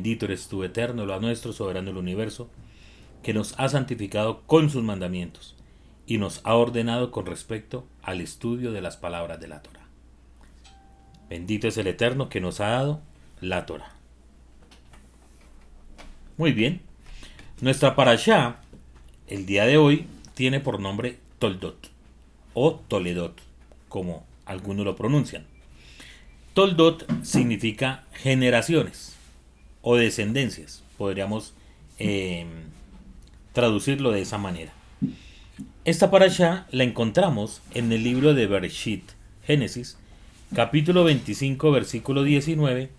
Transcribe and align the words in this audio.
Bendito 0.00 0.24
eres 0.24 0.48
tú, 0.48 0.64
eterno, 0.64 1.04
lo 1.04 1.20
nuestro, 1.20 1.52
soberano 1.52 1.88
del 1.88 1.98
universo, 1.98 2.48
que 3.22 3.34
nos 3.34 3.52
ha 3.58 3.68
santificado 3.68 4.40
con 4.46 4.70
sus 4.70 4.82
mandamientos 4.82 5.56
y 6.06 6.16
nos 6.16 6.40
ha 6.44 6.54
ordenado 6.54 7.10
con 7.10 7.26
respecto 7.26 7.86
al 8.02 8.22
estudio 8.22 8.72
de 8.72 8.80
las 8.80 8.96
palabras 8.96 9.40
de 9.40 9.48
la 9.48 9.60
Torah. 9.60 9.86
Bendito 11.28 11.68
es 11.68 11.76
el 11.76 11.86
Eterno 11.86 12.30
que 12.30 12.40
nos 12.40 12.60
ha 12.60 12.68
dado 12.68 13.02
la 13.42 13.66
Torah. 13.66 13.92
Muy 16.38 16.52
bien, 16.52 16.80
nuestra 17.60 17.94
parashá 17.94 18.62
el 19.26 19.44
día 19.44 19.66
de 19.66 19.76
hoy 19.76 20.06
tiene 20.32 20.60
por 20.60 20.80
nombre 20.80 21.18
Toldot 21.38 21.90
o 22.54 22.80
Toledot, 22.88 23.38
como 23.90 24.24
algunos 24.46 24.86
lo 24.86 24.96
pronuncian. 24.96 25.44
Toldot 26.54 27.06
significa 27.22 28.06
generaciones 28.14 29.19
o 29.82 29.96
descendencias, 29.96 30.82
podríamos 30.98 31.54
eh, 31.98 32.46
traducirlo 33.52 34.10
de 34.10 34.22
esa 34.22 34.38
manera. 34.38 34.72
Esta 35.84 36.10
parasha 36.10 36.66
la 36.70 36.84
encontramos 36.84 37.62
en 37.72 37.90
el 37.92 38.04
libro 38.04 38.34
de 38.34 38.46
Bereshit, 38.46 39.10
Génesis, 39.44 39.98
capítulo 40.54 41.04
25, 41.04 41.70
versículo 41.70 42.22
19, 42.22 42.90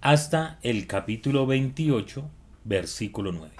hasta 0.00 0.58
el 0.62 0.86
capítulo 0.86 1.46
28, 1.46 2.24
versículo 2.64 3.32
9. 3.32 3.52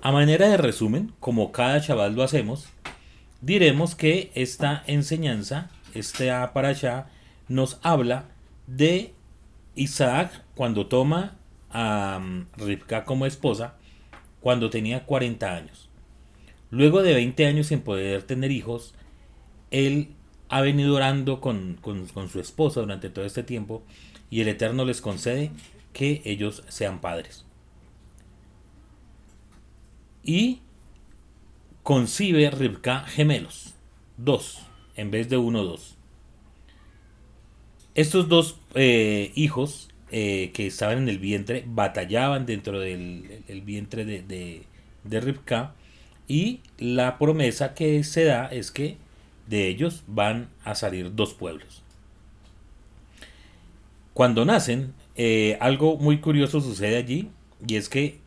A 0.00 0.10
manera 0.10 0.48
de 0.48 0.56
resumen, 0.56 1.12
como 1.20 1.52
cada 1.52 1.80
chaval 1.80 2.14
lo 2.14 2.22
hacemos, 2.22 2.66
diremos 3.40 3.94
que 3.94 4.32
esta 4.34 4.82
enseñanza, 4.86 5.70
esta 5.94 6.52
parasha, 6.52 7.06
nos 7.48 7.78
habla 7.82 8.24
de 8.66 9.14
Isaac 9.74 10.44
cuando 10.54 10.86
toma 10.86 11.38
a 11.70 12.20
um, 12.20 12.46
Rivka 12.56 13.04
como 13.04 13.26
esposa 13.26 13.76
cuando 14.40 14.70
tenía 14.70 15.04
40 15.04 15.54
años. 15.54 15.88
Luego 16.70 17.02
de 17.02 17.14
20 17.14 17.46
años 17.46 17.66
sin 17.68 17.80
poder 17.80 18.22
tener 18.22 18.50
hijos, 18.50 18.94
él 19.70 20.08
ha 20.48 20.60
venido 20.60 20.96
orando 20.96 21.40
con, 21.40 21.78
con 21.80 22.28
su 22.28 22.40
esposa 22.40 22.80
durante 22.80 23.08
todo 23.10 23.24
este 23.24 23.42
tiempo 23.42 23.82
y 24.30 24.40
el 24.40 24.48
Eterno 24.48 24.84
les 24.84 25.00
concede 25.00 25.50
que 25.92 26.22
ellos 26.24 26.64
sean 26.68 27.00
padres. 27.00 27.44
Y 30.24 30.60
concibe 31.82 32.50
Rivka 32.50 33.00
gemelos, 33.00 33.74
dos, 34.16 34.66
en 34.96 35.10
vez 35.10 35.28
de 35.28 35.36
uno, 35.36 35.64
dos. 35.64 35.91
Estos 37.94 38.28
dos 38.28 38.58
eh, 38.74 39.32
hijos 39.34 39.90
eh, 40.10 40.50
que 40.54 40.66
estaban 40.66 40.98
en 40.98 41.08
el 41.10 41.18
vientre 41.18 41.64
batallaban 41.66 42.46
dentro 42.46 42.80
del 42.80 43.62
vientre 43.64 44.04
de, 44.06 44.64
de, 45.04 45.20
Rivka 45.20 45.74
y 46.26 46.60
la 46.78 47.18
promesa 47.18 47.74
que 47.74 48.02
se 48.04 48.24
da 48.24 48.46
es 48.46 48.70
que 48.70 48.96
de 49.46 49.68
ellos 49.68 50.04
van 50.06 50.48
a 50.64 50.74
salir 50.74 51.14
dos 51.14 51.34
pueblos. 51.34 51.82
Cuando 54.14 54.46
nacen, 54.46 54.94
eh, 55.16 55.58
algo 55.60 55.98
muy 55.98 56.20
curioso 56.20 56.62
sucede 56.62 56.96
allí 56.96 57.28
y 57.66 57.76
es 57.76 57.90
que 57.90 58.20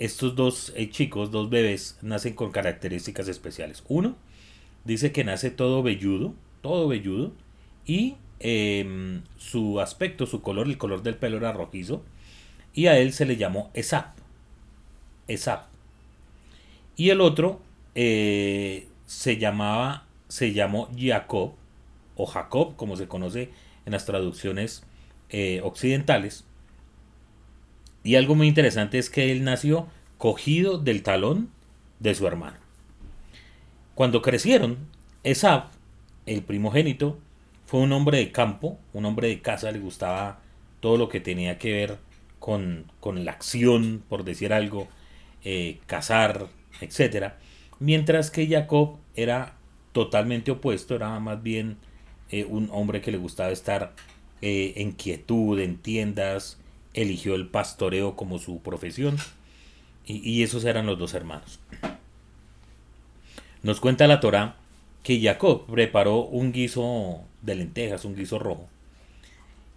estos 0.00 0.34
dos 0.34 0.74
chicos, 0.90 1.30
dos 1.30 1.48
bebés, 1.48 1.96
nacen 2.02 2.34
con 2.34 2.50
características 2.50 3.28
especiales. 3.28 3.84
Uno 3.88 4.16
dice 4.84 5.12
que 5.12 5.22
nace 5.22 5.50
todo 5.50 5.82
velludo, 5.84 6.34
todo 6.60 6.88
velludo, 6.88 7.32
y 7.86 8.16
Em, 8.38 9.22
su 9.38 9.80
aspecto, 9.80 10.26
su 10.26 10.42
color, 10.42 10.66
el 10.66 10.78
color 10.78 11.02
del 11.02 11.16
pelo 11.16 11.38
era 11.38 11.52
rojizo, 11.52 12.02
y 12.74 12.86
a 12.86 12.98
él 12.98 13.12
se 13.12 13.24
le 13.24 13.36
llamó 13.36 13.70
Esap. 13.74 14.14
Esap. 15.28 15.66
Y 16.96 17.10
el 17.10 17.20
otro 17.20 17.60
eh, 17.94 18.88
se 19.06 19.38
llamaba, 19.38 20.06
se 20.28 20.52
llamó 20.52 20.90
Jacob, 20.96 21.54
o 22.16 22.26
Jacob, 22.26 22.76
como 22.76 22.96
se 22.96 23.08
conoce 23.08 23.50
en 23.84 23.92
las 23.92 24.04
traducciones 24.04 24.84
eh, 25.30 25.60
occidentales. 25.62 26.44
Y 28.04 28.16
algo 28.16 28.34
muy 28.34 28.46
interesante 28.46 28.98
es 28.98 29.10
que 29.10 29.32
él 29.32 29.44
nació 29.44 29.88
cogido 30.18 30.78
del 30.78 31.02
talón 31.02 31.50
de 32.00 32.14
su 32.14 32.26
hermano. 32.26 32.58
Cuando 33.94 34.22
crecieron, 34.22 34.78
Esap, 35.24 35.72
el 36.26 36.42
primogénito, 36.42 37.18
fue 37.66 37.80
un 37.80 37.92
hombre 37.92 38.18
de 38.18 38.32
campo, 38.32 38.78
un 38.92 39.04
hombre 39.04 39.28
de 39.28 39.40
casa, 39.40 39.72
le 39.72 39.80
gustaba 39.80 40.40
todo 40.80 40.96
lo 40.96 41.08
que 41.08 41.20
tenía 41.20 41.58
que 41.58 41.72
ver 41.72 41.98
con, 42.38 42.86
la 43.02 43.32
acción, 43.32 44.04
por 44.08 44.24
decir 44.24 44.52
algo, 44.52 44.86
eh, 45.44 45.80
cazar, 45.86 46.46
etc. 46.80 47.32
Mientras 47.80 48.30
que 48.30 48.46
Jacob 48.46 48.98
era 49.16 49.54
totalmente 49.92 50.52
opuesto, 50.52 50.94
era 50.94 51.18
más 51.18 51.42
bien 51.42 51.76
eh, 52.30 52.44
un 52.44 52.68
hombre 52.72 53.00
que 53.00 53.10
le 53.10 53.18
gustaba 53.18 53.50
estar 53.50 53.94
eh, 54.42 54.74
en 54.76 54.92
quietud, 54.92 55.58
en 55.58 55.78
tiendas, 55.78 56.60
eligió 56.94 57.34
el 57.34 57.48
pastoreo 57.48 58.14
como 58.14 58.38
su 58.38 58.60
profesión 58.60 59.16
y, 60.06 60.18
y 60.18 60.44
esos 60.44 60.64
eran 60.64 60.86
los 60.86 60.98
dos 60.98 61.14
hermanos. 61.14 61.58
Nos 63.64 63.80
cuenta 63.80 64.06
la 64.06 64.20
Torá 64.20 64.56
que 65.06 65.20
Jacob 65.20 65.66
preparó 65.66 66.24
un 66.24 66.50
guiso 66.50 67.20
de 67.40 67.54
lentejas, 67.54 68.04
un 68.04 68.16
guiso 68.16 68.40
rojo. 68.40 68.66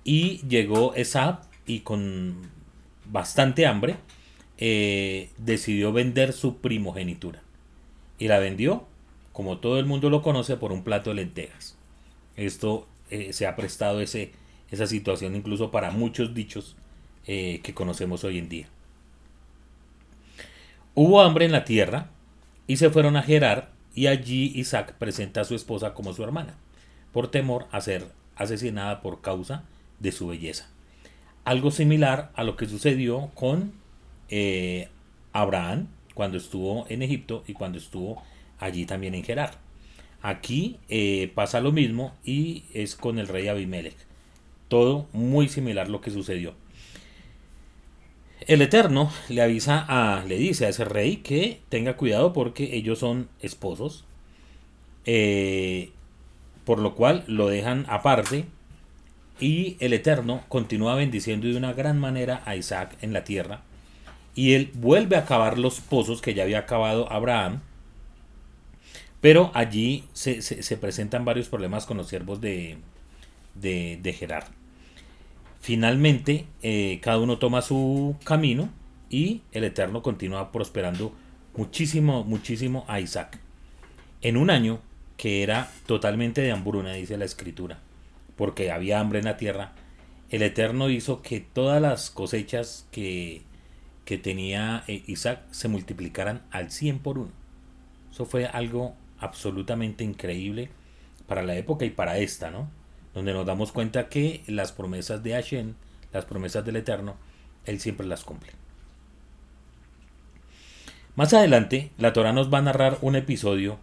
Y 0.03 0.39
llegó 0.47 0.95
Esab 0.95 1.41
y 1.67 1.81
con 1.81 2.49
bastante 3.05 3.67
hambre 3.67 3.97
eh, 4.57 5.29
decidió 5.37 5.93
vender 5.93 6.33
su 6.33 6.57
primogenitura. 6.57 7.43
Y 8.17 8.27
la 8.27 8.39
vendió, 8.39 8.87
como 9.31 9.59
todo 9.59 9.77
el 9.77 9.85
mundo 9.85 10.09
lo 10.09 10.23
conoce, 10.23 10.57
por 10.57 10.71
un 10.71 10.83
plato 10.83 11.11
de 11.11 11.17
lentejas. 11.17 11.77
Esto 12.35 12.87
eh, 13.11 13.31
se 13.31 13.45
ha 13.45 13.55
prestado 13.55 14.01
ese, 14.01 14.31
esa 14.71 14.87
situación 14.87 15.35
incluso 15.35 15.69
para 15.69 15.91
muchos 15.91 16.33
dichos 16.33 16.75
eh, 17.27 17.59
que 17.61 17.75
conocemos 17.75 18.23
hoy 18.23 18.39
en 18.39 18.49
día. 18.49 18.67
Hubo 20.95 21.21
hambre 21.21 21.45
en 21.45 21.51
la 21.51 21.65
tierra 21.65 22.09
y 22.65 22.77
se 22.77 22.89
fueron 22.89 23.15
a 23.15 23.21
Gerar 23.21 23.77
y 23.95 24.07
allí 24.07 24.51
Isaac 24.55 24.93
presenta 24.97 25.41
a 25.41 25.45
su 25.45 25.55
esposa 25.55 25.93
como 25.93 26.13
su 26.13 26.23
hermana 26.23 26.55
por 27.11 27.29
temor 27.29 27.67
a 27.71 27.81
ser 27.81 28.07
asesinada 28.35 29.01
por 29.01 29.21
causa 29.21 29.63
de 29.99 30.11
su 30.11 30.27
belleza. 30.27 30.69
Algo 31.43 31.71
similar 31.71 32.31
a 32.35 32.43
lo 32.43 32.55
que 32.55 32.67
sucedió 32.67 33.31
con 33.33 33.73
eh, 34.29 34.89
Abraham 35.33 35.87
cuando 36.13 36.37
estuvo 36.37 36.85
en 36.89 37.01
Egipto 37.01 37.43
y 37.47 37.53
cuando 37.53 37.77
estuvo 37.77 38.21
allí 38.59 38.85
también 38.85 39.15
en 39.15 39.23
Gerar. 39.23 39.57
Aquí 40.21 40.77
eh, 40.89 41.31
pasa 41.33 41.61
lo 41.61 41.71
mismo 41.71 42.13
y 42.25 42.63
es 42.73 42.95
con 42.95 43.19
el 43.19 43.27
rey 43.27 43.47
Abimelech. 43.47 43.95
Todo 44.67 45.07
muy 45.13 45.47
similar 45.47 45.89
lo 45.89 46.01
que 46.01 46.11
sucedió. 46.11 46.53
El 48.49 48.63
Eterno 48.63 49.11
le 49.29 49.43
avisa 49.43 49.85
a, 49.87 50.25
le 50.25 50.39
dice 50.39 50.65
a 50.65 50.69
ese 50.69 50.83
rey 50.83 51.17
que 51.17 51.61
tenga 51.69 51.95
cuidado 51.97 52.33
porque 52.33 52.75
ellos 52.75 52.97
son 52.97 53.29
esposos. 53.41 54.05
Eh, 55.05 55.91
por 56.65 56.79
lo 56.79 56.95
cual 56.95 57.23
lo 57.27 57.47
dejan 57.47 57.85
aparte 57.89 58.45
y 59.39 59.77
el 59.79 59.93
Eterno 59.93 60.43
continúa 60.49 60.95
bendiciendo 60.95 61.47
de 61.47 61.57
una 61.57 61.73
gran 61.73 61.99
manera 61.99 62.41
a 62.45 62.55
Isaac 62.55 62.97
en 63.03 63.13
la 63.13 63.23
tierra 63.23 63.61
y 64.33 64.53
él 64.53 64.71
vuelve 64.73 65.15
a 65.15 65.19
acabar 65.19 65.59
los 65.59 65.79
pozos 65.79 66.19
que 66.19 66.33
ya 66.33 66.41
había 66.41 66.57
acabado 66.57 67.11
Abraham 67.11 67.61
pero 69.21 69.51
allí 69.53 70.05
se, 70.13 70.77
presentan 70.77 71.23
varios 71.23 71.49
problemas 71.49 71.85
con 71.85 71.97
los 71.97 72.07
siervos 72.07 72.41
de, 72.41 72.77
de, 73.53 74.13
Gerar. 74.13 74.45
Finalmente, 75.59 76.45
eh, 76.61 76.99
cada 77.01 77.19
uno 77.19 77.37
toma 77.37 77.61
su 77.61 78.15
camino 78.23 78.69
y 79.09 79.41
el 79.51 79.63
Eterno 79.65 80.01
continúa 80.01 80.51
prosperando 80.51 81.13
muchísimo, 81.55 82.23
muchísimo 82.23 82.85
a 82.87 82.99
Isaac. 82.99 83.39
En 84.21 84.37
un 84.37 84.49
año, 84.49 84.79
que 85.17 85.43
era 85.43 85.69
totalmente 85.85 86.41
de 86.41 86.51
hambruna, 86.51 86.93
dice 86.93 87.17
la 87.17 87.25
escritura, 87.25 87.79
porque 88.35 88.71
había 88.71 88.99
hambre 88.99 89.19
en 89.19 89.25
la 89.25 89.37
tierra, 89.37 89.73
el 90.29 90.43
Eterno 90.43 90.89
hizo 90.89 91.21
que 91.21 91.39
todas 91.39 91.81
las 91.81 92.09
cosechas 92.09 92.87
que, 92.91 93.41
que 94.05 94.17
tenía 94.17 94.83
eh, 94.87 95.03
Isaac 95.07 95.41
se 95.51 95.67
multiplicaran 95.67 96.43
al 96.51 96.71
100 96.71 96.99
por 96.99 97.17
uno. 97.17 97.31
Eso 98.11 98.25
fue 98.25 98.45
algo 98.45 98.95
absolutamente 99.19 100.03
increíble 100.03 100.69
para 101.27 101.43
la 101.43 101.55
época 101.55 101.85
y 101.85 101.89
para 101.89 102.17
esta, 102.17 102.49
¿no? 102.49 102.69
Donde 103.13 103.33
nos 103.33 103.45
damos 103.45 103.71
cuenta 103.71 104.09
que 104.09 104.43
las 104.47 104.71
promesas 104.71 105.23
de 105.23 105.31
Hashem, 105.33 105.73
las 106.13 106.25
promesas 106.25 106.65
del 106.65 106.75
Eterno, 106.75 107.15
Él 107.65 107.79
siempre 107.79 108.05
las 108.07 108.23
cumple. 108.23 108.51
Más 111.15 111.33
adelante, 111.33 111.91
la 111.97 112.13
Torah 112.13 112.33
nos 112.33 112.53
va 112.53 112.59
a 112.59 112.61
narrar 112.61 112.97
un 113.01 113.15
episodio 113.15 113.77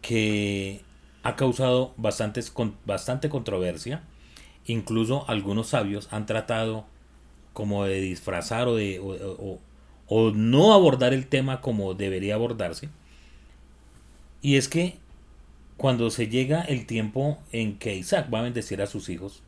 que 0.00 0.82
ha 1.22 1.36
causado 1.36 1.94
bastantes, 1.96 2.52
bastante 2.84 3.28
controversia. 3.28 4.02
Incluso 4.66 5.28
algunos 5.28 5.68
sabios 5.68 6.08
han 6.12 6.26
tratado 6.26 6.84
como 7.52 7.84
de 7.84 8.00
disfrazar 8.00 8.68
o 8.68 8.76
de 8.76 9.00
o 10.14 10.30
no 10.30 10.74
abordar 10.74 11.14
el 11.14 11.26
tema 11.26 11.60
como 11.60 11.94
debería 11.94 12.34
abordarse. 12.34 12.90
Y 14.42 14.56
es 14.56 14.68
que 14.68 14.98
cuando 15.76 16.10
se 16.10 16.28
llega 16.28 16.62
el 16.62 16.86
tiempo 16.86 17.38
en 17.52 17.78
que 17.78 17.94
Isaac 17.94 18.32
va 18.32 18.40
a 18.40 18.42
bendecir 18.42 18.82
a 18.82 18.86
sus 18.86 19.08
hijos, 19.08 19.42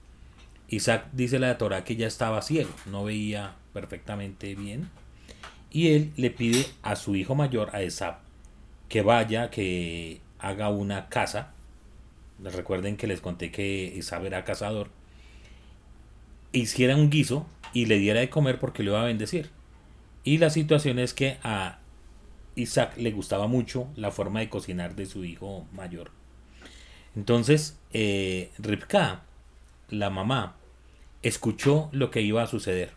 Isaac 0.69 1.07
dice 1.13 1.39
la 1.39 1.59
Torah 1.59 1.85
que 1.85 1.97
ya 1.97 2.07
estaba 2.07 2.43
ciego, 2.43 2.71
no 2.87 3.05
veía 3.05 3.55
perfectamente 3.73 4.55
bien. 4.55 4.91
Y 5.71 5.89
él 5.89 6.13
le 6.17 6.31
pide 6.31 6.67
a 6.83 6.97
su 6.97 7.17
hijo 7.17 7.35
mayor, 7.35 7.71
a 7.75 7.83
Esab, 7.83 8.19
que 8.89 9.03
vaya, 9.03 9.51
que 9.51 10.21
haga 10.39 10.71
una 10.71 11.09
casa. 11.09 11.53
Recuerden 12.43 12.97
que 12.97 13.07
les 13.07 13.21
conté 13.21 13.51
que 13.51 13.99
Esab 13.99 14.25
era 14.25 14.45
cazador. 14.45 14.89
Hiciera 16.53 16.95
un 16.95 17.11
guiso 17.11 17.47
y 17.73 17.87
le 17.87 17.99
diera 17.99 18.21
de 18.21 18.31
comer 18.31 18.61
porque 18.61 18.83
le 18.83 18.91
iba 18.91 19.03
a 19.03 19.07
bendecir. 19.07 19.51
Y 20.23 20.39
la 20.39 20.51
situación 20.51 20.99
es 20.99 21.13
que 21.13 21.39
a 21.43 21.79
Isaac 22.57 22.97
le 22.97 23.11
gustaba 23.13 23.47
mucho 23.47 23.89
la 23.97 24.11
forma 24.11 24.41
de 24.41 24.49
cocinar 24.49 24.95
de 24.95 25.07
su 25.07 25.25
hijo 25.25 25.67
mayor. 25.73 26.11
Entonces, 27.17 27.79
eh, 27.93 28.51
Ripka, 28.59 29.23
la 29.89 30.11
mamá, 30.11 30.57
escuchó 31.23 31.89
lo 31.93 32.11
que 32.11 32.23
iba 32.23 32.43
a 32.43 32.47
suceder. 32.47 32.91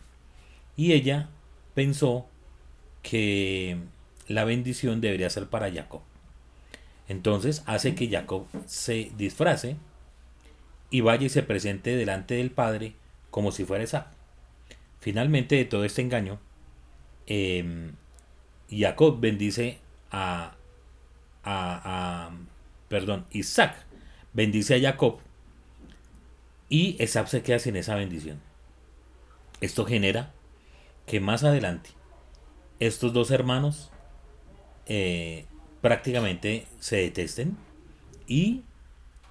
Y 0.76 0.92
ella 0.92 1.28
pensó 1.74 2.26
que 3.02 3.78
la 4.26 4.44
bendición 4.44 5.00
debería 5.00 5.30
ser 5.30 5.46
para 5.48 5.72
Jacob. 5.72 6.02
Entonces 7.08 7.62
hace 7.66 7.94
que 7.94 8.08
Jacob 8.08 8.46
se 8.66 9.10
disfrace 9.16 9.76
y 10.90 11.00
vaya 11.00 11.26
y 11.26 11.30
se 11.30 11.42
presente 11.42 11.96
delante 11.96 12.34
del 12.34 12.50
padre 12.50 12.94
como 13.30 13.50
si 13.50 13.64
fuera 13.64 13.84
Isaac. 13.84 14.08
Finalmente 15.00 15.56
de 15.56 15.64
todo 15.64 15.84
este 15.84 16.02
engaño, 16.02 16.38
eh, 17.26 17.92
Jacob 18.70 19.20
bendice 19.20 19.78
a, 20.10 20.54
a, 21.44 22.30
perdón, 22.88 23.26
Isaac 23.30 23.86
bendice 24.32 24.74
a 24.76 24.80
Jacob 24.80 25.18
y 26.68 26.96
Esab 27.02 27.28
se 27.28 27.42
queda 27.42 27.58
sin 27.58 27.76
esa 27.76 27.94
bendición. 27.94 28.40
Esto 29.60 29.84
genera 29.84 30.32
que 31.06 31.20
más 31.20 31.44
adelante 31.44 31.90
estos 32.78 33.12
dos 33.12 33.30
hermanos 33.30 33.90
eh, 34.86 35.46
prácticamente 35.80 36.66
se 36.78 36.96
detesten 36.96 37.56
y 38.26 38.62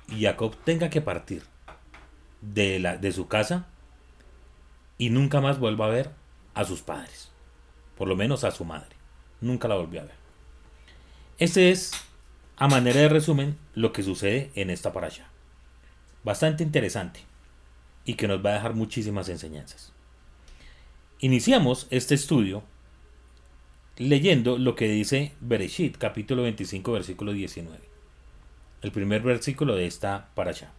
Jacob 0.10 0.56
tenga 0.63 0.89
que 0.89 1.01
partir 1.01 1.44
de, 2.42 2.80
la, 2.80 2.98
de 2.98 3.12
su 3.12 3.28
casa 3.28 3.68
y 4.98 5.10
nunca 5.10 5.42
más 5.42 5.60
vuelva 5.60 5.86
a 5.86 5.89
ver 5.89 6.12
a 6.54 6.66
sus 6.66 6.81
padres, 6.81 7.31
por 7.95 8.07
lo 8.07 8.16
menos 8.16 8.44
a 8.44 8.51
su 8.51 8.66
madre. 8.66 8.97
Nunca 9.42 9.68
la 9.68 9.75
volvió 9.75 10.01
a 10.01 10.06
ver. 10.06 10.16
Este 11.39 11.72
es, 11.72 11.92
a 12.56 12.68
manera 12.68 13.00
de 13.01 13.10
resumen, 13.10 13.57
lo 13.75 13.94
que 13.94 14.04
sucede 14.04 14.51
en 14.56 14.69
esta 14.69 14.89
allá. 14.89 15.30
Bastante 16.24 16.63
interesante 16.63 17.22
y 18.06 18.16
que 18.16 18.28
nos 18.28 18.44
va 18.44 18.51
a 18.51 18.54
dejar 18.54 18.74
muchísimas 18.74 19.30
enseñanzas. 19.30 19.94
Iniciamos 21.19 21.88
este 21.89 22.16
estudio 22.16 22.63
leyendo 23.98 24.57
lo 24.57 24.75
que 24.75 24.88
dice 24.88 25.34
Bereshit, 25.39 25.98
capítulo 25.98 26.44
25, 26.44 26.92
versículo 26.92 27.34
19. 27.34 27.80
El 28.81 28.92
primer 28.92 29.22
versículo 29.22 29.75
de 29.75 29.88
esta 29.88 30.30
allá. 30.36 30.72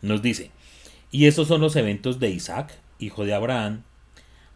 Nos 0.00 0.22
dice, 0.22 0.50
y 1.10 1.26
estos 1.26 1.48
son 1.48 1.60
los 1.60 1.76
eventos 1.76 2.18
de 2.20 2.30
Isaac, 2.30 2.78
hijo 2.98 3.24
de 3.24 3.34
Abraham. 3.34 3.82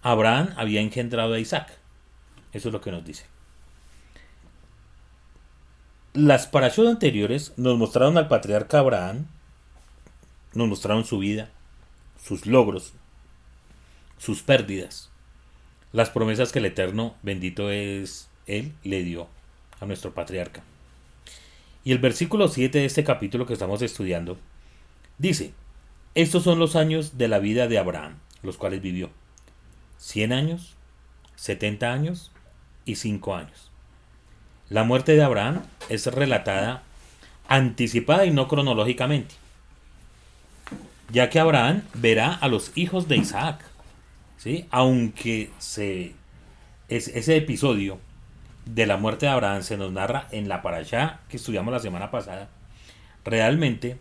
Abraham 0.02 0.55
había 0.56 0.81
engendrado 0.81 1.34
a 1.34 1.40
Isaac. 1.40 1.77
Eso 2.52 2.68
es 2.68 2.72
lo 2.72 2.80
que 2.80 2.90
nos 2.90 3.04
dice. 3.04 3.26
Las 6.14 6.46
parashot 6.46 6.88
anteriores 6.88 7.52
nos 7.56 7.78
mostraron 7.78 8.16
al 8.18 8.28
patriarca 8.28 8.78
Abraham, 8.78 9.26
nos 10.54 10.68
mostraron 10.68 11.04
su 11.04 11.18
vida, 11.18 11.50
sus 12.20 12.46
logros, 12.46 12.92
sus 14.16 14.42
pérdidas, 14.42 15.10
las 15.92 16.10
promesas 16.10 16.50
que 16.50 16.58
el 16.58 16.66
Eterno, 16.66 17.14
bendito 17.22 17.70
es 17.70 18.28
Él, 18.46 18.72
le 18.82 19.04
dio 19.04 19.28
a 19.80 19.86
nuestro 19.86 20.12
patriarca. 20.12 20.62
Y 21.84 21.92
el 21.92 21.98
versículo 21.98 22.48
7 22.48 22.78
de 22.78 22.84
este 22.84 23.04
capítulo 23.04 23.46
que 23.46 23.52
estamos 23.52 23.80
estudiando 23.82 24.38
dice, 25.18 25.52
estos 26.14 26.42
son 26.42 26.58
los 26.58 26.74
años 26.74 27.16
de 27.16 27.28
la 27.28 27.38
vida 27.38 27.68
de 27.68 27.78
Abraham, 27.78 28.18
los 28.42 28.56
cuales 28.56 28.82
vivió. 28.82 29.10
100 29.98 30.32
años, 30.32 30.74
70 31.36 31.92
años 31.92 32.32
y 32.88 32.96
5 32.96 33.35
años. 33.35 33.70
La 34.70 34.85
muerte 34.85 35.14
de 35.14 35.23
Abraham 35.23 35.62
es 35.88 36.06
relatada 36.06 36.82
anticipada 37.49 38.26
y 38.26 38.31
no 38.31 38.49
cronológicamente, 38.49 39.35
ya 41.11 41.31
que 41.31 41.40
Abraham 41.40 41.82
verá 41.94 42.35
a 42.35 42.49
los 42.49 42.73
hijos 42.75 43.08
de 43.08 43.17
Isaac, 43.17 43.64
¿sí? 44.37 44.67
aunque 44.70 45.50
se, 45.58 46.14
es, 46.88 47.08
ese 47.08 47.37
episodio 47.37 47.99
de 48.67 48.87
la 48.87 48.99
muerte 48.99 49.26
de 49.26 49.32
Abraham 49.32 49.62
se 49.62 49.79
nos 49.79 49.93
narra 49.93 50.29
en 50.31 50.49
la 50.49 50.61
parasha 50.61 51.20
que 51.31 51.38
estudiamos 51.38 51.73
la 51.73 51.81
semana 51.81 52.11
pasada, 52.11 52.49
realmente 53.25 53.99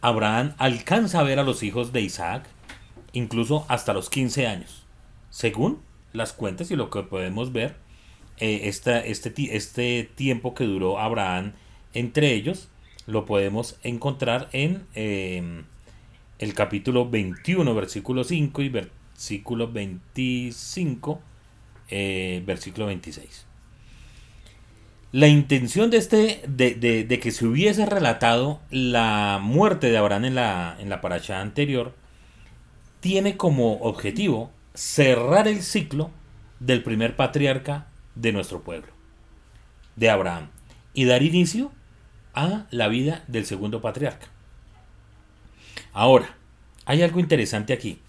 Abraham 0.00 0.54
alcanza 0.58 1.20
a 1.20 1.24
ver 1.24 1.40
a 1.40 1.44
los 1.44 1.62
hijos 1.64 1.92
de 1.92 2.02
Isaac 2.02 2.46
incluso 3.12 3.64
hasta 3.68 3.92
los 3.92 4.10
15 4.10 4.46
años, 4.46 4.84
según 5.30 5.80
las 6.12 6.32
cuentas 6.32 6.70
y 6.70 6.76
lo 6.76 6.90
que 6.90 7.02
podemos 7.02 7.52
ver, 7.52 7.74
eh, 8.38 8.62
este, 8.64 9.10
este 9.56 10.10
tiempo 10.14 10.54
que 10.54 10.64
duró 10.64 10.98
Abraham 10.98 11.52
entre 11.94 12.32
ellos, 12.34 12.68
lo 13.06 13.24
podemos 13.24 13.78
encontrar 13.82 14.48
en 14.52 14.86
em, 14.94 15.64
el 16.38 16.54
capítulo 16.54 17.08
21, 17.08 17.74
versículo 17.74 18.24
5 18.24 18.62
y 18.62 18.68
versículo 18.68 19.70
25, 19.70 21.20
eh, 21.90 22.42
versículo 22.44 22.86
26. 22.86 23.46
La 25.12 25.28
intención 25.28 25.90
de 25.90 25.98
este, 25.98 26.42
de, 26.48 27.20
que 27.22 27.30
se 27.30 27.46
hubiese 27.46 27.86
relatado 27.86 28.60
la 28.70 29.38
muerte 29.40 29.90
de 29.90 29.96
Abraham 29.96 30.24
en 30.24 30.34
la, 30.34 30.76
en 30.80 30.88
la 30.88 31.00
paracha 31.00 31.40
anterior, 31.40 31.94
tiene 32.98 33.36
como 33.36 33.74
objetivo 33.82 34.50
cerrar 34.74 35.46
el 35.46 35.62
ciclo 35.62 36.10
del 36.58 36.82
primer 36.82 37.14
patriarca 37.14 37.86
de 38.14 38.32
nuestro 38.32 38.62
pueblo, 38.62 38.92
de 39.96 40.10
Abraham, 40.10 40.50
y 40.92 41.04
dar 41.04 41.22
inicio 41.22 41.72
a 42.34 42.66
la 42.70 42.88
vida 42.88 43.24
del 43.28 43.46
segundo 43.46 43.80
patriarca. 43.80 44.28
Ahora, 45.92 46.36
hay 46.84 47.02
algo 47.02 47.20
interesante 47.20 47.72
aquí, 47.72 48.00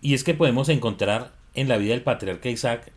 y 0.00 0.14
es 0.14 0.24
que 0.24 0.34
podemos 0.34 0.68
encontrar 0.68 1.32
en 1.54 1.68
la 1.68 1.78
vida 1.78 1.92
del 1.92 2.02
patriarca 2.02 2.48
Isaac 2.48 2.92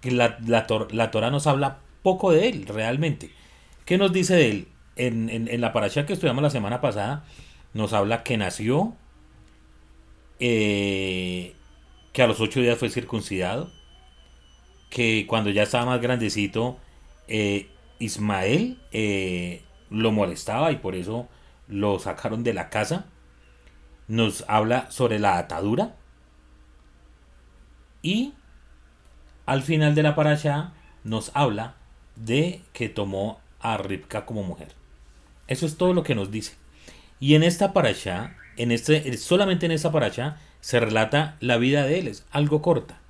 que 0.00 0.10
la, 0.10 0.38
la, 0.46 0.66
Torah 1.10 1.30
nos 1.30 1.46
habla 1.46 1.80
poco 2.02 2.32
de 2.32 2.48
él 2.48 2.66
realmente. 2.66 3.32
¿Qué 3.84 3.98
nos 3.98 4.12
dice 4.12 4.34
de 4.34 4.50
él? 4.50 4.68
En, 4.96 5.28
en, 5.28 5.60
la 5.60 5.72
paracha 5.72 6.06
que 6.06 6.12
estudiamos 6.12 6.42
la 6.42 6.50
semana 6.50 6.80
pasada, 6.80 7.24
nos 7.72 7.92
habla 7.92 8.22
que 8.22 8.36
nació, 8.36 8.96
eh, 10.40 11.54
que 12.12 12.22
a 12.22 12.26
los 12.26 12.40
ocho 12.40 12.60
días 12.60 12.78
fue 12.78 12.90
circuncidado, 12.90 13.72
que 14.90 15.26
cuando 15.26 15.50
ya 15.50 15.62
estaba 15.64 15.86
más 15.86 16.00
grandecito, 16.00 16.78
eh, 17.26 17.70
Ismael 17.98 18.78
eh, 18.92 19.62
lo 19.90 20.12
molestaba 20.12 20.72
y 20.72 20.76
por 20.76 20.94
eso 20.94 21.28
lo 21.66 21.98
sacaron 21.98 22.44
de 22.44 22.54
la 22.54 22.70
casa. 22.70 23.06
Nos 24.06 24.44
habla 24.48 24.90
sobre 24.90 25.18
la 25.18 25.38
atadura. 25.38 25.94
Y 28.02 28.32
al 29.46 29.62
final 29.62 29.94
de 29.94 30.02
la 30.02 30.14
parasha 30.14 30.72
nos 31.04 31.30
habla 31.34 31.74
de 32.16 32.62
que 32.72 32.88
tomó 32.88 33.40
a 33.60 33.76
Ripka 33.76 34.24
como 34.24 34.42
mujer. 34.42 34.68
Eso 35.46 35.66
es 35.66 35.76
todo 35.76 35.94
lo 35.94 36.02
que 36.02 36.14
nos 36.14 36.30
dice. 36.30 36.54
Y 37.20 37.34
en 37.34 37.42
esta 37.42 37.72
parasha, 37.72 38.36
en 38.56 38.70
este, 38.70 39.16
solamente 39.16 39.66
en 39.66 39.72
esta 39.72 39.90
parasha, 39.90 40.36
se 40.60 40.80
relata 40.80 41.36
la 41.40 41.56
vida 41.56 41.84
de 41.84 41.98
él, 41.98 42.08
es 42.08 42.24
algo 42.30 42.62
corta. 42.62 43.00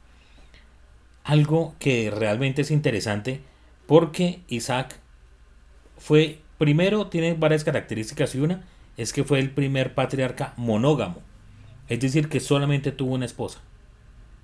Algo 1.28 1.74
que 1.78 2.10
realmente 2.10 2.62
es 2.62 2.70
interesante 2.70 3.42
porque 3.86 4.40
Isaac 4.48 4.98
fue, 5.98 6.38
primero 6.56 7.08
tiene 7.08 7.34
varias 7.34 7.64
características 7.64 8.34
y 8.34 8.40
una 8.40 8.64
es 8.96 9.12
que 9.12 9.24
fue 9.24 9.38
el 9.38 9.50
primer 9.50 9.94
patriarca 9.94 10.54
monógamo, 10.56 11.20
es 11.88 12.00
decir, 12.00 12.28
que 12.28 12.40
solamente 12.40 12.92
tuvo 12.92 13.14
una 13.14 13.26
esposa. 13.26 13.60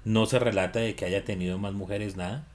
No 0.05 0.27
se 0.27 0.39
relata 0.39 0.81
de 0.81 0.95
que 0.95 1.07
haya 1.07 1.25
tenido 1.25 1.59
más 1.59 1.73
mujeres, 1.73 2.17
nada. 2.17 2.47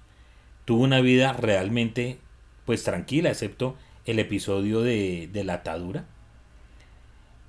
Tuvo 0.66 0.84
una 0.84 1.02
vida 1.02 1.34
realmente 1.34 2.20
pues 2.66 2.84
tranquila, 2.84 3.32
excepto 3.32 3.76
el 4.06 4.20
episodio 4.20 4.82
de, 4.82 5.30
de 5.34 5.44
la 5.44 5.56
atadura 5.56 6.06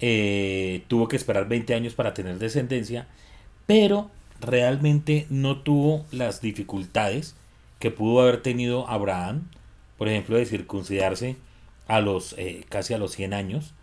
eh, 0.01 0.83
tuvo 0.89 1.09
que 1.09 1.17
esperar 1.17 1.47
20 1.49 1.75
años 1.75 1.95
para 1.95 2.15
tener 2.15 2.39
descendencia, 2.39 3.07
pero 3.67 4.11
realmente 4.41 5.27
no 5.31 5.59
tuvo 5.63 6.07
las 6.11 6.41
dificultades 6.41 7.37
que 7.79 7.91
pudo 7.91 8.21
haber 8.21 8.43
tenido 8.43 8.89
Abraham, 8.89 9.49
por 9.99 10.09
ejemplo, 10.09 10.37
de 10.37 10.47
circuncidarse 10.47 11.37
a 11.89 12.01
los 12.01 12.35
eh, 12.39 12.65
casi 12.69 12.95
a 12.95 12.99
los 12.99 13.13
100 13.13 13.35
años. 13.35 13.75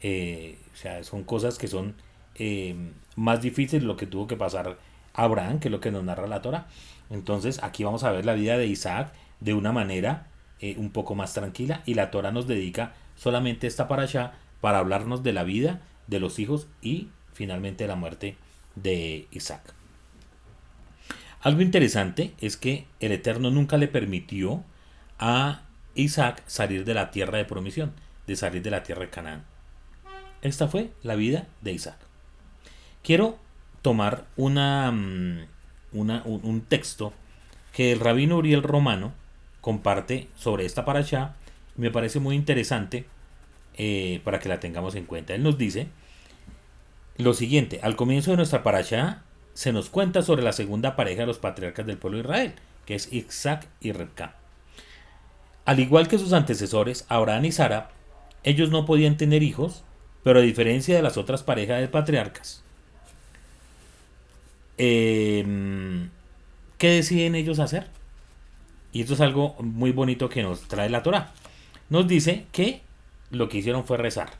Eh, 0.00 0.58
o 0.72 0.76
sea, 0.76 1.02
son 1.04 1.24
cosas 1.24 1.58
que 1.58 1.68
son 1.68 1.94
eh, 2.34 2.74
más 3.16 3.40
difíciles 3.42 3.84
lo 3.84 3.96
que 3.96 4.06
tuvo 4.06 4.26
que 4.26 4.36
pasar 4.36 4.78
Abraham, 5.14 5.60
que 5.60 5.68
es 5.68 5.72
lo 5.72 5.80
que 5.80 5.90
nos 5.90 6.04
narra 6.04 6.26
la 6.26 6.42
Torah. 6.42 6.66
Entonces, 7.10 7.62
aquí 7.62 7.84
vamos 7.84 8.04
a 8.04 8.12
ver 8.12 8.24
la 8.24 8.34
vida 8.34 8.58
de 8.58 8.66
Isaac 8.66 9.12
de 9.40 9.54
una 9.54 9.72
manera 9.72 10.28
un 10.78 10.92
poco 10.92 11.14
más 11.14 11.34
tranquila 11.34 11.82
y 11.84 11.92
la 11.92 12.10
Torah 12.10 12.32
nos 12.32 12.46
dedica 12.46 12.94
solamente 13.16 13.66
esta 13.66 13.86
para 13.86 14.04
allá 14.04 14.32
para 14.62 14.78
hablarnos 14.78 15.22
de 15.22 15.34
la 15.34 15.44
vida 15.44 15.82
de 16.06 16.20
los 16.20 16.38
hijos 16.38 16.68
y 16.80 17.08
finalmente 17.34 17.86
la 17.86 17.96
muerte 17.96 18.38
de 18.74 19.28
Isaac. 19.30 19.73
Algo 21.44 21.60
interesante 21.60 22.32
es 22.40 22.56
que 22.56 22.86
el 23.00 23.12
Eterno 23.12 23.50
nunca 23.50 23.76
le 23.76 23.86
permitió 23.86 24.64
a 25.18 25.60
Isaac 25.94 26.42
salir 26.46 26.86
de 26.86 26.94
la 26.94 27.10
tierra 27.10 27.36
de 27.36 27.44
promisión, 27.44 27.92
de 28.26 28.34
salir 28.34 28.62
de 28.62 28.70
la 28.70 28.82
tierra 28.82 29.02
de 29.02 29.10
Canaán. 29.10 29.44
Esta 30.40 30.68
fue 30.68 30.90
la 31.02 31.16
vida 31.16 31.46
de 31.60 31.72
Isaac. 31.72 31.98
Quiero 33.02 33.38
tomar 33.82 34.24
una, 34.36 34.90
mm, 34.90 35.46
un, 35.92 36.64
texto 36.66 37.12
que 37.74 37.92
el 37.92 38.00
rabino 38.00 38.38
Uriel 38.38 38.62
Romano 38.62 39.12
comparte 39.60 40.28
sobre 40.36 40.64
esta 40.64 40.86
paracha 40.86 41.34
y 41.76 41.82
me 41.82 41.90
parece 41.90 42.20
muy 42.20 42.36
interesante 42.36 43.04
eh, 43.76 44.22
para 44.24 44.38
que 44.38 44.48
la 44.48 44.60
tengamos 44.60 44.94
en 44.94 45.04
cuenta. 45.04 45.34
Él 45.34 45.42
nos 45.42 45.58
dice 45.58 45.88
lo 47.18 47.34
siguiente, 47.34 47.80
al 47.82 47.96
comienzo 47.96 48.30
de 48.30 48.38
nuestra 48.38 48.62
paracha 48.62 49.24
se 49.54 49.72
nos 49.72 49.88
cuenta 49.88 50.22
sobre 50.22 50.42
la 50.42 50.52
segunda 50.52 50.96
pareja 50.96 51.22
de 51.22 51.26
los 51.26 51.38
patriarcas 51.38 51.86
del 51.86 51.96
pueblo 51.96 52.18
de 52.18 52.24
Israel, 52.24 52.54
que 52.84 52.96
es 52.96 53.12
Isaac 53.12 53.68
y 53.80 53.92
Rebka. 53.92 54.34
Al 55.64 55.80
igual 55.80 56.08
que 56.08 56.18
sus 56.18 56.32
antecesores, 56.32 57.06
Abraham 57.08 57.46
y 57.46 57.52
Sara, 57.52 57.90
ellos 58.42 58.70
no 58.70 58.84
podían 58.84 59.16
tener 59.16 59.42
hijos, 59.42 59.84
pero 60.22 60.40
a 60.40 60.42
diferencia 60.42 60.96
de 60.96 61.02
las 61.02 61.16
otras 61.16 61.42
parejas 61.42 61.80
de 61.80 61.88
patriarcas, 61.88 62.62
em, 64.76 66.10
¿qué 66.76 66.90
deciden 66.90 67.36
ellos 67.36 67.60
hacer? 67.60 67.86
Y 68.92 69.02
esto 69.02 69.14
es 69.14 69.20
algo 69.20 69.56
muy 69.60 69.92
bonito 69.92 70.28
que 70.28 70.42
nos 70.42 70.62
trae 70.68 70.90
la 70.90 71.02
Torah. 71.02 71.32
Nos 71.90 72.06
dice 72.06 72.46
que 72.52 72.82
lo 73.30 73.48
que 73.48 73.58
hicieron 73.58 73.84
fue 73.84 73.96
rezar. 73.96 74.30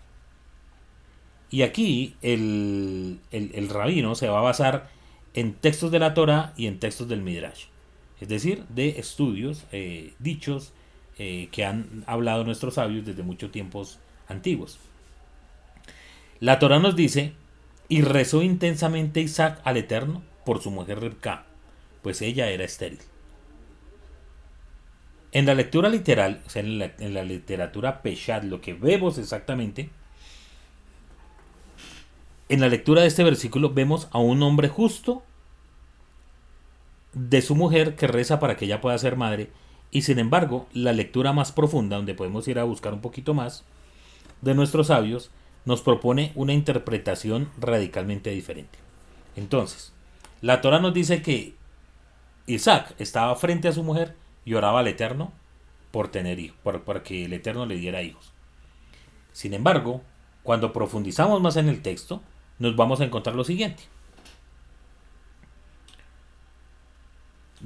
Y 1.50 1.62
aquí 1.62 2.16
el, 2.20 3.20
el 3.30 3.68
rabino 3.68 4.14
se 4.14 4.28
va 4.28 4.40
a 4.40 4.42
basar 4.42 4.88
en 5.34 5.54
textos 5.54 5.90
de 5.90 5.98
la 5.98 6.14
Torah 6.14 6.52
y 6.56 6.66
en 6.66 6.78
textos 6.78 7.08
del 7.08 7.22
Midrash. 7.22 7.66
Es 8.20 8.28
decir, 8.28 8.64
de 8.68 9.00
estudios, 9.00 9.64
eh, 9.72 10.14
dichos 10.18 10.72
eh, 11.18 11.48
que 11.52 11.64
han 11.64 12.04
hablado 12.06 12.44
nuestros 12.44 12.74
sabios 12.74 13.04
desde 13.04 13.22
muchos 13.22 13.50
tiempos 13.50 13.98
antiguos. 14.28 14.78
La 16.40 16.58
Torah 16.58 16.78
nos 16.78 16.96
dice, 16.96 17.32
y 17.88 18.02
rezó 18.02 18.42
intensamente 18.42 19.20
Isaac 19.20 19.60
al 19.64 19.76
Eterno 19.76 20.22
por 20.44 20.62
su 20.62 20.70
mujer 20.70 21.00
Rebka, 21.00 21.46
pues 22.02 22.22
ella 22.22 22.50
era 22.50 22.64
estéril. 22.64 23.00
En 25.32 25.46
la 25.46 25.54
lectura 25.54 25.88
literal, 25.88 26.42
o 26.46 26.50
sea, 26.50 26.62
en 26.62 26.78
la, 26.78 26.92
en 26.98 27.12
la 27.12 27.24
literatura 27.24 28.02
Peshat, 28.02 28.44
lo 28.44 28.60
que 28.60 28.72
vemos 28.72 29.18
exactamente, 29.18 29.90
en 32.48 32.60
la 32.60 32.68
lectura 32.68 33.02
de 33.02 33.08
este 33.08 33.24
versículo 33.24 33.70
vemos 33.70 34.08
a 34.10 34.18
un 34.18 34.42
hombre 34.42 34.68
justo 34.68 35.22
de 37.12 37.42
su 37.42 37.54
mujer 37.54 37.96
que 37.96 38.06
reza 38.06 38.40
para 38.40 38.56
que 38.56 38.64
ella 38.64 38.80
pueda 38.80 38.98
ser 38.98 39.16
madre 39.16 39.50
y 39.90 40.02
sin 40.02 40.18
embargo 40.18 40.66
la 40.72 40.92
lectura 40.92 41.32
más 41.32 41.52
profunda 41.52 41.96
donde 41.96 42.14
podemos 42.14 42.46
ir 42.48 42.58
a 42.58 42.64
buscar 42.64 42.92
un 42.92 43.00
poquito 43.00 43.34
más 43.34 43.64
de 44.42 44.54
nuestros 44.54 44.88
sabios 44.88 45.30
nos 45.64 45.80
propone 45.80 46.32
una 46.34 46.52
interpretación 46.52 47.50
radicalmente 47.58 48.30
diferente. 48.30 48.78
Entonces, 49.36 49.92
la 50.42 50.60
Torah 50.60 50.80
nos 50.80 50.92
dice 50.92 51.22
que 51.22 51.54
Isaac 52.46 52.94
estaba 52.98 53.34
frente 53.36 53.68
a 53.68 53.72
su 53.72 53.82
mujer 53.82 54.16
y 54.44 54.54
oraba 54.54 54.80
al 54.80 54.88
Eterno 54.88 55.32
por 55.90 56.08
tener 56.08 56.38
hijos, 56.38 56.58
para 56.84 57.02
que 57.02 57.24
el 57.24 57.32
Eterno 57.32 57.64
le 57.64 57.76
diera 57.76 58.02
hijos. 58.02 58.32
Sin 59.32 59.54
embargo, 59.54 60.02
cuando 60.42 60.72
profundizamos 60.72 61.40
más 61.40 61.56
en 61.56 61.68
el 61.68 61.80
texto, 61.80 62.20
nos 62.58 62.76
vamos 62.76 63.00
a 63.00 63.04
encontrar 63.04 63.34
lo 63.36 63.44
siguiente. 63.44 63.84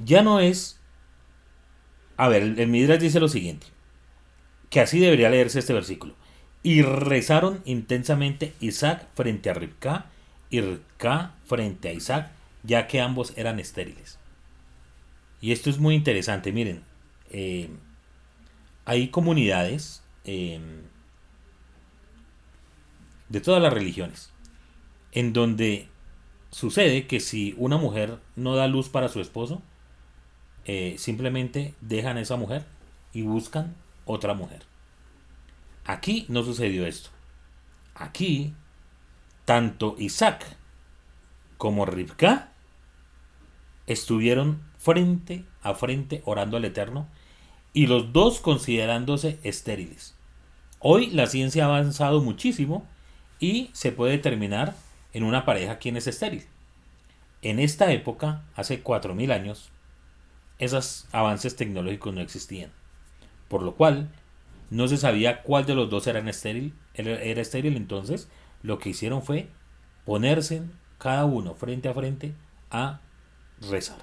Ya 0.03 0.21
no 0.21 0.39
es... 0.39 0.79
A 2.17 2.27
ver, 2.27 2.43
el, 2.43 2.67
Midrash 2.67 2.99
dice 2.99 3.19
lo 3.19 3.29
siguiente, 3.29 3.67
que 4.69 4.81
así 4.81 4.99
debería 4.99 5.29
leerse 5.29 5.59
este 5.59 5.73
versículo. 5.73 6.15
Y 6.63 6.81
rezaron 6.81 7.61
intensamente 7.63 8.53
Isaac 8.59 9.07
frente 9.15 9.49
a 9.49 9.53
Ribka 9.53 10.07
y 10.49 10.59
Ribka 10.59 11.33
frente 11.45 11.87
a 11.87 11.93
Isaac, 11.93 12.31
ya 12.63 12.87
que 12.87 12.99
ambos 12.99 13.33
eran 13.37 13.59
estériles. 13.59 14.19
Y 15.39 15.53
esto 15.53 15.69
es 15.69 15.77
muy 15.77 15.95
interesante, 15.95 16.51
miren, 16.51 16.83
eh, 17.29 17.69
hay 18.83 19.07
comunidades 19.07 20.03
eh, 20.25 20.59
de 23.29 23.39
todas 23.39 23.61
las 23.61 23.71
religiones 23.71 24.33
en 25.11 25.33
donde 25.33 25.87
sucede 26.51 27.07
que 27.07 27.19
si 27.19 27.55
una 27.57 27.77
mujer 27.77 28.19
no 28.35 28.55
da 28.55 28.67
luz 28.67 28.89
para 28.89 29.09
su 29.09 29.19
esposo, 29.21 29.61
eh, 30.65 30.95
simplemente 30.97 31.73
dejan 31.81 32.17
a 32.17 32.21
esa 32.21 32.35
mujer 32.35 32.65
y 33.13 33.23
buscan 33.23 33.75
otra 34.05 34.33
mujer. 34.33 34.63
Aquí 35.85 36.25
no 36.27 36.43
sucedió 36.43 36.85
esto. 36.85 37.09
Aquí, 37.95 38.53
tanto 39.45 39.95
Isaac 39.97 40.45
como 41.57 41.85
Rivka 41.85 42.51
estuvieron 43.87 44.61
frente 44.77 45.43
a 45.61 45.73
frente 45.73 46.21
orando 46.25 46.57
al 46.57 46.65
Eterno 46.65 47.07
y 47.73 47.87
los 47.87 48.13
dos 48.13 48.39
considerándose 48.39 49.39
estériles. 49.43 50.15
Hoy 50.79 51.07
la 51.07 51.27
ciencia 51.27 51.65
ha 51.65 51.67
avanzado 51.67 52.21
muchísimo 52.21 52.87
y 53.39 53.69
se 53.73 53.91
puede 53.91 54.13
determinar 54.13 54.75
en 55.13 55.23
una 55.23 55.45
pareja 55.45 55.79
quien 55.79 55.97
es 55.97 56.07
estéril. 56.07 56.45
En 57.41 57.59
esta 57.59 57.91
época, 57.91 58.43
hace 58.55 58.83
4.000 58.83 59.31
años, 59.31 59.71
esos 60.57 61.07
avances 61.11 61.55
tecnológicos 61.55 62.13
no 62.13 62.21
existían. 62.21 62.71
Por 63.47 63.63
lo 63.63 63.75
cual, 63.75 64.09
no 64.69 64.87
se 64.87 64.97
sabía 64.97 65.41
cuál 65.41 65.65
de 65.65 65.75
los 65.75 65.89
dos 65.89 66.05
era 66.07 66.19
estéril, 66.29 66.73
era 66.93 67.41
estéril, 67.41 67.77
entonces 67.77 68.29
lo 68.61 68.77
que 68.77 68.89
hicieron 68.89 69.23
fue 69.23 69.47
ponerse 70.05 70.63
cada 70.97 71.25
uno 71.25 71.55
frente 71.55 71.89
a 71.89 71.93
frente 71.93 72.33
a 72.69 72.99
rezar. 73.69 73.97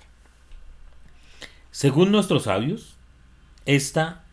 Según 1.70 2.10
nuestros 2.10 2.44
sabios, 2.44 2.96
esta 3.66 4.24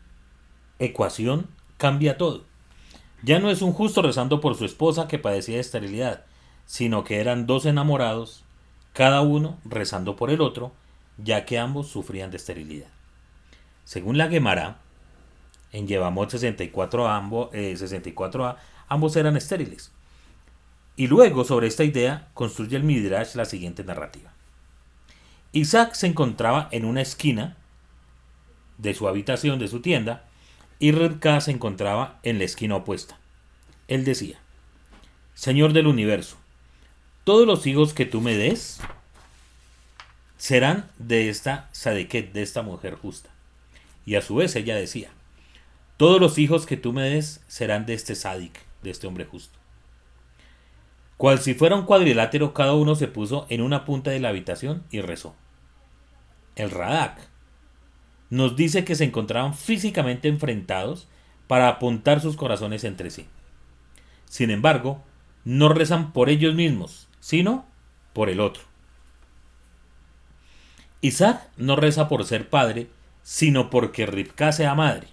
ecuación 0.79 1.49
cambia 1.77 2.17
todo. 2.17 2.45
Ya 3.21 3.39
no 3.39 3.51
es 3.51 3.61
un 3.61 3.73
justo 3.73 4.01
rezando 4.01 4.39
por 4.39 4.55
su 4.55 4.65
esposa 4.65 5.07
que 5.07 5.19
padecía 5.19 5.55
de 5.55 5.61
esterilidad, 5.61 6.25
sino 6.73 7.03
que 7.03 7.19
eran 7.19 7.45
dos 7.45 7.67
enamorados, 7.67 8.43
cada 8.93 9.21
uno 9.21 9.59
rezando 9.63 10.15
por 10.15 10.31
el 10.31 10.41
otro, 10.41 10.71
ya 11.19 11.45
que 11.45 11.59
ambos 11.59 11.87
sufrían 11.87 12.31
de 12.31 12.37
esterilidad. 12.37 12.87
Según 13.85 14.17
la 14.17 14.27
Gemara, 14.27 14.79
en 15.71 15.87
Yevamot 15.87 16.31
64, 16.31 17.07
ambos, 17.07 17.51
64a, 17.51 18.55
ambos 18.87 19.15
eran 19.17 19.37
estériles. 19.37 19.91
Y 20.95 21.05
luego, 21.05 21.43
sobre 21.43 21.67
esta 21.67 21.83
idea, 21.83 22.29
construye 22.33 22.75
el 22.75 22.83
Midrash 22.83 23.35
la 23.35 23.45
siguiente 23.45 23.83
narrativa. 23.83 24.33
Isaac 25.51 25.93
se 25.93 26.07
encontraba 26.07 26.69
en 26.71 26.85
una 26.85 27.01
esquina 27.01 27.55
de 28.79 28.95
su 28.95 29.07
habitación, 29.07 29.59
de 29.59 29.67
su 29.67 29.79
tienda, 29.81 30.25
y 30.79 30.91
Rebka 30.91 31.39
se 31.39 31.51
encontraba 31.51 32.19
en 32.23 32.39
la 32.39 32.45
esquina 32.45 32.77
opuesta. 32.77 33.19
Él 33.87 34.05
decía, 34.05 34.39
Señor 35.35 35.73
del 35.73 35.85
universo, 35.85 36.37
todos 37.23 37.47
los 37.47 37.65
hijos 37.67 37.93
que 37.93 38.05
tú 38.05 38.21
me 38.21 38.35
des 38.35 38.79
serán 40.37 40.89
de 40.97 41.29
esta 41.29 41.69
Sadeket, 41.71 42.33
de 42.33 42.41
esta 42.41 42.61
mujer 42.61 42.95
justa. 42.95 43.29
Y 44.05 44.15
a 44.15 44.21
su 44.21 44.35
vez 44.35 44.55
ella 44.55 44.75
decía, 44.75 45.09
todos 45.97 46.19
los 46.19 46.37
hijos 46.37 46.65
que 46.65 46.75
tú 46.75 46.91
me 46.91 47.03
des 47.03 47.41
serán 47.47 47.85
de 47.85 47.93
este 47.93 48.15
Sadik, 48.15 48.59
de 48.81 48.89
este 48.91 49.07
hombre 49.07 49.23
justo. 49.25 49.57
Cual 51.15 51.39
si 51.39 51.53
fuera 51.53 51.75
un 51.75 51.85
cuadrilátero, 51.85 52.53
cada 52.53 52.73
uno 52.73 52.95
se 52.95 53.07
puso 53.07 53.45
en 53.49 53.61
una 53.61 53.85
punta 53.85 54.11
de 54.11 54.19
la 54.19 54.29
habitación 54.29 54.83
y 54.91 54.99
rezó. 54.99 55.35
El 56.55 56.71
Radak 56.71 57.29
nos 58.29 58.57
dice 58.57 58.83
que 58.83 58.95
se 58.95 59.05
encontraban 59.05 59.53
físicamente 59.53 60.27
enfrentados 60.27 61.07
para 61.47 61.69
apuntar 61.69 62.19
sus 62.19 62.35
corazones 62.35 62.83
entre 62.83 63.09
sí. 63.09 63.27
Sin 64.25 64.49
embargo, 64.49 65.01
no 65.45 65.69
rezan 65.69 66.11
por 66.11 66.29
ellos 66.29 66.55
mismos, 66.55 67.07
sino 67.23 67.65
por 68.11 68.29
el 68.29 68.41
otro. 68.41 68.63
Isaac 70.99 71.47
no 71.55 71.77
reza 71.77 72.09
por 72.09 72.25
ser 72.25 72.49
padre, 72.49 72.89
sino 73.23 73.69
porque 73.69 74.05
Ribka 74.05 74.51
sea 74.51 74.75
madre. 74.75 75.07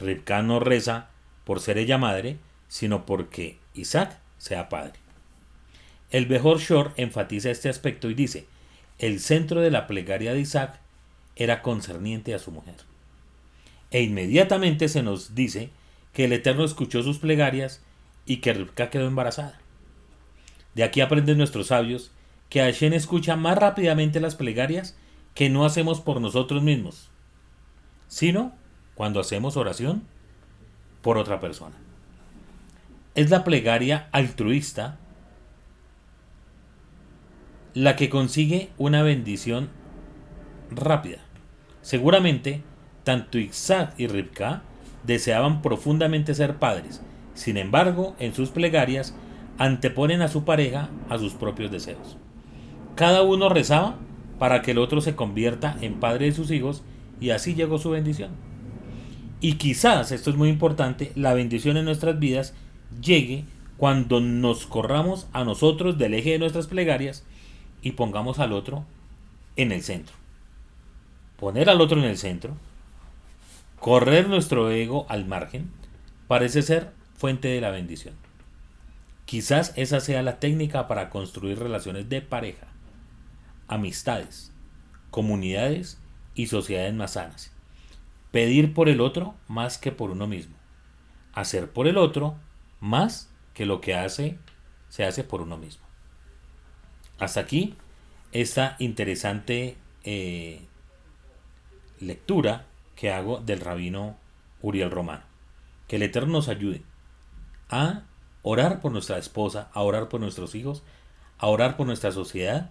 Ribka 0.00 0.40
no 0.40 0.60
reza 0.60 1.10
por 1.44 1.60
ser 1.60 1.76
ella 1.76 1.98
madre, 1.98 2.38
sino 2.68 3.04
porque 3.04 3.58
Isaac 3.74 4.18
sea 4.38 4.70
padre. 4.70 4.94
El 6.10 6.24
Behor 6.24 6.58
Shor 6.58 6.94
enfatiza 6.96 7.50
este 7.50 7.68
aspecto 7.68 8.08
y 8.08 8.14
dice, 8.14 8.46
el 8.98 9.20
centro 9.20 9.60
de 9.60 9.70
la 9.70 9.86
plegaria 9.86 10.32
de 10.32 10.40
Isaac 10.40 10.80
era 11.36 11.60
concerniente 11.60 12.34
a 12.34 12.38
su 12.38 12.50
mujer. 12.50 12.76
E 13.90 14.02
inmediatamente 14.02 14.88
se 14.88 15.02
nos 15.02 15.34
dice 15.34 15.68
que 16.14 16.24
el 16.24 16.32
Eterno 16.32 16.64
escuchó 16.64 17.02
sus 17.02 17.18
plegarias 17.18 17.82
y 18.24 18.38
que 18.38 18.54
Ribka 18.54 18.88
quedó 18.88 19.06
embarazada. 19.06 19.60
De 20.76 20.84
aquí 20.84 21.00
aprenden 21.00 21.38
nuestros 21.38 21.68
sabios 21.68 22.12
que 22.50 22.60
Hashem 22.60 22.92
escucha 22.92 23.34
más 23.34 23.56
rápidamente 23.56 24.20
las 24.20 24.34
plegarias 24.34 24.94
que 25.34 25.48
no 25.48 25.64
hacemos 25.64 26.02
por 26.02 26.20
nosotros 26.20 26.62
mismos, 26.62 27.08
sino 28.08 28.52
cuando 28.94 29.18
hacemos 29.18 29.56
oración 29.56 30.02
por 31.00 31.16
otra 31.16 31.40
persona. 31.40 31.74
Es 33.14 33.30
la 33.30 33.42
plegaria 33.42 34.10
altruista 34.12 34.98
la 37.72 37.96
que 37.96 38.10
consigue 38.10 38.68
una 38.76 39.02
bendición 39.02 39.70
rápida. 40.70 41.20
Seguramente, 41.80 42.62
tanto 43.02 43.38
Isaac 43.38 43.94
y 43.96 44.08
Ribka 44.08 44.62
deseaban 45.04 45.62
profundamente 45.62 46.34
ser 46.34 46.56
padres. 46.56 47.00
Sin 47.32 47.56
embargo, 47.56 48.14
en 48.18 48.34
sus 48.34 48.50
plegarias 48.50 49.14
anteponen 49.58 50.22
a 50.22 50.28
su 50.28 50.44
pareja 50.44 50.90
a 51.08 51.18
sus 51.18 51.34
propios 51.34 51.70
deseos. 51.70 52.16
Cada 52.94 53.22
uno 53.22 53.48
rezaba 53.48 53.96
para 54.38 54.62
que 54.62 54.72
el 54.72 54.78
otro 54.78 55.00
se 55.00 55.16
convierta 55.16 55.76
en 55.80 56.00
padre 56.00 56.26
de 56.26 56.32
sus 56.32 56.50
hijos 56.50 56.82
y 57.20 57.30
así 57.30 57.54
llegó 57.54 57.78
su 57.78 57.90
bendición. 57.90 58.30
Y 59.40 59.54
quizás, 59.54 60.12
esto 60.12 60.30
es 60.30 60.36
muy 60.36 60.48
importante, 60.48 61.12
la 61.14 61.34
bendición 61.34 61.76
en 61.76 61.84
nuestras 61.84 62.18
vidas 62.18 62.54
llegue 63.00 63.44
cuando 63.76 64.20
nos 64.20 64.66
corramos 64.66 65.28
a 65.32 65.44
nosotros 65.44 65.98
del 65.98 66.14
eje 66.14 66.30
de 66.32 66.38
nuestras 66.38 66.66
plegarias 66.66 67.24
y 67.82 67.92
pongamos 67.92 68.38
al 68.38 68.52
otro 68.52 68.84
en 69.56 69.72
el 69.72 69.82
centro. 69.82 70.14
Poner 71.38 71.68
al 71.68 71.82
otro 71.82 71.98
en 71.98 72.04
el 72.04 72.16
centro, 72.16 72.56
correr 73.78 74.28
nuestro 74.28 74.70
ego 74.70 75.04
al 75.10 75.26
margen, 75.26 75.70
parece 76.28 76.62
ser 76.62 76.92
fuente 77.14 77.48
de 77.48 77.60
la 77.60 77.70
bendición. 77.70 78.14
Quizás 79.26 79.72
esa 79.76 80.00
sea 80.00 80.22
la 80.22 80.38
técnica 80.38 80.86
para 80.86 81.10
construir 81.10 81.58
relaciones 81.58 82.08
de 82.08 82.22
pareja, 82.22 82.68
amistades, 83.66 84.52
comunidades 85.10 86.00
y 86.34 86.46
sociedades 86.46 86.94
más 86.94 87.14
sanas. 87.14 87.52
Pedir 88.30 88.72
por 88.72 88.88
el 88.88 89.00
otro 89.00 89.34
más 89.48 89.78
que 89.78 89.90
por 89.90 90.10
uno 90.10 90.28
mismo. 90.28 90.54
Hacer 91.32 91.70
por 91.70 91.88
el 91.88 91.98
otro 91.98 92.36
más 92.80 93.28
que 93.52 93.66
lo 93.66 93.80
que 93.80 93.94
hace 93.94 94.38
se 94.88 95.04
hace 95.04 95.24
por 95.24 95.40
uno 95.40 95.56
mismo. 95.56 95.84
Hasta 97.18 97.40
aquí 97.40 97.74
esta 98.30 98.76
interesante 98.78 99.76
eh, 100.04 100.60
lectura 101.98 102.66
que 102.94 103.10
hago 103.10 103.40
del 103.40 103.60
rabino 103.60 104.16
Uriel 104.62 104.90
Romano. 104.90 105.24
Que 105.88 105.96
el 105.96 106.02
Eterno 106.02 106.34
nos 106.34 106.48
ayude 106.48 106.82
a 107.70 108.04
orar 108.48 108.80
por 108.80 108.92
nuestra 108.92 109.18
esposa, 109.18 109.70
a 109.72 109.82
orar 109.82 110.08
por 110.08 110.20
nuestros 110.20 110.54
hijos, 110.54 110.84
a 111.36 111.48
orar 111.48 111.76
por 111.76 111.84
nuestra 111.84 112.12
sociedad, 112.12 112.70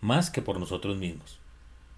más 0.00 0.30
que 0.30 0.42
por 0.42 0.58
nosotros 0.58 0.96
mismos. 0.96 1.38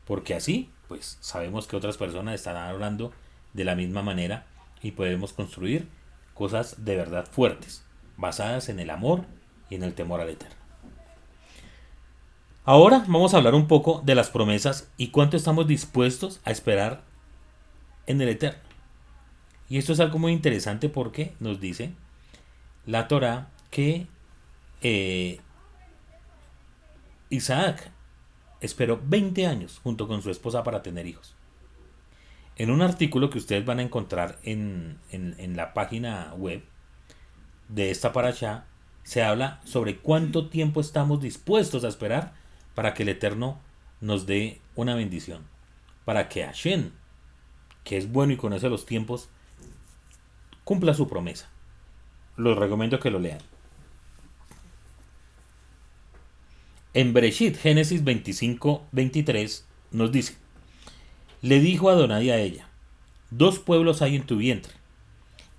Porque 0.04 0.35
así, 0.35 0.69
pues 0.88 1.16
sabemos 1.23 1.66
que 1.66 1.75
otras 1.75 1.97
personas 1.97 2.35
estarán 2.35 2.75
orando 2.75 3.12
de 3.55 3.64
la 3.64 3.77
misma 3.77 4.03
manera 4.03 4.44
y 4.83 4.90
podemos 4.90 5.33
construir 5.33 5.88
cosas 6.35 6.85
de 6.85 6.96
verdad 6.96 7.27
fuertes, 7.27 7.83
basadas 8.18 8.68
en 8.68 8.79
el 8.79 8.90
amor 8.90 9.25
y 9.70 9.77
en 9.77 9.85
el 9.85 9.94
temor 9.94 10.20
al 10.20 10.29
Eterno. 10.29 10.57
Ahora 12.66 13.07
vamos 13.09 13.33
a 13.33 13.38
hablar 13.38 13.55
un 13.55 13.68
poco 13.68 14.03
de 14.05 14.14
las 14.14 14.29
promesas 14.29 14.90
y 14.98 15.09
cuánto 15.09 15.38
estamos 15.38 15.66
dispuestos 15.66 16.42
a 16.44 16.51
esperar 16.51 17.01
en 18.07 18.20
el 18.20 18.29
Eterno. 18.29 18.61
Y 19.70 19.79
esto 19.79 19.94
es 19.94 20.01
algo 20.01 20.18
muy 20.18 20.33
interesante 20.33 20.90
porque 20.90 21.33
nos 21.40 21.59
dice 21.59 21.94
la 22.87 23.09
Torah 23.09 23.49
que 23.70 24.07
eh, 24.83 25.40
Isaac 27.31 27.90
esperó 28.61 29.01
20 29.05 29.47
años 29.47 29.81
junto 29.83 30.09
con 30.09 30.23
su 30.23 30.31
esposa 30.31 30.62
para 30.62 30.83
tener 30.83 31.07
hijos. 31.07 31.35
En 32.57 32.70
un 32.70 32.83
artículo 32.83 33.31
que 33.31 33.38
ustedes 33.38 33.64
van 33.64 33.81
a 33.81 33.83
encontrar 33.83 34.38
en, 34.44 34.99
en 35.11 35.57
la 35.57 35.75
página 35.75 36.33
web 36.37 36.62
de 37.68 37.90
esta 37.90 38.12
paracha, 38.12 38.66
se 39.03 39.23
habla 39.23 39.61
sobre 39.64 39.99
cuánto 39.99 40.49
tiempo 40.49 40.81
estamos 40.81 41.20
dispuestos 41.20 41.85
a 41.85 41.88
esperar 41.88 42.33
para 42.75 42.94
que 42.94 43.03
el 43.03 43.11
Eterno 43.11 43.61
nos 44.01 44.27
dé 44.27 44.61
una 44.75 44.94
bendición, 44.94 45.42
para 46.05 46.29
que 46.29 46.44
Hashem, 46.44 46.90
que 47.85 47.97
es 47.97 48.11
bueno 48.11 48.33
y 48.33 48.37
conoce 48.37 48.68
los 48.68 48.87
tiempos, 48.87 49.29
cumpla 50.64 50.94
su 50.94 51.09
promesa. 51.09 51.49
Los 52.37 52.59
recomiendo 52.59 52.99
que 53.01 53.11
lo 53.11 53.18
lean. 53.18 53.40
En 56.94 57.12
Bereshit, 57.12 57.57
Génesis 57.57 58.05
25, 58.05 58.87
23, 58.92 59.66
nos 59.90 60.12
dice, 60.12 60.37
le 61.42 61.59
dijo 61.59 61.90
Adonai 61.90 62.31
a 62.31 62.38
ella, 62.38 62.68
dos 63.31 63.59
pueblos 63.59 64.01
hay 64.01 64.14
en 64.14 64.27
tu 64.27 64.37
vientre, 64.37 64.73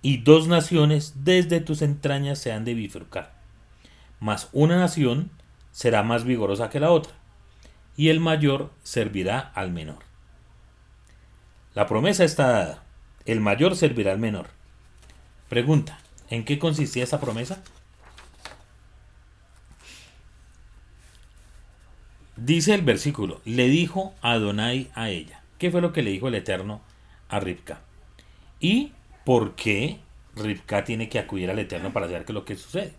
y 0.02 0.18
dos 0.18 0.48
naciones 0.48 1.26
desde 1.26 1.60
tus 1.60 1.82
entrañas 1.82 2.40
se 2.40 2.54
han 2.54 2.64
de 2.64 2.74
bifurcar, 2.74 3.34
mas 4.22 4.48
una 4.54 4.78
nación 4.78 5.30
será 5.72 6.04
más 6.04 6.24
vigorosa 6.24 6.70
que 6.70 6.80
la 6.80 6.92
otra, 6.92 7.14
y 7.98 8.08
el 8.08 8.22
mayor 8.22 8.72
servirá 8.84 9.40
al 9.40 9.72
menor. 9.72 10.00
La 11.74 11.86
promesa 11.86 12.24
está 12.24 12.48
dada, 12.48 12.84
el 13.26 13.42
mayor 13.42 13.76
servirá 13.76 14.14
al 14.14 14.20
menor. 14.20 14.48
Pregunta, 15.50 16.00
¿en 16.30 16.46
qué 16.46 16.60
consistía 16.60 17.04
esa 17.04 17.20
promesa? 17.20 17.62
Dice 22.38 22.74
el 22.74 22.82
versículo, 22.82 23.42
le 23.46 23.70
dijo 23.70 24.14
Adonai 24.22 24.92
a 24.94 25.10
ella. 25.10 25.42
¿Qué 25.58 25.72
fue 25.72 25.82
lo 25.82 25.94
que 25.94 26.02
le 26.02 26.12
dijo 26.12 26.28
el 26.28 26.36
Eterno 26.36 26.82
a 27.30 27.40
Ribka? 27.40 27.80
¿Y 28.60 28.92
por 29.24 29.56
qué 29.56 30.00
Ribka 30.36 30.84
tiene 30.84 31.08
que 31.08 31.18
acudir 31.18 31.50
al 31.50 31.60
Eterno 31.60 31.94
para 31.94 32.08
saber 32.08 32.26
qué 32.26 32.34
es 32.34 32.36
lo 32.36 32.46
que 32.46 32.58
sucede? 32.58 32.94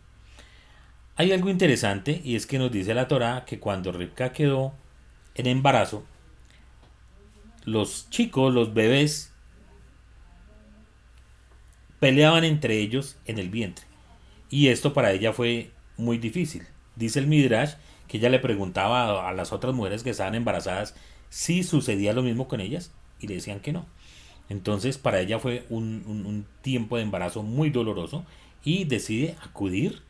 Hay 1.16 1.32
algo 1.32 1.50
interesante 1.50 2.20
y 2.24 2.36
es 2.36 2.46
que 2.46 2.58
nos 2.58 2.72
dice 2.72 2.94
la 2.94 3.08
Torá 3.08 3.44
que 3.46 3.60
cuando 3.60 3.92
Ribka 3.92 4.32
quedó 4.32 4.72
en 5.34 5.46
embarazo, 5.46 6.04
los 7.64 8.08
chicos, 8.10 8.54
los 8.54 8.72
bebés, 8.72 9.32
peleaban 12.00 12.44
entre 12.44 12.78
ellos 12.78 13.16
en 13.26 13.38
el 13.38 13.48
vientre. 13.48 13.86
Y 14.50 14.68
esto 14.68 14.92
para 14.92 15.12
ella 15.12 15.32
fue 15.32 15.70
muy 15.96 16.18
difícil. 16.18 16.62
Dice 16.94 17.18
el 17.18 17.26
Midrash 17.26 17.74
que 18.08 18.18
ella 18.18 18.30
le 18.30 18.38
preguntaba 18.38 19.28
a 19.28 19.32
las 19.32 19.52
otras 19.52 19.74
mujeres 19.74 20.02
que 20.02 20.10
estaban 20.10 20.34
embarazadas 20.34 20.94
si 21.28 21.64
sucedía 21.64 22.12
lo 22.12 22.22
mismo 22.22 22.46
con 22.48 22.60
ellas 22.60 22.92
y 23.20 23.26
le 23.26 23.34
decían 23.34 23.60
que 23.60 23.72
no. 23.72 23.86
Entonces 24.48 24.98
para 24.98 25.20
ella 25.20 25.38
fue 25.38 25.66
un, 25.68 26.04
un 26.06 26.46
tiempo 26.62 26.96
de 26.96 27.02
embarazo 27.02 27.42
muy 27.42 27.70
doloroso 27.70 28.24
y 28.64 28.84
decide 28.84 29.36
acudir 29.42 30.02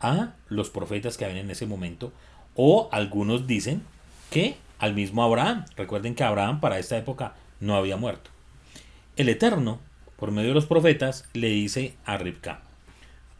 a 0.00 0.34
los 0.48 0.70
profetas 0.70 1.16
que 1.16 1.24
habían 1.24 1.44
en 1.44 1.50
ese 1.50 1.66
momento, 1.66 2.12
o 2.54 2.88
algunos 2.92 3.46
dicen 3.46 3.82
que 4.30 4.56
al 4.78 4.94
mismo 4.94 5.22
Abraham. 5.22 5.64
Recuerden 5.76 6.14
que 6.14 6.24
Abraham 6.24 6.60
para 6.60 6.78
esta 6.78 6.98
época 6.98 7.34
no 7.60 7.76
había 7.76 7.96
muerto. 7.96 8.30
El 9.16 9.28
Eterno, 9.28 9.78
por 10.22 10.30
medio 10.30 10.50
de 10.50 10.54
los 10.54 10.66
profetas, 10.66 11.28
le 11.32 11.48
dice 11.48 11.96
a 12.04 12.16
Ribka, 12.16 12.62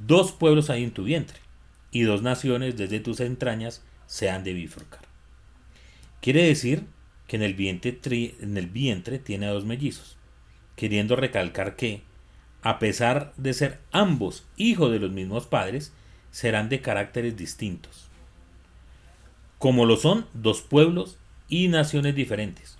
dos 0.01 0.33
pueblos 0.33 0.69
hay 0.69 0.83
en 0.83 0.91
tu 0.91 1.05
vientre, 1.05 1.39
y 1.93 2.03
dos 2.03 2.23
naciones 2.23 2.77
desde 2.77 2.99
tus 2.99 3.21
entrañas 3.21 3.85
se 4.07 4.31
han 4.31 4.43
de 4.43 4.53
bifurcar. 4.53 5.03
Quiere 6.21 6.43
decir 6.43 6.83
que 7.29 7.37
en 7.37 7.43
el 7.45 7.55
vientre, 7.55 8.35
en 8.41 8.57
el 8.57 8.67
vientre 8.67 9.21
tiene 9.21 9.47
a 9.47 9.51
dos 9.51 9.65
mellizos, 9.65 10.17
queriendo 10.75 11.15
recalcar 11.15 11.77
que, 11.77 12.03
a 12.63 12.81
pesar 12.81 13.33
de 13.37 13.55
ser 13.55 13.79
ambos 13.93 14.45
hijos 14.57 14.91
de 14.91 14.99
los 14.99 15.13
mismos 15.13 15.47
padres, 15.47 15.93
serán 16.33 16.69
de 16.69 16.81
caracteres 16.81 17.37
distintos, 17.37 18.09
como 19.59 19.87
lo 19.87 19.97
son 19.97 20.27
dos 20.35 20.63
pueblos 20.63 21.17
y 21.49 21.69
naciones 21.69 22.17
diferentes, 22.17 22.77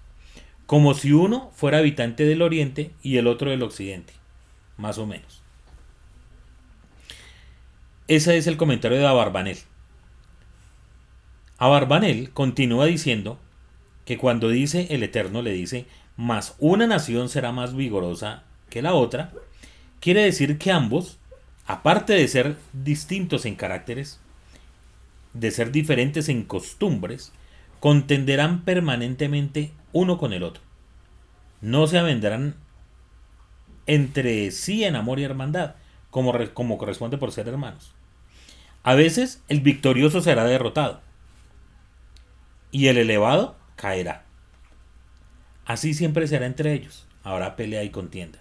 como 0.67 0.95
si 0.95 1.13
uno 1.13 1.51
fuera 1.55 1.79
habitante 1.79 2.25
del 2.25 2.43
oriente 2.43 2.93
y 3.03 3.17
el 3.17 3.27
otro 3.27 3.51
del 3.51 3.63
occidente, 3.63 4.13
más 4.77 4.99
o 4.99 5.07
menos. 5.07 5.43
Ese 8.09 8.37
es 8.37 8.47
el 8.47 8.57
comentario 8.57 8.99
de 8.99 9.07
Abarbanel. 9.07 9.59
Abarbanel 11.59 12.31
continúa 12.31 12.87
diciendo 12.87 13.39
que 14.05 14.19
cuando 14.19 14.49
dice 14.49 14.89
el 14.91 15.03
Eterno 15.03 15.43
le 15.43 15.53
dice, 15.53 15.87
más 16.17 16.57
una 16.59 16.87
nación 16.87 17.29
será 17.29 17.53
más 17.53 17.75
vigorosa 17.75 18.43
que 18.69 18.83
la 18.83 18.95
otra, 18.95 19.33
quiere 20.01 20.25
decir 20.25 20.59
que 20.59 20.73
ambos, 20.73 21.19
aparte 21.67 22.15
de 22.15 22.27
ser 22.27 22.57
distintos 22.73 23.47
en 23.47 23.55
caracteres, 23.55 24.19
de 25.35 25.51
ser 25.51 25.71
diferentes 25.73 26.29
en 26.29 26.43
costumbres, 26.43 27.33
contenderán 27.83 28.65
permanentemente 28.65 29.73
uno 29.93 30.17
con 30.17 30.33
el 30.33 30.45
otro. 30.45 30.63
No 31.61 31.89
se 31.89 31.99
avendrán 31.99 32.55
entre 33.87 34.53
sí 34.53 34.85
en 34.85 34.95
amor 34.95 35.19
y 35.19 35.25
hermandad, 35.25 35.75
como, 36.09 36.33
como 36.55 36.79
corresponde 36.79 37.19
por 37.19 37.33
ser 37.33 37.49
hermanos. 37.49 37.93
A 38.85 38.95
veces 38.95 39.43
el 39.49 39.63
victorioso 39.63 40.21
será 40.21 40.45
derrotado 40.45 41.01
y 42.71 42.87
el 42.87 42.99
elevado 42.99 43.57
caerá. 43.75 44.27
Así 45.65 45.93
siempre 45.93 46.29
será 46.29 46.47
entre 46.47 46.75
ellos. 46.75 47.09
Habrá 47.25 47.57
pelea 47.57 47.83
y 47.83 47.91
contienda. 47.91 48.39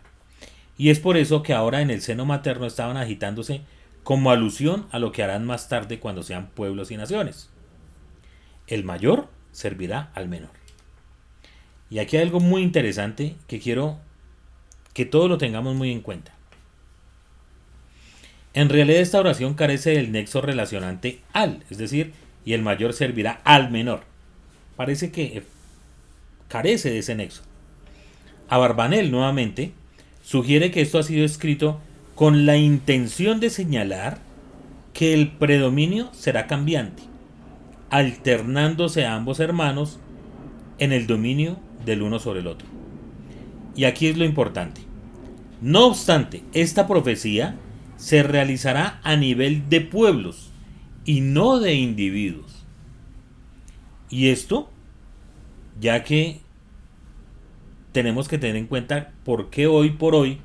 Y 0.77 0.91
es 0.91 0.99
por 0.99 1.17
eso 1.17 1.41
que 1.41 1.56
ahora 1.56 1.82
en 1.82 1.89
el 1.89 2.04
seno 2.04 2.25
materno 2.27 2.67
estaban 2.67 2.95
agitándose 2.95 3.62
como 4.04 4.30
alusión 4.30 4.86
a 4.91 4.99
lo 4.99 5.12
que 5.12 5.23
harán 5.23 5.47
más 5.47 5.67
tarde 5.67 5.99
cuando 5.99 6.21
sean 6.21 6.49
pueblos 6.49 6.91
y 6.91 6.97
naciones. 6.97 7.51
El 8.72 8.86
mayor 8.86 9.28
servirá 9.52 10.12
al 10.16 10.30
menor. 10.30 10.50
Y 11.90 12.00
aquí 12.00 12.16
hay 12.16 12.24
algo 12.24 12.40
muy 12.40 12.62
interesante 12.62 13.36
que 13.48 13.60
quiero 13.60 14.00
que 14.94 15.06
todos 15.06 15.30
lo 15.30 15.38
tengamos 15.38 15.76
muy 15.76 15.92
en 15.92 16.00
cuenta. 16.00 16.34
En 18.54 18.70
realidad 18.70 19.02
esta 19.02 19.20
oración 19.20 19.56
carece 19.56 19.92
del 19.92 20.14
nexo 20.14 20.40
relacionante 20.40 21.20
al, 21.34 21.66
es 21.70 21.78
decir, 21.78 22.14
y 22.46 22.54
el 22.54 22.62
mayor 22.62 22.94
servirá 22.94 23.42
al 23.44 23.72
menor. 23.72 24.04
Parece 24.78 25.12
que 25.12 25.44
carece 26.48 26.92
de 26.92 27.00
ese 27.00 27.16
nexo. 27.16 27.44
A 28.48 28.58
Barbanel 28.58 29.12
nuevamente 29.12 29.74
sugiere 30.24 30.72
que 30.72 30.80
esto 30.80 30.98
ha 30.98 31.04
sido 31.04 31.26
escrito 31.26 31.82
con 32.16 32.46
la 32.46 32.56
intención 32.56 33.42
de 33.42 33.50
señalar 33.50 34.20
que 34.94 35.14
el 35.14 35.30
predominio 35.30 36.10
será 36.14 36.48
cambiante, 36.48 37.11
alternándose 37.91 39.06
a 39.06 39.15
ambos 39.15 39.39
hermanos 39.39 39.99
en 40.80 40.91
el 40.93 41.06
dominio 41.06 41.60
del 41.86 42.01
uno 42.01 42.17
sobre 42.17 42.39
el 42.39 42.47
otro. 42.47 42.67
Y 43.75 43.84
aquí 43.84 44.08
es 44.08 44.17
lo 44.17 44.25
importante. 44.25 44.82
No 45.62 45.86
obstante, 45.86 46.43
esta 46.54 46.88
profecía 46.88 47.56
se 47.97 48.23
realizará 48.23 48.99
a 49.04 49.15
nivel 49.15 49.69
de 49.69 49.82
pueblos 49.82 50.49
y 51.06 51.21
no 51.21 51.60
de 51.60 51.75
individuos. 51.75 52.65
Y 54.10 54.30
esto, 54.30 54.69
ya 55.80 56.04
que 56.04 56.41
tenemos 57.91 58.27
que 58.27 58.38
tener 58.38 58.56
en 58.56 58.67
cuenta 58.67 59.12
por 59.23 59.49
qué 59.49 59.67
hoy 59.67 59.91
por 59.91 60.15
hoy 60.15 60.39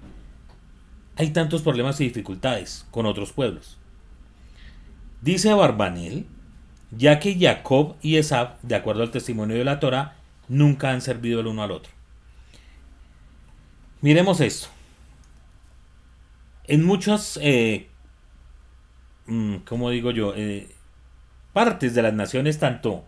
hay 1.17 1.31
tantos 1.31 1.63
problemas 1.63 2.01
y 2.01 2.05
dificultades 2.05 2.87
con 2.91 3.07
otros 3.07 3.33
pueblos. 3.33 3.79
Dice 5.23 5.53
Barbanel, 5.55 6.27
ya 6.91 7.19
que 7.19 7.37
Jacob 7.39 7.97
y 8.03 8.17
Esab, 8.17 8.61
de 8.63 8.75
acuerdo 8.75 9.03
al 9.03 9.11
testimonio 9.11 9.57
de 9.57 9.65
la 9.65 9.81
Torah, 9.81 10.17
nunca 10.49 10.91
han 10.91 11.01
servido 11.01 11.41
el 11.41 11.47
uno 11.47 11.63
al 11.63 11.71
otro. 11.73 11.93
Miremos 14.01 14.41
esto. 14.41 14.69
En 16.65 16.85
muchas, 16.85 17.39
eh, 17.43 17.89
mm, 19.27 19.57
como 19.59 19.91
digo 19.91 20.11
yo, 20.11 20.35
eh, 20.37 20.69
partes 21.53 21.95
de 21.95 22.03
las 22.03 22.15
naciones, 22.15 22.59
tanto 22.59 23.05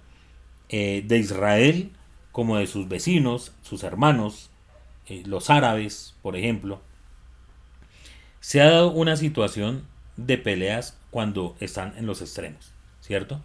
eh, 0.69 1.03
de 1.07 1.19
Israel 1.19 1.93
como 2.33 2.57
de 2.57 2.67
sus 2.67 2.89
vecinos, 2.89 3.53
sus 3.63 3.83
hermanos, 3.83 4.51
los 5.25 5.49
árabes, 5.49 6.15
por 6.21 6.37
ejemplo, 6.37 6.83
se 8.41 8.61
ha 8.61 8.71
dado 8.71 8.91
una 8.93 9.17
situación 9.17 9.85
de 10.17 10.37
peleas 10.37 10.99
cuando 11.11 11.57
están 11.61 11.97
en 11.97 12.07
los 12.07 12.21
extremos, 12.21 12.73
¿cierto? 13.01 13.41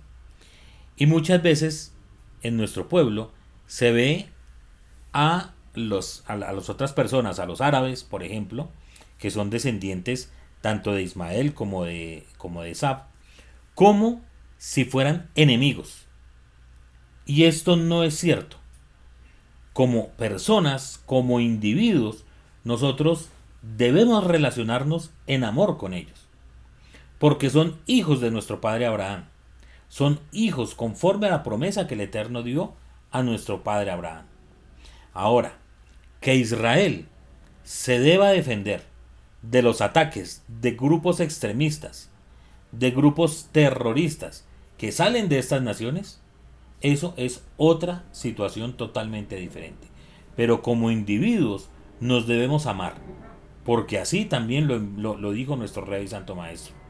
Y 0.96 1.06
muchas 1.06 1.42
veces 1.42 1.94
en 2.42 2.58
nuestro 2.58 2.88
pueblo 2.88 3.32
se 3.66 3.92
ve 3.92 4.30
a, 5.14 5.54
los, 5.74 6.24
a, 6.28 6.36
las 6.36 6.70
otras 6.70 6.94
personas, 6.94 7.40
a 7.40 7.46
los 7.46 7.62
árabes, 7.62 8.04
por 8.04 8.24
ejemplo, 8.24 8.70
que 9.18 9.32
son 9.32 9.50
descendientes 9.50 10.32
tanto 10.62 10.94
de 10.94 11.02
Ismael 11.02 11.54
como 11.54 11.86
de, 11.86 12.26
como 12.38 12.62
de 12.62 12.76
Sab, 12.76 13.06
como 13.76 14.22
si 14.58 14.86
fueran 14.86 15.30
enemigos. 15.36 16.06
Y 17.26 17.46
esto 17.46 17.76
no 17.76 18.04
es 18.04 18.16
cierto. 18.16 18.58
Como 19.74 20.10
personas, 20.10 21.02
como 21.06 21.40
individuos, 21.40 22.26
nosotros 22.64 23.30
debemos 23.62 24.24
relacionarnos 24.24 25.12
en 25.26 25.44
amor 25.44 25.78
con 25.78 25.94
ellos, 25.94 26.28
porque 27.18 27.50
son 27.50 27.80
hijos 27.88 28.22
de 28.22 28.30
nuestro 28.30 28.62
Padre 28.62 28.86
Abraham, 28.86 29.26
son 29.94 30.20
hijos 30.32 30.74
conforme 30.74 31.28
a 31.28 31.30
la 31.30 31.44
promesa 31.44 31.86
que 31.86 31.94
el 31.94 32.02
Eterno 32.02 32.42
dio 32.42 32.74
a 33.12 33.22
nuestro 33.22 33.64
Padre 33.64 33.92
Abraham. 33.92 34.26
Ahora, 35.14 35.60
que 36.20 36.34
Israel 36.34 37.06
se 37.62 38.00
deba 38.00 38.32
defender 38.32 38.86
de 39.44 39.62
los 39.62 39.82
ataques 39.82 40.44
de 40.48 40.72
grupos 40.72 41.20
extremistas, 41.20 42.10
de 42.72 42.90
grupos 42.90 43.50
terroristas 43.52 44.48
que 44.80 44.92
salen 44.92 45.30
de 45.30 45.38
estas 45.38 45.62
naciones, 45.62 46.20
eso 46.82 47.14
es 47.16 47.44
otra 47.58 48.04
situación 48.12 48.74
totalmente 48.74 49.36
diferente. 49.36 49.90
Pero 50.36 50.64
como 50.64 50.90
individuos 50.90 51.70
nos 52.00 52.26
debemos 52.26 52.66
amar, 52.66 52.96
porque 53.64 54.00
así 54.00 54.26
también 54.26 54.68
lo, 54.98 55.32
dijo 55.34 55.56
nuestro 55.56 55.86
Rey 55.86 56.08
Santo 56.08 56.34
Maestro. 56.34 56.83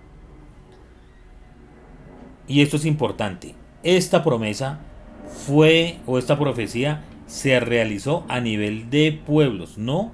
Y 2.48 2.62
esto 2.62 2.78
es 2.78 2.86
importante. 2.86 3.56
Esta 3.84 4.24
promesa 4.24 4.80
fue, 5.28 6.00
o 6.06 6.18
esta 6.18 6.38
profecía, 6.38 7.04
se 7.28 7.60
realizó 7.60 8.26
a 8.28 8.40
nivel 8.40 8.90
de 8.90 9.12
pueblos, 9.26 9.78
no 9.78 10.12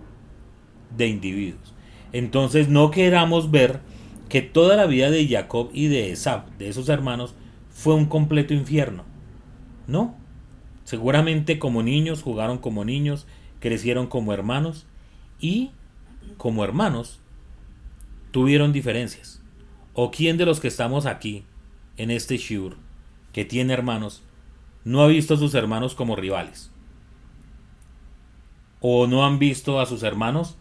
de 0.95 1.07
individuos. 1.07 1.73
Entonces 2.13 2.69
no 2.69 2.91
queramos 2.91 3.51
ver 3.51 3.81
que 4.29 4.41
toda 4.41 4.75
la 4.75 4.85
vida 4.85 5.09
de 5.09 5.27
Jacob 5.27 5.69
y 5.73 5.87
de 5.87 6.11
Esab, 6.11 6.49
de 6.57 6.69
esos 6.69 6.89
hermanos, 6.89 7.35
fue 7.71 7.95
un 7.95 8.05
completo 8.05 8.53
infierno. 8.53 9.03
No. 9.87 10.15
Seguramente 10.83 11.59
como 11.59 11.83
niños 11.83 12.21
jugaron 12.21 12.57
como 12.57 12.85
niños, 12.85 13.27
crecieron 13.59 14.07
como 14.07 14.33
hermanos 14.33 14.85
y 15.39 15.71
como 16.37 16.63
hermanos, 16.63 17.19
tuvieron 18.31 18.71
diferencias. 18.71 19.41
¿O 19.93 20.11
quién 20.11 20.37
de 20.37 20.45
los 20.45 20.59
que 20.59 20.67
estamos 20.67 21.05
aquí, 21.05 21.43
en 21.99 22.11
este 22.11 22.37
Shur, 22.37 22.77
que 23.33 23.43
tiene 23.43 23.73
hermanos, 23.73 24.23
no 24.85 25.01
ha 25.01 25.07
visto 25.07 25.33
a 25.33 25.37
sus 25.37 25.53
hermanos 25.53 25.95
como 25.95 26.15
rivales? 26.15 26.71
¿O 28.79 29.05
no 29.05 29.25
han 29.25 29.37
visto 29.37 29.81
a 29.81 29.85
sus 29.85 30.01
hermanos 30.03 30.57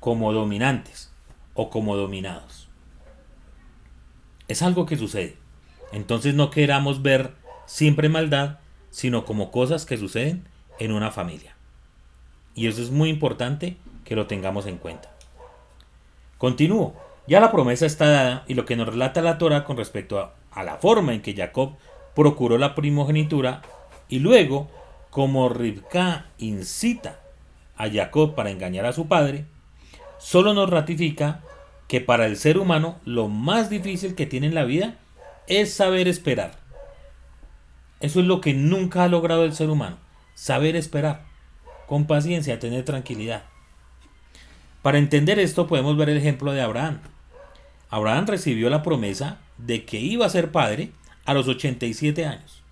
como 0.00 0.32
dominantes 0.32 1.12
o 1.52 1.68
como 1.68 1.94
dominados? 1.94 2.70
Es 4.48 4.62
algo 4.62 4.86
que 4.86 4.96
sucede. 4.96 5.36
Entonces 5.92 6.34
no 6.34 6.48
queramos 6.48 7.02
ver 7.02 7.34
siempre 7.66 8.08
maldad, 8.08 8.58
sino 8.90 9.26
como 9.26 9.50
cosas 9.50 9.84
que 9.84 9.98
suceden 9.98 10.48
en 10.78 10.92
una 10.92 11.10
familia. 11.10 11.54
Y 12.54 12.66
eso 12.66 12.80
es 12.80 12.90
muy 12.90 13.10
importante 13.10 13.76
que 14.06 14.16
lo 14.16 14.26
tengamos 14.26 14.64
en 14.64 14.78
cuenta. 14.78 15.14
Continúo. 16.38 16.96
Ya 17.26 17.40
la 17.40 17.52
promesa 17.52 17.84
está 17.84 18.08
dada 18.08 18.44
y 18.48 18.54
lo 18.54 18.64
que 18.64 18.74
nos 18.74 18.88
relata 18.88 19.20
la 19.20 19.36
Torah 19.36 19.64
con 19.64 19.76
respecto 19.76 20.18
a, 20.18 20.37
a 20.52 20.62
la 20.62 20.76
forma 20.76 21.14
en 21.14 21.22
que 21.22 21.34
Jacob 21.34 21.76
procuró 22.14 22.58
la 22.58 22.74
primogenitura 22.74 23.62
y 24.08 24.18
luego, 24.18 24.68
como 25.10 25.48
Rivka 25.48 26.26
incita 26.38 27.20
a 27.76 27.88
Jacob 27.88 28.34
para 28.34 28.50
engañar 28.50 28.86
a 28.86 28.92
su 28.92 29.06
padre, 29.06 29.46
solo 30.18 30.54
nos 30.54 30.68
ratifica 30.68 31.42
que 31.86 32.00
para 32.00 32.26
el 32.26 32.36
ser 32.36 32.58
humano 32.58 32.98
lo 33.04 33.28
más 33.28 33.70
difícil 33.70 34.14
que 34.14 34.26
tiene 34.26 34.48
en 34.48 34.54
la 34.54 34.64
vida 34.64 34.96
es 35.46 35.72
saber 35.72 36.08
esperar. 36.08 36.58
Eso 38.00 38.20
es 38.20 38.26
lo 38.26 38.40
que 38.40 38.54
nunca 38.54 39.04
ha 39.04 39.08
logrado 39.08 39.44
el 39.44 39.54
ser 39.54 39.70
humano, 39.70 39.96
saber 40.34 40.76
esperar, 40.76 41.24
con 41.86 42.06
paciencia, 42.06 42.58
tener 42.58 42.84
tranquilidad. 42.84 43.44
Para 44.82 44.98
entender 44.98 45.38
esto 45.38 45.66
podemos 45.66 45.96
ver 45.96 46.10
el 46.10 46.18
ejemplo 46.18 46.52
de 46.52 46.62
Abraham. 46.62 47.00
Abraham 47.90 48.26
recibió 48.26 48.70
la 48.70 48.82
promesa 48.82 49.38
de 49.58 49.84
que 49.84 49.98
iba 49.98 50.26
a 50.26 50.30
ser 50.30 50.50
padre 50.50 50.92
a 51.24 51.34
los 51.34 51.48
87 51.48 52.24
años. 52.24 52.62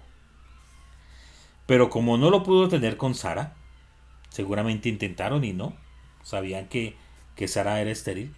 Pero 1.67 1.91
como 1.91 2.17
no 2.17 2.31
lo 2.31 2.43
pudo 2.43 2.69
tener 2.69 2.97
con 2.97 3.15
Sara, 3.15 3.55
seguramente 4.31 4.89
intentaron 4.89 5.45
y 5.45 5.53
no, 5.53 5.75
sabían 6.23 6.69
que, 6.69 6.97
que 7.35 7.49
Sara 7.49 7.81
era 7.81 7.91
estéril, 7.91 8.35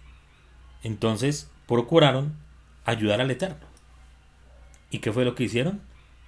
entonces 0.83 1.49
procuraron 1.67 2.35
ayudar 2.85 3.21
al 3.21 3.31
Eterno. 3.31 3.67
¿Y 4.89 4.99
qué 4.99 5.13
fue 5.13 5.25
lo 5.25 5.35
que 5.35 5.43
hicieron? 5.43 5.81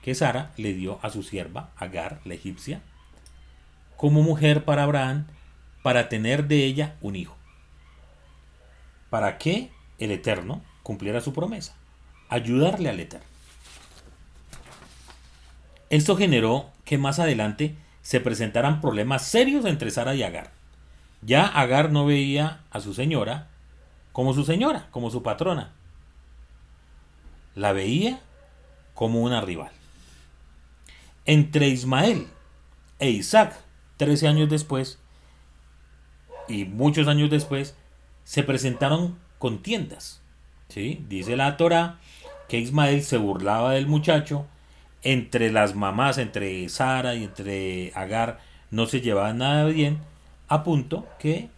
Que 0.03 0.13
Sara 0.13 0.51
le 0.57 0.73
dio 0.73 0.99
a 1.01 1.09
su 1.09 1.23
sierva, 1.23 1.71
Agar, 1.75 2.21
la 2.25 2.35
egipcia, 2.35 2.81
como 3.97 4.21
mujer 4.21 4.65
para 4.65 4.83
Abraham 4.83 5.27
para 5.83 6.09
tener 6.09 6.47
de 6.47 6.65
ella 6.65 6.95
un 7.01 7.15
hijo. 7.15 7.35
Para 9.09 9.37
que 9.37 9.71
el 9.97 10.11
Eterno 10.11 10.63
cumpliera 10.83 11.21
su 11.21 11.33
promesa, 11.33 11.75
ayudarle 12.31 12.89
al 12.89 12.99
Eterno. 12.99 13.27
Esto 15.91 16.15
generó 16.15 16.69
que 16.85 16.97
más 16.97 17.19
adelante 17.19 17.75
se 18.01 18.21
presentaran 18.21 18.81
problemas 18.81 19.27
serios 19.27 19.65
entre 19.65 19.91
Sara 19.91 20.15
y 20.15 20.23
Agar. 20.23 20.51
Ya 21.21 21.45
Agar 21.45 21.91
no 21.91 22.05
veía 22.05 22.61
a 22.71 22.79
su 22.79 22.93
señora 22.95 23.49
como 24.13 24.33
su 24.33 24.45
señora, 24.45 24.87
como 24.91 25.11
su 25.11 25.21
patrona. 25.23 25.71
La 27.53 27.73
veía 27.73 28.21
como 28.95 29.21
una 29.21 29.41
rival. 29.41 29.71
Entre 31.25 31.67
Ismael 31.67 32.27
e 32.99 33.09
Isaac, 33.09 33.59
13 33.97 34.27
años 34.27 34.49
después, 34.49 34.99
y 36.47 36.65
muchos 36.65 37.07
años 37.07 37.29
después, 37.29 37.75
se 38.23 38.43
presentaron 38.43 39.17
contiendas. 39.37 40.21
¿sí? 40.69 41.05
Dice 41.09 41.35
la 41.35 41.57
Torah 41.57 41.99
que 42.51 42.59
Ismael 42.59 43.01
se 43.01 43.15
burlaba 43.15 43.71
del 43.71 43.87
muchacho, 43.87 44.45
entre 45.03 45.53
las 45.53 45.73
mamás, 45.73 46.17
entre 46.17 46.67
Sara 46.67 47.15
y 47.15 47.23
entre 47.23 47.93
Agar, 47.95 48.41
no 48.71 48.87
se 48.87 48.99
llevaban 48.99 49.37
nada 49.37 49.67
bien, 49.67 49.99
a 50.49 50.61
punto 50.65 51.07
que 51.17 51.49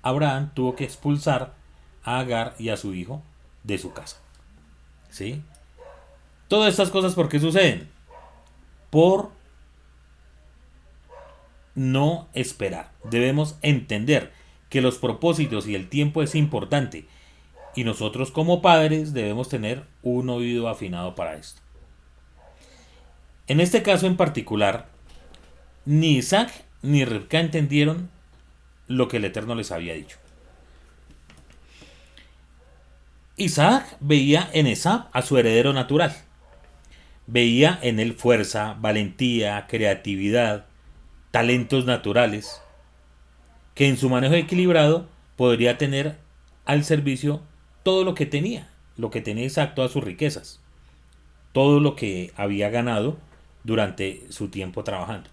Abraham 0.00 0.52
tuvo 0.54 0.76
que 0.76 0.84
expulsar 0.84 1.54
a 2.04 2.20
Agar 2.20 2.54
y 2.60 2.68
a 2.68 2.76
su 2.76 2.94
hijo 2.94 3.20
de 3.64 3.78
su 3.78 3.92
casa. 3.92 4.18
¿Sí? 5.10 5.42
Todas 6.46 6.70
estas 6.70 6.90
cosas, 6.90 7.14
¿por 7.14 7.28
qué 7.28 7.40
suceden? 7.40 7.90
Por 8.90 9.32
no 11.74 12.28
esperar. 12.32 12.92
Debemos 13.10 13.56
entender 13.60 14.32
que 14.68 14.82
los 14.82 14.98
propósitos 14.98 15.66
y 15.66 15.74
el 15.74 15.88
tiempo 15.88 16.22
es 16.22 16.36
importante 16.36 17.08
y 17.74 17.84
nosotros 17.84 18.30
como 18.30 18.62
padres 18.62 19.12
debemos 19.12 19.48
tener 19.48 19.84
un 20.02 20.28
oído 20.30 20.68
afinado 20.68 21.14
para 21.14 21.36
esto. 21.36 21.60
En 23.46 23.60
este 23.60 23.82
caso 23.82 24.06
en 24.06 24.16
particular, 24.16 24.88
ni 25.84 26.16
Isaac 26.16 26.64
ni 26.82 27.04
Rebecca 27.04 27.40
entendieron 27.40 28.10
lo 28.88 29.08
que 29.08 29.16
el 29.18 29.24
Eterno 29.24 29.54
les 29.54 29.72
había 29.72 29.94
dicho. 29.94 30.18
Isaac 33.36 33.96
veía 34.00 34.48
en 34.52 34.66
Esab 34.66 35.08
a 35.12 35.22
su 35.22 35.38
heredero 35.38 35.72
natural. 35.72 36.14
Veía 37.26 37.78
en 37.82 37.98
él 37.98 38.14
fuerza, 38.14 38.76
valentía, 38.78 39.66
creatividad, 39.68 40.66
talentos 41.30 41.86
naturales, 41.86 42.60
que 43.74 43.88
en 43.88 43.96
su 43.96 44.10
manejo 44.10 44.34
equilibrado 44.34 45.08
podría 45.36 45.78
tener 45.78 46.18
al 46.66 46.84
servicio 46.84 47.40
todo 47.82 48.04
lo 48.04 48.14
que 48.14 48.26
tenía, 48.26 48.68
lo 48.96 49.10
que 49.10 49.20
tenía 49.20 49.44
Isaac, 49.44 49.74
todas 49.74 49.92
sus 49.92 50.04
riquezas, 50.04 50.60
todo 51.52 51.80
lo 51.80 51.96
que 51.96 52.32
había 52.36 52.70
ganado 52.70 53.18
durante 53.64 54.26
su 54.30 54.48
tiempo 54.48 54.84
trabajando. 54.84 55.30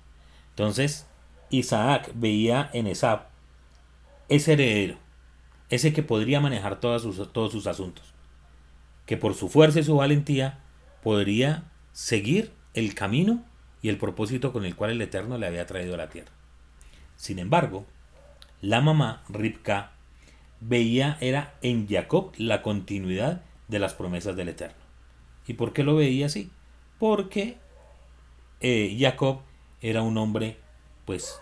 Entonces, 0.51 1.07
Isaac 1.49 2.12
veía 2.13 2.69
en 2.73 2.88
Esab 2.88 3.27
ese 4.27 4.53
heredero, 4.53 4.97
ese 5.69 5.93
que 5.93 6.03
podría 6.03 6.39
manejar 6.39 6.79
todos 6.79 7.01
sus, 7.01 7.31
todos 7.33 7.51
sus 7.51 7.67
asuntos, 7.67 8.13
que 9.05 9.17
por 9.17 9.33
su 9.33 9.49
fuerza 9.49 9.79
y 9.79 9.83
su 9.83 9.95
valentía 9.95 10.59
podría 11.03 11.63
seguir 11.93 12.51
el 12.73 12.93
camino 12.93 13.43
y 13.81 13.89
el 13.89 13.97
propósito 13.97 14.51
con 14.51 14.65
el 14.65 14.75
cual 14.75 14.91
el 14.91 15.01
Eterno 15.01 15.38
le 15.38 15.47
había 15.47 15.65
traído 15.65 15.95
a 15.95 15.97
la 15.97 16.09
tierra. 16.09 16.31
Sin 17.15 17.39
embargo, 17.39 17.85
la 18.62 18.81
mamá, 18.81 19.23
Ripka, 19.29 19.91
veía 20.62 21.17
era 21.22 21.56
en 21.62 21.88
Jacob 21.88 22.32
la 22.38 22.62
continuidad 22.62 23.41
de 23.67 23.80
las 23.80 23.93
promesas 23.93 24.36
del 24.36 24.50
Eterno. 24.50 24.78
¿Y 25.48 25.54
por 25.54 25.74
qué 25.74 25.84
lo 25.84 25.95
veía 25.95 26.28
así? 26.28 26.52
Porque 27.00 27.58
eh, 28.60 28.95
Jacob 29.00 29.41
era 29.82 30.02
un 30.02 30.17
hombre, 30.17 30.58
pues, 31.06 31.39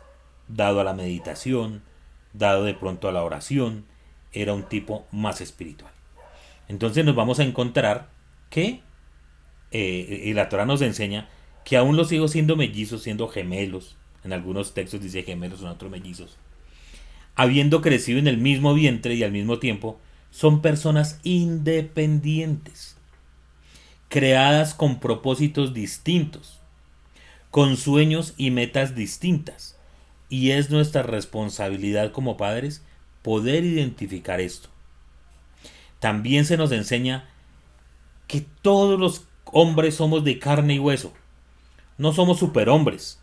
dado 0.47 0.79
a 0.79 0.83
la 0.83 0.93
meditación, 0.93 1.83
dado 2.33 2.63
de 2.63 2.73
pronto 2.73 3.07
a 3.07 3.11
la 3.11 3.23
oración, 3.23 3.85
era 4.31 4.53
un 4.53 4.63
tipo 4.63 5.05
más 5.11 5.41
espiritual. 5.41 5.91
Entonces 6.67 7.05
nos 7.05 7.15
vamos 7.15 7.39
a 7.39 7.43
encontrar 7.43 8.09
que, 8.49 8.81
eh, 9.71 10.21
y 10.25 10.33
la 10.33 10.49
Torah 10.49 10.65
nos 10.65 10.81
enseña, 10.81 11.29
que 11.65 11.77
aún 11.77 11.97
los 11.97 12.11
hijos 12.11 12.31
siendo 12.31 12.55
mellizos, 12.55 13.03
siendo 13.03 13.27
gemelos, 13.27 13.97
en 14.23 14.33
algunos 14.33 14.73
textos 14.73 15.01
dice 15.01 15.23
gemelos, 15.23 15.61
en 15.61 15.67
otros 15.67 15.91
mellizos, 15.91 16.37
habiendo 17.37 17.81
crecido 17.81 18.17
en 18.17 18.27
el 18.27 18.37
mismo 18.37 18.73
vientre 18.73 19.13
y 19.13 19.23
al 19.23 19.31
mismo 19.31 19.59
tiempo, 19.59 20.01
son 20.31 20.61
personas 20.63 21.19
independientes, 21.23 22.97
creadas 24.09 24.73
con 24.73 24.99
propósitos 24.99 25.73
distintos, 25.73 26.59
con 27.51 27.77
sueños 27.77 28.33
y 28.37 28.49
metas 28.49 28.95
distintas. 28.95 29.77
Y 30.29 30.51
es 30.51 30.71
nuestra 30.71 31.03
responsabilidad 31.03 32.11
como 32.11 32.37
padres 32.37 32.83
poder 33.21 33.63
identificar 33.63 34.41
esto. 34.41 34.69
También 35.99 36.43
se 36.43 36.57
nos 36.57 36.71
enseña 36.71 37.29
que 38.27 38.41
todos 38.61 38.99
los 38.99 39.27
hombres 39.45 39.95
somos 39.95 40.23
de 40.23 40.39
carne 40.39 40.73
y 40.75 40.79
hueso, 40.79 41.13
no 41.99 42.13
somos 42.13 42.39
superhombres 42.39 43.19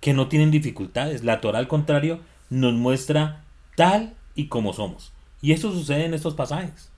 que 0.00 0.12
no 0.12 0.28
tienen 0.28 0.50
dificultades. 0.50 1.24
La 1.24 1.40
Torah, 1.40 1.58
al 1.58 1.68
contrario, 1.68 2.20
nos 2.50 2.74
muestra 2.74 3.45
tal 3.76 4.16
y 4.34 4.48
como 4.48 4.72
somos. 4.72 5.12
Y 5.40 5.52
eso 5.52 5.70
sucede 5.70 6.06
en 6.06 6.14
estos 6.14 6.34
pasajes. 6.34 6.90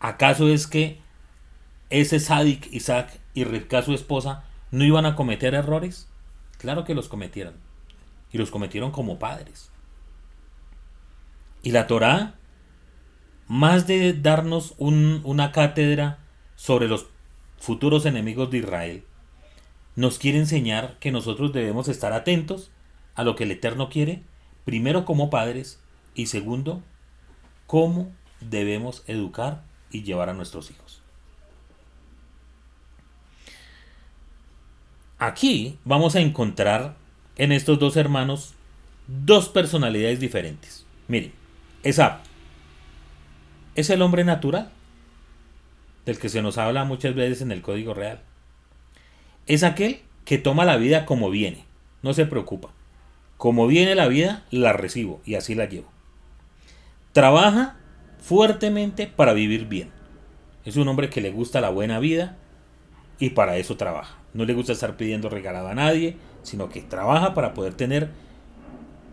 ¿Acaso 0.00 0.48
es 0.48 0.66
que 0.66 1.00
ese 1.88 2.20
Sadik, 2.20 2.70
Isaac 2.72 3.18
y 3.32 3.44
Rivka, 3.44 3.80
su 3.80 3.94
esposa, 3.94 4.44
no 4.70 4.84
iban 4.84 5.06
a 5.06 5.16
cometer 5.16 5.54
errores? 5.54 6.08
Claro 6.58 6.84
que 6.84 6.94
los 6.94 7.08
cometieron. 7.08 7.54
Y 8.30 8.36
los 8.36 8.50
cometieron 8.50 8.90
como 8.90 9.18
padres. 9.18 9.70
Y 11.62 11.70
la 11.70 11.86
Torah, 11.86 12.34
más 13.46 13.86
de 13.86 14.12
darnos 14.12 14.74
una 14.76 15.52
cátedra 15.52 16.18
sobre 16.56 16.88
los 16.88 17.06
futuros 17.58 18.04
enemigos 18.04 18.50
de 18.50 18.58
Israel, 18.58 19.04
nos 19.96 20.18
quiere 20.18 20.38
enseñar 20.38 20.98
que 20.98 21.12
nosotros 21.12 21.52
debemos 21.52 21.88
estar 21.88 22.12
atentos 22.12 22.70
a 23.14 23.22
lo 23.22 23.36
que 23.36 23.44
el 23.44 23.52
Eterno 23.52 23.88
quiere, 23.88 24.22
primero 24.64 25.04
como 25.04 25.30
padres 25.30 25.80
y 26.14 26.26
segundo, 26.26 26.82
cómo 27.66 28.12
debemos 28.40 29.02
educar 29.06 29.62
y 29.90 30.02
llevar 30.02 30.28
a 30.28 30.34
nuestros 30.34 30.70
hijos. 30.70 31.02
Aquí 35.18 35.78
vamos 35.84 36.16
a 36.16 36.20
encontrar 36.20 36.96
en 37.36 37.52
estos 37.52 37.78
dos 37.78 37.96
hermanos 37.96 38.54
dos 39.06 39.48
personalidades 39.48 40.20
diferentes. 40.20 40.84
Miren, 41.08 41.32
Esab 41.82 42.20
es 43.74 43.90
el 43.90 44.02
hombre 44.02 44.24
natural, 44.24 44.70
del 46.06 46.18
que 46.18 46.28
se 46.28 46.42
nos 46.42 46.58
habla 46.58 46.84
muchas 46.84 47.14
veces 47.14 47.40
en 47.40 47.50
el 47.50 47.62
Código 47.62 47.94
Real 47.94 48.20
es 49.46 49.62
aquel 49.62 50.00
que 50.24 50.38
toma 50.38 50.64
la 50.64 50.76
vida 50.76 51.06
como 51.06 51.30
viene, 51.30 51.64
no 52.02 52.14
se 52.14 52.26
preocupa. 52.26 52.70
Como 53.44 53.66
viene 53.66 53.94
la 53.94 54.08
vida, 54.08 54.42
la 54.50 54.72
recibo 54.72 55.20
y 55.26 55.34
así 55.34 55.54
la 55.54 55.66
llevo. 55.66 55.92
Trabaja 57.12 57.76
fuertemente 58.18 59.06
para 59.06 59.34
vivir 59.34 59.66
bien. 59.66 59.90
Es 60.64 60.78
un 60.78 60.88
hombre 60.88 61.10
que 61.10 61.20
le 61.20 61.30
gusta 61.30 61.60
la 61.60 61.68
buena 61.68 61.98
vida 61.98 62.38
y 63.18 63.28
para 63.28 63.58
eso 63.58 63.76
trabaja. 63.76 64.16
No 64.32 64.46
le 64.46 64.54
gusta 64.54 64.72
estar 64.72 64.96
pidiendo 64.96 65.28
regalado 65.28 65.68
a 65.68 65.74
nadie, 65.74 66.16
sino 66.42 66.70
que 66.70 66.80
trabaja 66.80 67.34
para 67.34 67.52
poder 67.52 67.74
tener 67.74 68.08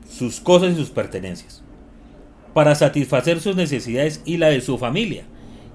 sus 0.09 0.39
cosas 0.39 0.71
y 0.71 0.75
sus 0.77 0.91
pertenencias. 0.91 1.61
Para 2.53 2.73
satisfacer 2.75 3.41
sus 3.41 3.57
necesidades 3.57 4.21
y 4.23 4.37
la 4.37 4.47
de 4.47 4.61
su 4.61 4.77
familia. 4.77 5.25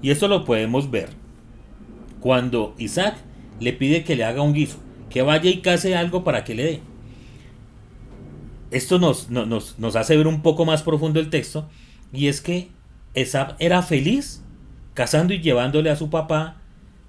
Y 0.01 0.09
esto 0.09 0.27
lo 0.27 0.45
podemos 0.45 0.89
ver 0.89 1.09
cuando 2.21 2.73
Isaac 2.79 3.17
le 3.59 3.73
pide 3.73 4.03
que 4.03 4.15
le 4.15 4.23
haga 4.23 4.41
un 4.41 4.53
guiso, 4.53 4.79
que 5.11 5.21
vaya 5.21 5.47
y 5.47 5.61
case 5.61 5.95
algo 5.95 6.23
para 6.23 6.43
que 6.43 6.55
le 6.55 6.63
dé. 6.63 6.81
Esto 8.71 8.99
nos, 8.99 9.29
nos, 9.29 9.79
nos 9.79 9.95
hace 9.95 10.17
ver 10.17 10.27
un 10.27 10.41
poco 10.41 10.65
más 10.65 10.83
profundo 10.83 11.19
el 11.19 11.29
texto, 11.29 11.69
y 12.11 12.27
es 12.27 12.41
que 12.41 12.69
Esab 13.13 13.55
era 13.59 13.81
feliz 13.81 14.41
casando 14.93 15.33
y 15.33 15.41
llevándole 15.41 15.89
a 15.89 15.95
su 15.95 16.09
papá, 16.09 16.57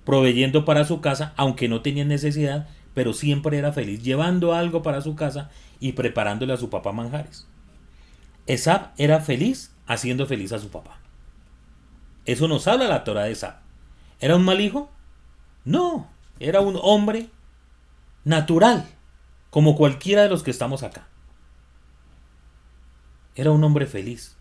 proveyendo 0.05 0.65
para 0.65 0.85
su 0.85 1.01
casa, 1.01 1.33
aunque 1.37 1.69
no 1.69 1.83
tenía 1.83 2.05
necesidad, 2.05 2.69
pero 2.95 3.13
siempre 3.13 3.59
era 3.59 3.73
feliz 3.73 4.03
llevando 4.03 4.55
algo 4.55 4.83
para 4.83 5.01
su 5.01 5.15
casa 5.15 5.51
y 5.81 5.93
preparándole 5.93 6.53
a 6.53 6.57
su 6.57 6.71
papá 6.71 6.93
manjares. 6.93 7.47
Esab 8.47 8.93
era 8.97 9.21
feliz 9.21 9.73
haciendo 9.87 10.27
feliz 10.27 10.53
a 10.53 10.59
su 10.59 10.69
papá. 10.69 10.99
Eso 12.25 12.49
nos 12.49 12.67
habla 12.69 12.89
la 12.89 13.05
Torah 13.05 13.25
de 13.25 13.33
Esab. 13.33 13.61
¿Era 14.21 14.37
un 14.37 14.45
mal 14.45 14.61
hijo? 14.61 14.91
No, 15.65 16.09
era 16.41 16.61
un 16.61 16.79
hombre 16.83 17.29
natural, 18.25 18.87
como 19.51 19.77
cualquiera 19.77 20.23
de 20.23 20.29
los 20.29 20.43
que 20.43 20.51
estamos 20.51 20.83
acá. 20.83 21.09
Era 23.39 23.53
un 23.53 23.63
hombre 23.63 23.87
feliz. 23.87 24.37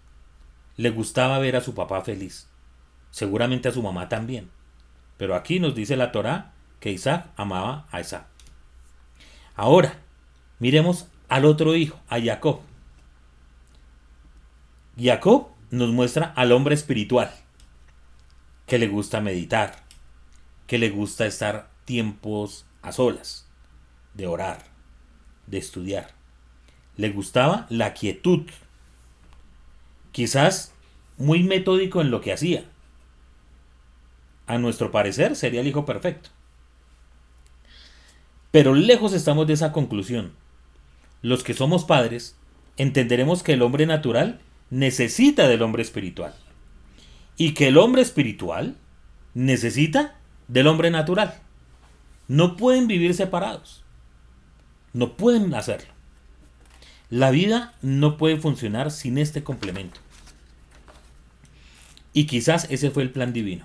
Le 0.76 0.90
gustaba 0.90 1.38
ver 1.38 1.56
a 1.56 1.62
su 1.62 1.76
papá 1.76 2.02
feliz. 2.02 2.50
Seguramente 3.12 3.70
a 3.70 3.72
su 3.72 3.84
mamá 3.84 4.10
también. 4.10 4.50
Pero 5.18 5.36
aquí 5.36 5.60
nos 5.60 5.76
dice 5.76 5.96
la 5.96 6.12
Torá 6.12 6.54
que 6.80 6.92
Isaac 6.92 7.30
amaba 7.36 7.88
a 7.92 8.02
Isaac. 8.02 8.26
Ahora, 9.56 10.00
miremos 10.58 11.10
al 11.30 11.46
otro 11.46 11.76
hijo, 11.76 12.00
a 12.10 12.20
Jacob. 12.20 12.62
Jacob 15.00 15.50
nos 15.70 15.92
muestra 15.92 16.34
al 16.36 16.52
hombre 16.52 16.74
espiritual, 16.74 17.32
que 18.66 18.80
le 18.80 18.88
gusta 18.88 19.22
meditar, 19.22 19.84
que 20.66 20.80
le 20.80 20.90
gusta 20.90 21.28
estar 21.28 21.70
tiempos 21.86 22.66
a 22.82 22.92
solas, 22.92 23.48
de 24.16 24.26
orar, 24.26 24.64
de 25.46 25.60
estudiar. 25.60 26.16
Le 26.96 27.12
gustaba 27.12 27.68
la 27.70 27.94
quietud, 27.94 28.48
quizás 30.18 30.74
muy 31.20 31.44
metódico 31.44 32.02
en 32.02 32.10
lo 32.10 32.22
que 32.22 32.34
hacía. 32.34 32.64
A 34.48 34.58
nuestro 34.58 34.90
parecer 34.90 35.36
sería 35.36 35.62
el 35.62 35.68
hijo 35.68 35.86
perfecto. 35.86 36.32
Pero 38.50 38.74
lejos 38.74 39.14
estamos 39.14 39.46
de 39.46 39.54
esa 39.54 39.72
conclusión. 39.72 40.34
Los 41.22 41.44
que 41.44 41.54
somos 41.54 41.86
padres 41.86 42.36
entenderemos 42.78 43.44
que 43.44 43.54
el 43.54 43.62
hombre 43.62 43.86
natural 43.86 44.40
necesita 44.72 45.48
del 45.48 45.62
hombre 45.62 45.84
espiritual 45.84 46.34
y 47.38 47.54
que 47.54 47.68
el 47.68 47.78
hombre 47.78 48.02
espiritual 48.02 48.76
necesita 49.36 50.16
del 50.48 50.66
hombre 50.66 50.90
natural. 50.90 51.40
No 52.28 52.58
pueden 52.58 52.88
vivir 52.88 53.14
separados. 53.14 53.84
No 54.94 55.16
pueden 55.16 55.54
hacerlo. 55.54 55.94
La 57.12 57.30
vida 57.30 57.76
no 57.84 58.18
puede 58.18 58.38
funcionar 58.38 58.90
sin 58.90 59.20
este 59.20 59.44
complemento. 59.44 60.07
Y 62.18 62.26
quizás 62.26 62.66
ese 62.72 62.90
fue 62.90 63.04
el 63.04 63.12
plan 63.12 63.32
divino. 63.32 63.64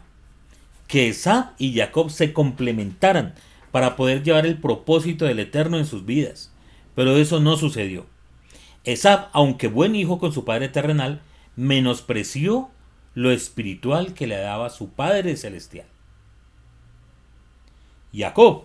Que 0.87 1.09
Esab 1.09 1.55
y 1.57 1.73
Jacob 1.73 2.11
se 2.11 2.35
complementaran 2.35 3.33
para 3.71 3.97
poder 3.97 4.23
llevar 4.23 4.45
el 4.45 4.59
propósito 4.59 5.25
del 5.25 5.39
Eterno 5.39 5.79
en 5.79 5.87
sus 5.87 6.05
vidas. 6.05 6.53
Pero 6.95 7.17
eso 7.17 7.41
no 7.41 7.57
sucedió. 7.57 8.05
Esab, 8.85 9.31
aunque 9.33 9.69
buen 9.69 9.97
hijo 9.97 10.19
con 10.19 10.35
su 10.35 10.45
padre 10.45 10.69
terrenal, 10.69 11.23
menospreció 11.57 12.69
lo 13.15 13.31
espiritual 13.31 14.13
que 14.13 14.27
le 14.27 14.37
daba 14.37 14.69
su 14.69 14.91
Padre 14.91 15.39
celestial. 15.39 15.87
Jacob, 18.13 18.65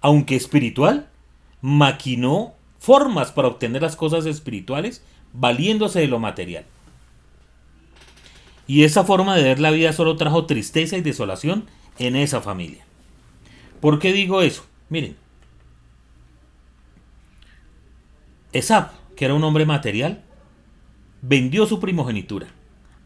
aunque 0.00 0.34
espiritual, 0.34 1.08
maquinó 1.60 2.54
formas 2.80 3.30
para 3.30 3.46
obtener 3.46 3.82
las 3.82 3.94
cosas 3.94 4.26
espirituales 4.26 5.04
valiéndose 5.32 6.00
de 6.00 6.08
lo 6.08 6.18
material. 6.18 6.64
Y 8.70 8.84
esa 8.84 9.02
forma 9.02 9.34
de 9.34 9.42
ver 9.42 9.58
la 9.58 9.72
vida 9.72 9.92
solo 9.92 10.16
trajo 10.16 10.46
tristeza 10.46 10.96
y 10.96 11.00
desolación 11.00 11.64
en 11.98 12.14
esa 12.14 12.40
familia. 12.40 12.84
¿Por 13.80 13.98
qué 13.98 14.12
digo 14.12 14.42
eso? 14.42 14.64
Miren. 14.88 15.16
Esab, 18.52 18.92
que 19.16 19.24
era 19.24 19.34
un 19.34 19.42
hombre 19.42 19.66
material, 19.66 20.22
vendió 21.20 21.66
su 21.66 21.80
primogenitura, 21.80 22.46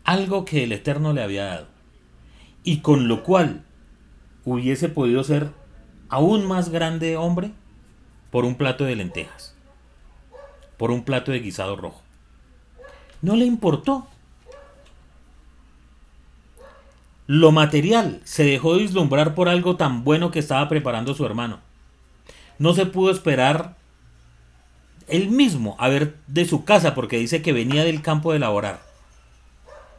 algo 0.04 0.44
que 0.44 0.64
el 0.64 0.72
Eterno 0.72 1.14
le 1.14 1.22
había 1.22 1.46
dado, 1.46 1.68
y 2.62 2.80
con 2.80 3.08
lo 3.08 3.22
cual 3.22 3.64
hubiese 4.44 4.90
podido 4.90 5.24
ser 5.24 5.48
aún 6.10 6.46
más 6.46 6.68
grande 6.68 7.16
hombre 7.16 7.52
por 8.30 8.44
un 8.44 8.56
plato 8.56 8.84
de 8.84 8.96
lentejas, 8.96 9.56
por 10.76 10.90
un 10.90 11.04
plato 11.04 11.32
de 11.32 11.40
guisado 11.40 11.74
rojo. 11.74 12.02
No 13.22 13.34
le 13.34 13.46
importó. 13.46 14.08
Lo 17.26 17.52
material 17.52 18.20
se 18.24 18.44
dejó 18.44 18.74
vislumbrar 18.74 19.34
por 19.34 19.48
algo 19.48 19.76
tan 19.76 20.04
bueno 20.04 20.30
que 20.30 20.38
estaba 20.38 20.68
preparando 20.68 21.14
su 21.14 21.24
hermano. 21.24 21.60
No 22.58 22.74
se 22.74 22.86
pudo 22.86 23.10
esperar 23.10 23.76
él 25.08 25.30
mismo 25.30 25.76
a 25.78 25.88
ver 25.88 26.16
de 26.26 26.44
su 26.44 26.64
casa 26.64 26.94
porque 26.94 27.18
dice 27.18 27.42
que 27.42 27.52
venía 27.52 27.84
del 27.84 28.02
campo 28.02 28.32
de 28.32 28.38
laborar. 28.38 28.82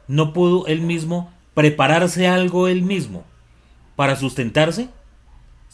No 0.08 0.34
pudo 0.34 0.68
él 0.68 0.82
mismo 0.82 1.32
prepararse 1.54 2.28
algo 2.28 2.68
él 2.68 2.84
mismo 2.84 3.24
para 3.96 4.16
sustentarse 4.16 4.90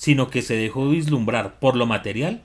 sino 0.01 0.31
que 0.31 0.41
se 0.41 0.55
dejó 0.55 0.89
vislumbrar 0.89 1.59
por 1.59 1.75
lo 1.75 1.85
material 1.85 2.41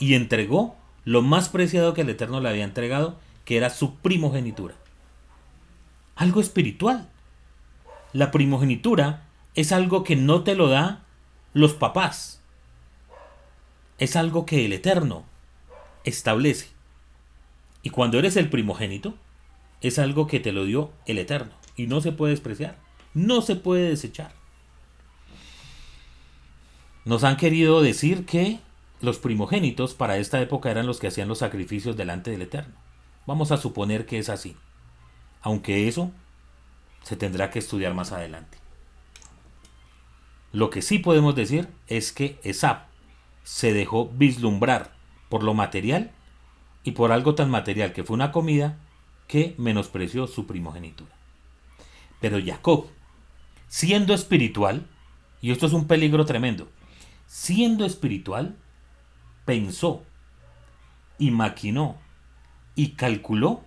y 0.00 0.14
entregó 0.14 0.74
lo 1.04 1.22
más 1.22 1.48
preciado 1.48 1.94
que 1.94 2.00
el 2.00 2.08
Eterno 2.08 2.40
le 2.40 2.48
había 2.48 2.64
entregado, 2.64 3.20
que 3.44 3.56
era 3.56 3.70
su 3.70 3.94
primogenitura. 3.98 4.74
Algo 6.16 6.40
espiritual. 6.40 7.08
La 8.12 8.30
primogenitura 8.30 9.26
es 9.54 9.72
algo 9.72 10.04
que 10.04 10.16
no 10.16 10.42
te 10.42 10.54
lo 10.54 10.68
da 10.68 11.04
los 11.54 11.74
papás. 11.74 12.42
Es 13.98 14.16
algo 14.16 14.46
que 14.46 14.64
el 14.64 14.72
Eterno 14.72 15.24
establece. 16.04 16.68
Y 17.82 17.90
cuando 17.90 18.18
eres 18.18 18.36
el 18.36 18.48
primogénito, 18.48 19.14
es 19.80 19.98
algo 19.98 20.26
que 20.26 20.40
te 20.40 20.52
lo 20.52 20.64
dio 20.64 20.92
el 21.06 21.18
Eterno. 21.18 21.52
Y 21.76 21.86
no 21.86 22.00
se 22.00 22.12
puede 22.12 22.32
despreciar. 22.32 22.78
No 23.14 23.42
se 23.42 23.56
puede 23.56 23.88
desechar. 23.88 24.32
Nos 27.04 27.24
han 27.24 27.36
querido 27.36 27.82
decir 27.82 28.26
que 28.26 28.60
los 29.00 29.18
primogénitos 29.18 29.94
para 29.94 30.18
esta 30.18 30.40
época 30.40 30.70
eran 30.70 30.86
los 30.86 31.00
que 31.00 31.08
hacían 31.08 31.28
los 31.28 31.38
sacrificios 31.38 31.96
delante 31.96 32.30
del 32.30 32.42
Eterno. 32.42 32.74
Vamos 33.26 33.50
a 33.50 33.56
suponer 33.56 34.06
que 34.06 34.18
es 34.18 34.28
así, 34.28 34.56
aunque 35.40 35.88
eso 35.88 36.12
se 37.02 37.16
tendrá 37.16 37.50
que 37.50 37.58
estudiar 37.58 37.94
más 37.94 38.12
adelante. 38.12 38.58
Lo 40.52 40.70
que 40.70 40.82
sí 40.82 40.98
podemos 40.98 41.34
decir 41.34 41.68
es 41.86 42.12
que 42.12 42.38
Esab 42.42 42.86
se 43.42 43.72
dejó 43.72 44.08
vislumbrar 44.08 44.92
por 45.28 45.42
lo 45.42 45.54
material 45.54 46.10
y 46.84 46.92
por 46.92 47.12
algo 47.12 47.34
tan 47.34 47.50
material 47.50 47.92
que 47.92 48.04
fue 48.04 48.14
una 48.14 48.32
comida 48.32 48.76
que 49.26 49.54
menospreció 49.56 50.26
su 50.26 50.46
primogenitura. 50.46 51.10
Pero 52.20 52.38
Jacob, 52.44 52.86
siendo 53.68 54.14
espiritual, 54.14 54.86
y 55.40 55.50
esto 55.50 55.66
es 55.66 55.72
un 55.72 55.86
peligro 55.86 56.26
tremendo, 56.26 56.68
siendo 57.26 57.86
espiritual, 57.86 58.56
pensó 59.44 60.02
y 61.18 61.30
maquinó 61.30 61.96
y 62.74 62.90
calculó 62.90 63.64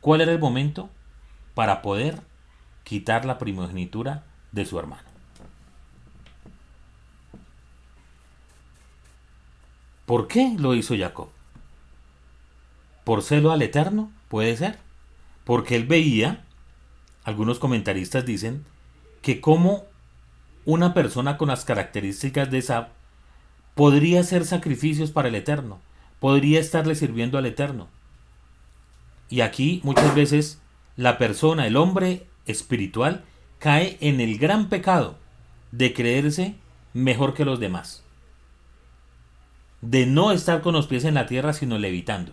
cuál 0.00 0.20
era 0.20 0.32
el 0.32 0.38
momento 0.38 0.90
para 1.54 1.82
poder 1.82 2.22
quitar 2.88 3.26
la 3.26 3.36
primogenitura 3.36 4.24
de 4.50 4.64
su 4.64 4.78
hermano. 4.78 5.02
¿Por 10.06 10.26
qué 10.26 10.56
lo 10.58 10.74
hizo 10.74 10.96
Jacob? 10.96 11.28
¿Por 13.04 13.22
celo 13.22 13.52
al 13.52 13.60
Eterno? 13.60 14.10
Puede 14.28 14.56
ser. 14.56 14.78
Porque 15.44 15.76
él 15.76 15.86
veía, 15.86 16.44
algunos 17.24 17.58
comentaristas 17.58 18.24
dicen, 18.24 18.64
que 19.20 19.42
como 19.42 19.84
una 20.64 20.94
persona 20.94 21.36
con 21.36 21.48
las 21.48 21.66
características 21.66 22.50
de 22.50 22.56
esa 22.56 22.88
podría 23.74 24.20
hacer 24.20 24.46
sacrificios 24.46 25.10
para 25.10 25.28
el 25.28 25.34
Eterno, 25.34 25.78
podría 26.20 26.58
estarle 26.58 26.94
sirviendo 26.94 27.36
al 27.36 27.44
Eterno. 27.44 27.88
Y 29.28 29.42
aquí 29.42 29.82
muchas 29.84 30.14
veces 30.14 30.58
la 30.96 31.18
persona, 31.18 31.66
el 31.66 31.76
hombre 31.76 32.27
espiritual, 32.48 33.24
cae 33.58 33.96
en 34.00 34.20
el 34.20 34.38
gran 34.38 34.68
pecado 34.68 35.16
de 35.70 35.94
creerse 35.94 36.56
mejor 36.92 37.34
que 37.34 37.44
los 37.44 37.60
demás. 37.60 38.02
De 39.80 40.06
no 40.06 40.32
estar 40.32 40.60
con 40.60 40.74
los 40.74 40.88
pies 40.88 41.04
en 41.04 41.14
la 41.14 41.26
tierra, 41.26 41.52
sino 41.52 41.78
levitando. 41.78 42.32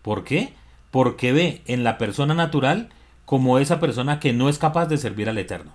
¿Por 0.00 0.24
qué? 0.24 0.54
Porque 0.90 1.32
ve 1.32 1.62
en 1.66 1.84
la 1.84 1.98
persona 1.98 2.34
natural 2.34 2.88
como 3.26 3.58
esa 3.58 3.78
persona 3.78 4.18
que 4.18 4.32
no 4.32 4.48
es 4.48 4.58
capaz 4.58 4.86
de 4.86 4.96
servir 4.96 5.28
al 5.28 5.38
Eterno. 5.38 5.72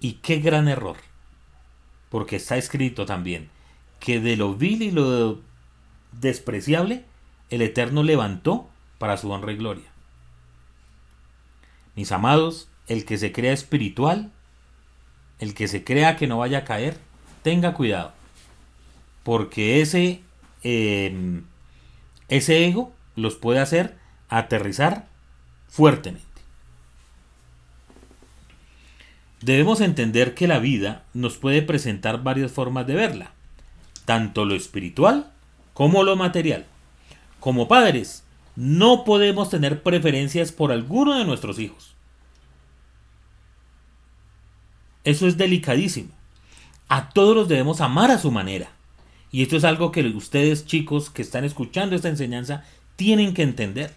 Y 0.00 0.14
qué 0.14 0.38
gran 0.38 0.68
error. 0.68 0.96
Porque 2.08 2.36
está 2.36 2.56
escrito 2.56 3.06
también 3.06 3.50
que 4.00 4.18
de 4.18 4.36
lo 4.36 4.54
vil 4.54 4.82
y 4.82 4.90
lo 4.90 5.40
despreciable 6.10 7.04
el 7.50 7.62
Eterno 7.62 8.02
levantó 8.02 8.68
para 8.98 9.16
su 9.16 9.30
honra 9.30 9.52
y 9.52 9.56
gloria. 9.56 9.91
Mis 11.94 12.12
amados, 12.12 12.68
el 12.86 13.04
que 13.04 13.18
se 13.18 13.32
crea 13.32 13.52
espiritual, 13.52 14.30
el 15.38 15.54
que 15.54 15.68
se 15.68 15.84
crea 15.84 16.16
que 16.16 16.26
no 16.26 16.38
vaya 16.38 16.58
a 16.58 16.64
caer, 16.64 16.98
tenga 17.42 17.74
cuidado. 17.74 18.12
Porque 19.22 19.80
ese, 19.80 20.22
em, 20.62 21.44
ese 22.28 22.66
ego 22.66 22.92
los 23.16 23.36
puede 23.36 23.60
hacer 23.60 23.96
aterrizar 24.28 25.06
fuertemente. 25.68 26.26
Debemos 29.42 29.80
entender 29.80 30.34
que 30.34 30.46
la 30.46 30.60
vida 30.60 31.04
nos 31.14 31.36
puede 31.36 31.62
presentar 31.62 32.22
varias 32.22 32.52
formas 32.52 32.86
de 32.86 32.94
verla, 32.94 33.32
tanto 34.04 34.44
lo 34.44 34.54
espiritual 34.54 35.32
como 35.74 36.04
lo 36.04 36.14
material. 36.14 36.66
Como 37.40 37.66
padres, 37.66 38.21
no 38.56 39.04
podemos 39.04 39.50
tener 39.50 39.82
preferencias 39.82 40.52
por 40.52 40.72
alguno 40.72 41.18
de 41.18 41.24
nuestros 41.24 41.58
hijos. 41.58 41.94
Eso 45.04 45.26
es 45.26 45.36
delicadísimo. 45.36 46.10
A 46.88 47.10
todos 47.10 47.34
los 47.34 47.48
debemos 47.48 47.80
amar 47.80 48.10
a 48.10 48.18
su 48.18 48.30
manera. 48.30 48.70
Y 49.30 49.42
esto 49.42 49.56
es 49.56 49.64
algo 49.64 49.92
que 49.92 50.02
ustedes 50.08 50.66
chicos 50.66 51.08
que 51.08 51.22
están 51.22 51.44
escuchando 51.44 51.96
esta 51.96 52.08
enseñanza 52.08 52.64
tienen 52.96 53.34
que 53.34 53.42
entender. 53.42 53.94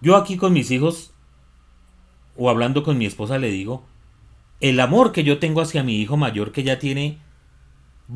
Yo 0.00 0.16
aquí 0.16 0.36
con 0.36 0.52
mis 0.52 0.70
hijos 0.70 1.12
o 2.36 2.48
hablando 2.48 2.84
con 2.84 2.96
mi 2.96 3.04
esposa 3.04 3.36
le 3.38 3.50
digo, 3.50 3.84
el 4.60 4.78
amor 4.78 5.12
que 5.12 5.24
yo 5.24 5.38
tengo 5.38 5.60
hacia 5.60 5.82
mi 5.82 6.00
hijo 6.00 6.16
mayor 6.16 6.52
que 6.52 6.62
ya 6.62 6.78
tiene, 6.78 7.18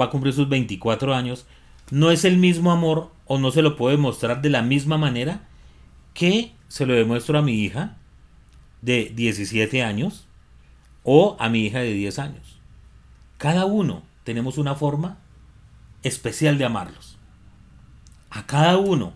va 0.00 0.06
a 0.06 0.10
cumplir 0.10 0.32
sus 0.32 0.48
24 0.48 1.12
años, 1.12 1.44
no 1.92 2.10
es 2.10 2.24
el 2.24 2.38
mismo 2.38 2.72
amor 2.72 3.10
o 3.26 3.38
no 3.38 3.50
se 3.50 3.60
lo 3.60 3.76
puedo 3.76 3.94
demostrar 3.94 4.40
de 4.40 4.48
la 4.48 4.62
misma 4.62 4.96
manera 4.96 5.42
que 6.14 6.54
se 6.68 6.86
lo 6.86 6.94
demuestro 6.94 7.38
a 7.38 7.42
mi 7.42 7.52
hija 7.52 7.98
de 8.80 9.12
17 9.14 9.82
años 9.82 10.26
o 11.02 11.36
a 11.38 11.50
mi 11.50 11.66
hija 11.66 11.80
de 11.80 11.92
10 11.92 12.18
años. 12.18 12.58
Cada 13.36 13.66
uno 13.66 14.04
tenemos 14.24 14.56
una 14.56 14.74
forma 14.74 15.18
especial 16.02 16.56
de 16.56 16.64
amarlos. 16.64 17.18
A 18.30 18.46
cada 18.46 18.78
uno 18.78 19.12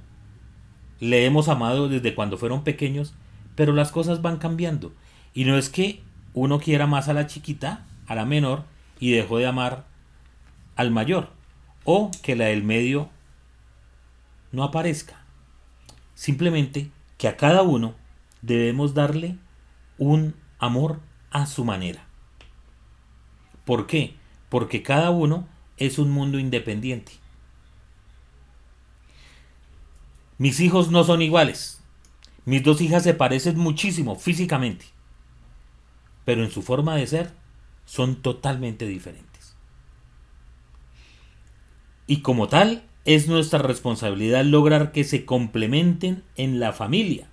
le 1.00 1.24
hemos 1.24 1.48
amado 1.48 1.88
desde 1.88 2.14
cuando 2.14 2.36
fueron 2.36 2.62
pequeños, 2.62 3.14
pero 3.54 3.72
las 3.72 3.90
cosas 3.90 4.20
van 4.20 4.36
cambiando. 4.36 4.92
Y 5.32 5.46
no 5.46 5.56
es 5.56 5.70
que 5.70 6.02
uno 6.34 6.60
quiera 6.60 6.86
más 6.86 7.08
a 7.08 7.14
la 7.14 7.26
chiquita, 7.26 7.86
a 8.06 8.14
la 8.14 8.26
menor, 8.26 8.64
y 9.00 9.12
dejó 9.12 9.38
de 9.38 9.46
amar 9.46 9.86
al 10.76 10.90
mayor, 10.90 11.35
o 11.86 12.10
que 12.22 12.36
la 12.36 12.46
del 12.46 12.62
medio 12.62 13.08
no 14.52 14.64
aparezca. 14.64 15.24
Simplemente 16.14 16.90
que 17.16 17.28
a 17.28 17.36
cada 17.36 17.62
uno 17.62 17.94
debemos 18.42 18.92
darle 18.92 19.38
un 19.96 20.34
amor 20.58 21.00
a 21.30 21.46
su 21.46 21.64
manera. 21.64 22.04
¿Por 23.64 23.86
qué? 23.86 24.14
Porque 24.48 24.82
cada 24.82 25.10
uno 25.10 25.48
es 25.76 25.98
un 25.98 26.10
mundo 26.10 26.38
independiente. 26.38 27.12
Mis 30.38 30.60
hijos 30.60 30.90
no 30.90 31.04
son 31.04 31.22
iguales. 31.22 31.80
Mis 32.44 32.62
dos 32.62 32.80
hijas 32.80 33.02
se 33.02 33.14
parecen 33.14 33.58
muchísimo 33.58 34.16
físicamente, 34.16 34.86
pero 36.24 36.44
en 36.44 36.50
su 36.50 36.62
forma 36.62 36.94
de 36.94 37.06
ser 37.06 37.32
son 37.86 38.22
totalmente 38.22 38.86
diferentes. 38.86 39.25
Y 42.06 42.22
como 42.22 42.48
tal, 42.48 42.84
es 43.04 43.28
nuestra 43.28 43.60
responsabilidad 43.60 44.44
lograr 44.44 44.92
que 44.92 45.04
se 45.04 45.24
complementen 45.24 46.24
en 46.36 46.60
la 46.60 46.72
familia. 46.72 47.28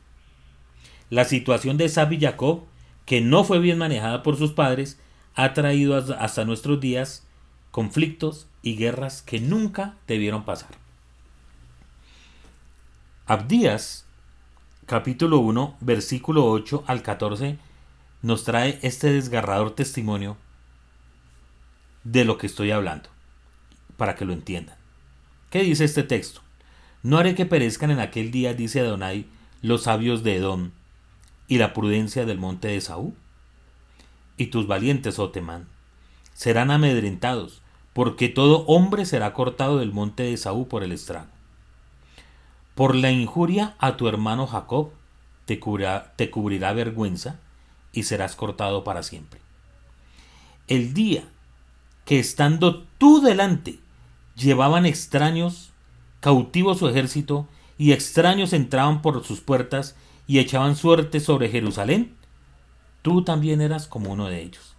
La 1.10 1.26
situación 1.26 1.78
de 1.78 1.90
Sab 1.90 2.14
y 2.14 2.20
Jacob, 2.20 2.64
que 3.06 3.22
no 3.22 3.44
fue 3.44 3.60
bien 3.60 3.78
manejada 3.78 4.24
por 4.24 4.38
sus 4.38 4.52
padres, 4.52 5.00
ha 5.36 5.54
traído 5.54 5.96
hasta 5.96 6.46
nuestros 6.46 6.80
días 6.80 7.26
conflictos 7.72 8.48
y 8.62 8.76
guerras 8.76 9.22
que 9.22 9.40
nunca 9.40 9.96
debieron 10.08 10.46
pasar. 10.46 10.70
Abdías, 13.26 14.06
capítulo 14.86 15.40
1, 15.40 15.78
versículo 15.80 16.46
8 16.46 16.84
al 16.88 17.02
14, 17.02 17.58
nos 18.22 18.44
trae 18.44 18.80
este 18.82 19.12
desgarrador 19.12 19.72
testimonio 19.76 20.38
de 22.04 22.26
lo 22.26 22.38
que 22.38 22.48
estoy 22.48 22.72
hablando, 22.72 23.10
para 23.98 24.16
que 24.16 24.26
lo 24.26 24.34
entiendan. 24.34 24.76
¿Qué 25.50 25.64
dice 25.64 25.86
este 25.86 26.04
texto? 26.04 26.42
No 27.04 27.18
haré 27.18 27.36
que 27.36 27.46
perezcan 27.46 27.92
en 27.92 28.00
aquel 28.00 28.32
día, 28.32 28.54
dice 28.54 28.80
Adonai, 28.80 29.26
los 29.62 29.84
sabios 29.84 30.24
de 30.24 30.38
Edom 30.38 30.72
y 31.48 31.58
la 31.58 31.74
prudencia 31.74 32.26
del 32.26 32.40
monte 32.40 32.70
de 32.70 32.82
Saúl. 32.82 33.14
Y 34.38 34.48
tus 34.48 34.68
valientes, 34.68 35.20
Otemán, 35.20 35.68
serán 36.34 36.72
amedrentados, 36.72 37.62
porque 37.94 38.30
todo 38.30 38.66
hombre 38.66 39.06
será 39.06 39.34
cortado 39.34 39.78
del 39.78 39.92
monte 39.92 40.24
de 40.24 40.38
Saúl 40.38 40.68
por 40.68 40.84
el 40.84 40.92
estrago. 40.92 41.28
Por 42.74 42.96
la 42.96 43.12
injuria 43.12 43.76
a 43.78 43.98
tu 43.98 44.08
hermano 44.08 44.48
Jacob 44.48 44.92
te 45.46 45.60
cubrirá 45.60 46.74
vergüenza 46.74 47.40
y 47.92 48.04
serás 48.04 48.36
cortado 48.36 48.84
para 48.84 49.04
siempre. 49.04 49.40
El 50.68 50.94
día 50.94 51.26
que 52.06 52.20
estando 52.20 52.84
tú 52.98 53.22
delante 53.22 53.80
llevaban 54.36 54.86
extraños 54.86 55.72
cautivos 56.20 56.80
su 56.80 56.88
ejército 56.88 57.48
y 57.78 57.92
extraños 57.92 58.54
entraban 58.54 59.02
por 59.02 59.24
sus 59.24 59.42
puertas 59.42 59.96
y 60.26 60.40
echaban 60.40 60.76
suerte 60.76 61.20
sobre 61.20 61.50
Jerusalén, 61.50 62.16
tú 63.02 63.24
también 63.24 63.62
eras 63.62 63.88
como 63.88 64.12
uno 64.12 64.28
de 64.28 64.42
ellos. 64.42 64.76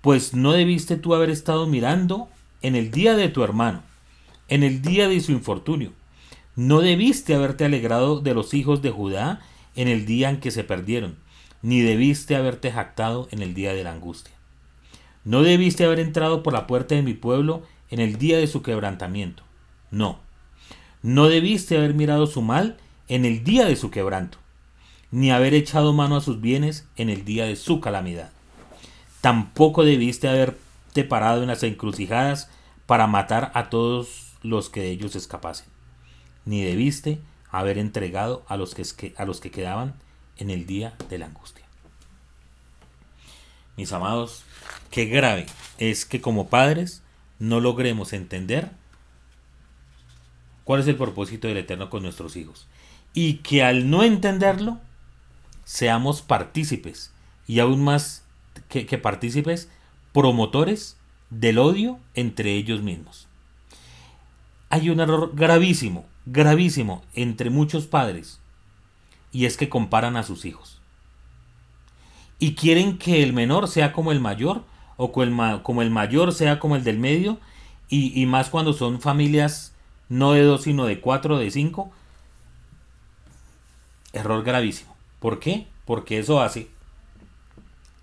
Pues 0.00 0.34
no 0.34 0.52
debiste 0.52 0.96
tú 0.96 1.14
haber 1.14 1.30
estado 1.30 1.66
mirando 1.66 2.28
en 2.62 2.76
el 2.76 2.90
día 2.90 3.16
de 3.16 3.28
tu 3.28 3.42
hermano, 3.42 3.82
en 4.48 4.62
el 4.62 4.80
día 4.80 5.08
de 5.08 5.20
su 5.20 5.32
infortunio. 5.32 5.92
No 6.54 6.80
debiste 6.80 7.34
haberte 7.34 7.64
alegrado 7.64 8.20
de 8.20 8.34
los 8.34 8.54
hijos 8.54 8.80
de 8.80 8.90
Judá 8.90 9.40
en 9.74 9.88
el 9.88 10.06
día 10.06 10.30
en 10.30 10.40
que 10.40 10.50
se 10.50 10.64
perdieron, 10.64 11.16
ni 11.62 11.80
debiste 11.80 12.36
haberte 12.36 12.70
jactado 12.70 13.28
en 13.30 13.42
el 13.42 13.54
día 13.54 13.74
de 13.74 13.84
la 13.84 13.92
angustia. 13.92 14.34
No 15.24 15.42
debiste 15.42 15.84
haber 15.84 16.00
entrado 16.00 16.42
por 16.42 16.52
la 16.52 16.66
puerta 16.66 16.94
de 16.94 17.02
mi 17.02 17.14
pueblo 17.14 17.62
en 17.90 18.00
el 18.00 18.18
día 18.18 18.38
de 18.38 18.46
su 18.46 18.62
quebrantamiento. 18.62 19.42
No. 19.90 20.18
No 21.02 21.28
debiste 21.28 21.76
haber 21.76 21.94
mirado 21.94 22.26
su 22.26 22.42
mal 22.42 22.78
en 23.08 23.24
el 23.24 23.44
día 23.44 23.64
de 23.66 23.76
su 23.76 23.90
quebranto, 23.90 24.38
ni 25.10 25.30
haber 25.30 25.54
echado 25.54 25.92
mano 25.92 26.16
a 26.16 26.20
sus 26.20 26.40
bienes 26.40 26.86
en 26.96 27.08
el 27.08 27.24
día 27.24 27.46
de 27.46 27.56
su 27.56 27.80
calamidad. 27.80 28.30
Tampoco 29.20 29.84
debiste 29.84 30.28
haberte 30.28 31.04
parado 31.04 31.42
en 31.42 31.48
las 31.48 31.62
encrucijadas 31.62 32.50
para 32.86 33.06
matar 33.06 33.50
a 33.54 33.70
todos 33.70 34.34
los 34.42 34.70
que 34.70 34.80
de 34.80 34.90
ellos 34.90 35.16
escapasen, 35.16 35.66
ni 36.44 36.62
debiste 36.62 37.20
haber 37.50 37.78
entregado 37.78 38.44
a 38.48 38.56
los 38.56 38.74
que, 38.74 39.14
a 39.16 39.24
los 39.24 39.40
que 39.40 39.50
quedaban 39.50 39.94
en 40.36 40.50
el 40.50 40.66
día 40.66 40.94
de 41.08 41.18
la 41.18 41.26
angustia. 41.26 41.64
Mis 43.76 43.92
amados, 43.92 44.44
qué 44.90 45.06
grave 45.06 45.46
es 45.78 46.04
que 46.04 46.20
como 46.20 46.48
padres 46.48 47.02
no 47.38 47.60
logremos 47.60 48.12
entender 48.12 48.70
cuál 50.64 50.80
es 50.80 50.88
el 50.88 50.96
propósito 50.96 51.48
del 51.48 51.58
Eterno 51.58 51.90
con 51.90 52.02
nuestros 52.02 52.36
hijos. 52.36 52.66
Y 53.14 53.34
que 53.34 53.62
al 53.62 53.88
no 53.90 54.02
entenderlo, 54.02 54.78
seamos 55.64 56.22
partícipes 56.22 57.12
y 57.46 57.60
aún 57.60 57.82
más 57.82 58.24
que, 58.68 58.86
que 58.86 58.98
partícipes, 58.98 59.70
promotores 60.12 60.96
del 61.30 61.58
odio 61.58 61.98
entre 62.14 62.54
ellos 62.54 62.82
mismos. 62.82 63.28
Hay 64.70 64.90
un 64.90 65.00
error 65.00 65.32
gravísimo, 65.34 66.04
gravísimo 66.26 67.02
entre 67.14 67.50
muchos 67.50 67.86
padres 67.86 68.40
y 69.32 69.46
es 69.46 69.56
que 69.56 69.68
comparan 69.68 70.16
a 70.16 70.22
sus 70.22 70.44
hijos. 70.44 70.80
Y 72.38 72.54
quieren 72.54 72.98
que 72.98 73.22
el 73.22 73.32
menor 73.32 73.68
sea 73.68 73.92
como 73.92 74.12
el 74.12 74.20
mayor 74.20 74.64
o 74.98 75.12
como 75.12 75.82
el, 75.82 75.90
mayor 75.90 76.34
sea 76.34 76.58
como 76.58 76.74
el 76.76 76.82
del 76.82 76.98
medio, 76.98 77.38
y, 77.88 78.26
más 78.26 78.50
cuando 78.50 78.74
son 78.74 79.00
familias 79.00 79.72
no 80.10 80.32
de 80.32 80.42
dos, 80.42 80.64
sino 80.64 80.84
de 80.84 81.00
cuatro, 81.00 81.36
o 81.36 81.38
de 81.38 81.50
cinco. 81.50 81.90
Error 84.12 84.42
gravísimo. 84.44 84.94
¿Por 85.20 85.38
qué? 85.38 85.68
Porque 85.86 86.18
eso 86.18 86.42
hace 86.42 86.68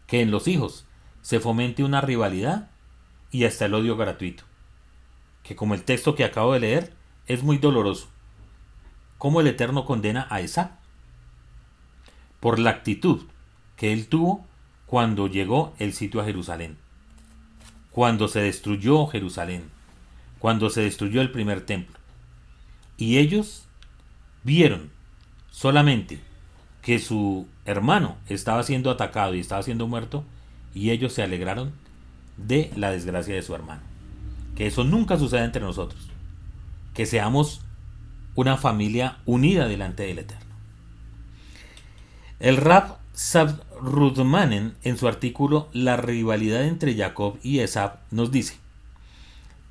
que 0.08 0.22
en 0.22 0.32
los 0.32 0.48
hijos 0.48 0.86
se 1.22 1.40
fomente 1.40 1.84
una 1.84 2.02
rivalidad 2.02 2.70
y 3.30 3.44
hasta 3.44 3.66
el 3.66 3.76
odio 3.76 3.98
gratuito. 3.98 4.44
Que 5.44 5.56
como 5.56 5.74
el 5.74 5.84
texto 5.84 6.16
que 6.16 6.24
acabo 6.24 6.54
de 6.54 6.62
leer 6.62 6.94
es 7.28 7.44
muy 7.44 7.58
doloroso. 7.58 8.08
Como 9.18 9.42
el 9.42 9.48
Eterno 9.48 9.86
condena 9.86 10.28
a 10.30 10.40
esa 10.40 10.80
por 12.40 12.58
la 12.58 12.70
actitud 12.70 13.26
que 13.76 13.92
él 13.92 14.08
tuvo 14.08 14.46
cuando 14.86 15.28
llegó 15.28 15.74
el 15.78 15.94
sitio 15.94 16.22
a 16.22 16.26
Jerusalén 16.26 16.85
cuando 17.96 18.28
se 18.28 18.42
destruyó 18.42 19.08
Jerusalén, 19.08 19.70
cuando 20.40 20.70
se 20.70 20.82
destruyó 20.82 21.22
el 21.22 21.32
primer 21.32 21.62
templo. 21.62 21.98
Y 22.98 23.20
ellos 23.20 23.64
vieron 24.44 24.92
solamente 25.50 26.20
que 26.82 27.00
su 27.00 27.48
hermano 27.64 28.18
estaba 28.28 28.64
siendo 28.64 28.92
atacado 28.92 29.34
y 29.34 29.40
estaba 29.40 29.64
siendo 29.64 29.88
muerto, 29.88 30.26
y 30.74 30.90
ellos 30.90 31.14
se 31.14 31.24
alegraron 31.24 31.72
de 32.36 32.70
la 32.76 32.92
desgracia 32.92 33.34
de 33.34 33.42
su 33.42 33.56
hermano. 33.56 33.84
Que 34.58 34.68
eso 34.68 34.84
nunca 34.84 35.18
suceda 35.18 35.46
entre 35.46 35.62
nosotros. 35.62 36.10
Que 36.94 37.06
seamos 37.06 37.62
una 38.36 38.58
familia 38.58 39.20
unida 39.26 39.70
delante 39.70 40.04
del 40.04 40.20
Eterno. 40.20 40.54
El 42.42 42.58
rap 42.58 42.98
Rudmanen, 43.82 44.76
en 44.84 44.98
su 44.98 45.08
artículo 45.08 45.70
La 45.74 45.98
rivalidad 45.98 46.64
entre 46.64 46.96
Jacob 46.96 47.38
y 47.44 47.60
Esab, 47.60 48.00
nos 48.12 48.32
dice: 48.32 48.58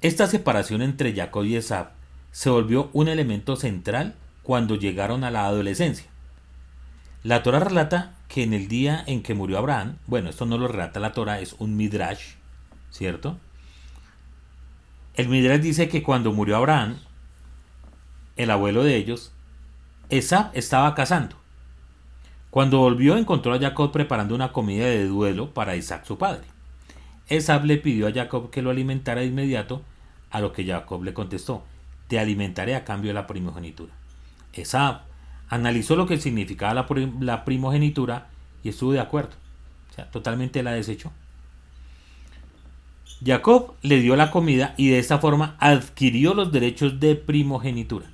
Esta 0.01 0.27
separación 0.27 0.83
entre 0.83 1.15
Jacob 1.15 1.45
y 1.45 1.57
Esab 1.57 1.91
se 2.33 2.51
volvió 2.51 2.91
un 2.93 3.09
elemento 3.09 3.57
central 3.57 4.15
cuando 4.43 4.75
llegaron 4.77 5.25
a 5.25 5.31
la 5.31 5.47
adolescencia. 5.47 6.07
La 7.23 7.43
Torah 7.43 7.61
relata 7.61 8.15
que 8.29 8.43
en 8.43 8.53
el 8.53 8.69
día 8.69 9.03
en 9.07 9.23
que 9.23 9.35
murió 9.35 9.59
Abraham, 9.59 9.99
bueno, 10.07 10.31
esto 10.31 10.45
no 10.45 10.59
lo 10.59 10.69
relata 10.69 11.01
la 11.01 11.13
Torah, 11.13 11.41
es 11.41 11.55
un 11.59 11.77
midrash, 11.77 12.35
¿cierto? 12.91 13.39
El 15.15 15.29
midrash 15.29 15.61
dice 15.61 15.89
que 15.89 16.03
cuando 16.03 16.33
murió 16.33 16.57
Abraham, 16.57 16.99
el 18.37 18.51
abuelo 18.51 18.83
de 18.83 18.97
ellos, 18.97 19.33
Esab 20.11 20.51
estaba 20.55 20.95
cazando. 20.95 21.37
Cuando 22.55 22.79
volvió 22.79 23.17
encontró 23.17 23.53
a 23.53 23.59
Jacob 23.59 23.91
preparando 23.91 24.33
una 24.33 24.53
comida 24.53 24.87
de 24.87 25.09
duelo 25.09 25.53
para 25.53 25.75
Isaac 25.75 26.05
su 26.05 26.19
padre. 26.19 26.45
Esab 27.27 27.65
le 27.65 27.79
pidió 27.79 28.07
a 28.07 28.13
Jacob 28.13 28.49
que 28.51 28.63
lo 28.63 28.71
alimentara 28.71 29.23
de 29.23 29.27
inmediato, 29.27 29.83
a 30.31 30.39
lo 30.39 30.53
que 30.53 30.65
Jacob 30.65 31.03
le 31.03 31.13
contestó, 31.13 31.65
te 32.07 32.21
alimentaré 32.21 32.77
a 32.77 32.85
cambio 32.85 33.09
de 33.09 33.15
la 33.15 33.27
primogenitura. 33.27 33.93
Esab 34.53 35.01
analizó 35.49 35.97
lo 35.97 36.07
que 36.07 36.21
significaba 36.21 36.87
la, 37.19 37.45
primogenitura 37.45 38.29
y 38.63 38.69
estuvo 38.69 38.93
de 38.93 39.01
acuerdo. 39.01 39.33
O 39.91 39.95
sea, 39.95 40.09
totalmente 40.13 40.63
la 40.63 40.71
desechó. 40.71 41.11
Jacob 43.27 43.75
le 43.83 43.99
dio 43.99 44.15
la 44.15 44.31
comida 44.31 44.75
y 44.77 44.91
de 44.91 45.01
esta 45.01 45.19
forma 45.19 45.57
adquirió 45.59 46.35
los 46.35 46.53
derechos 46.53 47.01
de 47.01 47.17
primogenitura. 47.17 48.14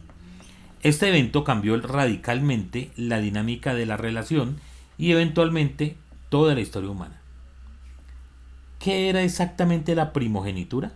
Este 0.83 1.09
evento 1.09 1.45
cambió 1.45 1.78
radicalmente 1.78 2.91
la 2.97 3.18
dinámica 3.18 3.74
de 3.74 3.85
la 3.85 3.99
relación 3.99 4.61
y 4.97 5.12
eventualmente 5.12 5.97
toda 6.31 6.55
la 6.55 6.61
historia 6.61 6.91
humana. 6.91 7.20
¿Qué 8.78 9.11
era 9.11 9.22
exactamente 9.22 9.95
la 9.95 10.14
primogenitura? 10.14 10.93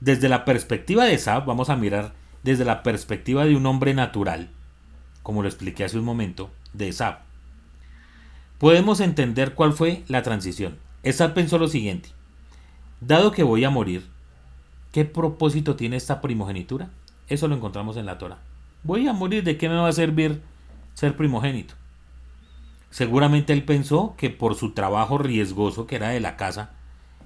Desde 0.00 0.30
la 0.30 0.46
perspectiva 0.46 1.04
de 1.04 1.18
Sab, 1.18 1.44
vamos 1.44 1.68
a 1.68 1.76
mirar 1.76 2.14
desde 2.42 2.64
la 2.64 2.82
perspectiva 2.82 3.44
de 3.44 3.54
un 3.54 3.66
hombre 3.66 3.92
natural, 3.92 4.48
como 5.22 5.42
lo 5.42 5.48
expliqué 5.48 5.84
hace 5.84 5.98
un 5.98 6.06
momento, 6.06 6.50
de 6.72 6.88
Esab. 6.88 7.18
Podemos 8.58 9.00
entender 9.00 9.54
cuál 9.54 9.74
fue 9.74 10.04
la 10.08 10.22
transición. 10.22 10.78
Esab 11.02 11.34
pensó 11.34 11.58
lo 11.58 11.68
siguiente, 11.68 12.08
dado 13.02 13.32
que 13.32 13.42
voy 13.42 13.64
a 13.64 13.70
morir, 13.70 14.06
¿qué 14.92 15.04
propósito 15.04 15.76
tiene 15.76 15.96
esta 15.96 16.22
primogenitura? 16.22 16.88
Eso 17.30 17.48
lo 17.48 17.54
encontramos 17.54 17.96
en 17.96 18.06
la 18.06 18.18
Torah. 18.18 18.38
Voy 18.82 19.06
a 19.08 19.12
morir, 19.12 19.44
¿de 19.44 19.56
qué 19.56 19.68
me 19.68 19.76
va 19.76 19.88
a 19.88 19.92
servir 19.92 20.42
ser 20.94 21.16
primogénito? 21.16 21.74
Seguramente 22.90 23.52
él 23.52 23.64
pensó 23.64 24.14
que 24.18 24.30
por 24.30 24.56
su 24.56 24.72
trabajo 24.72 25.16
riesgoso 25.16 25.86
que 25.86 25.96
era 25.96 26.08
de 26.08 26.18
la 26.18 26.36
casa, 26.36 26.72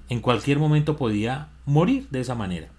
en 0.07 0.21
cualquier 0.21 0.59
momento 0.59 0.95
podía 0.95 1.49
morir 1.65 2.07
de 2.11 2.21
esa 2.21 2.35
manera. 2.35 2.69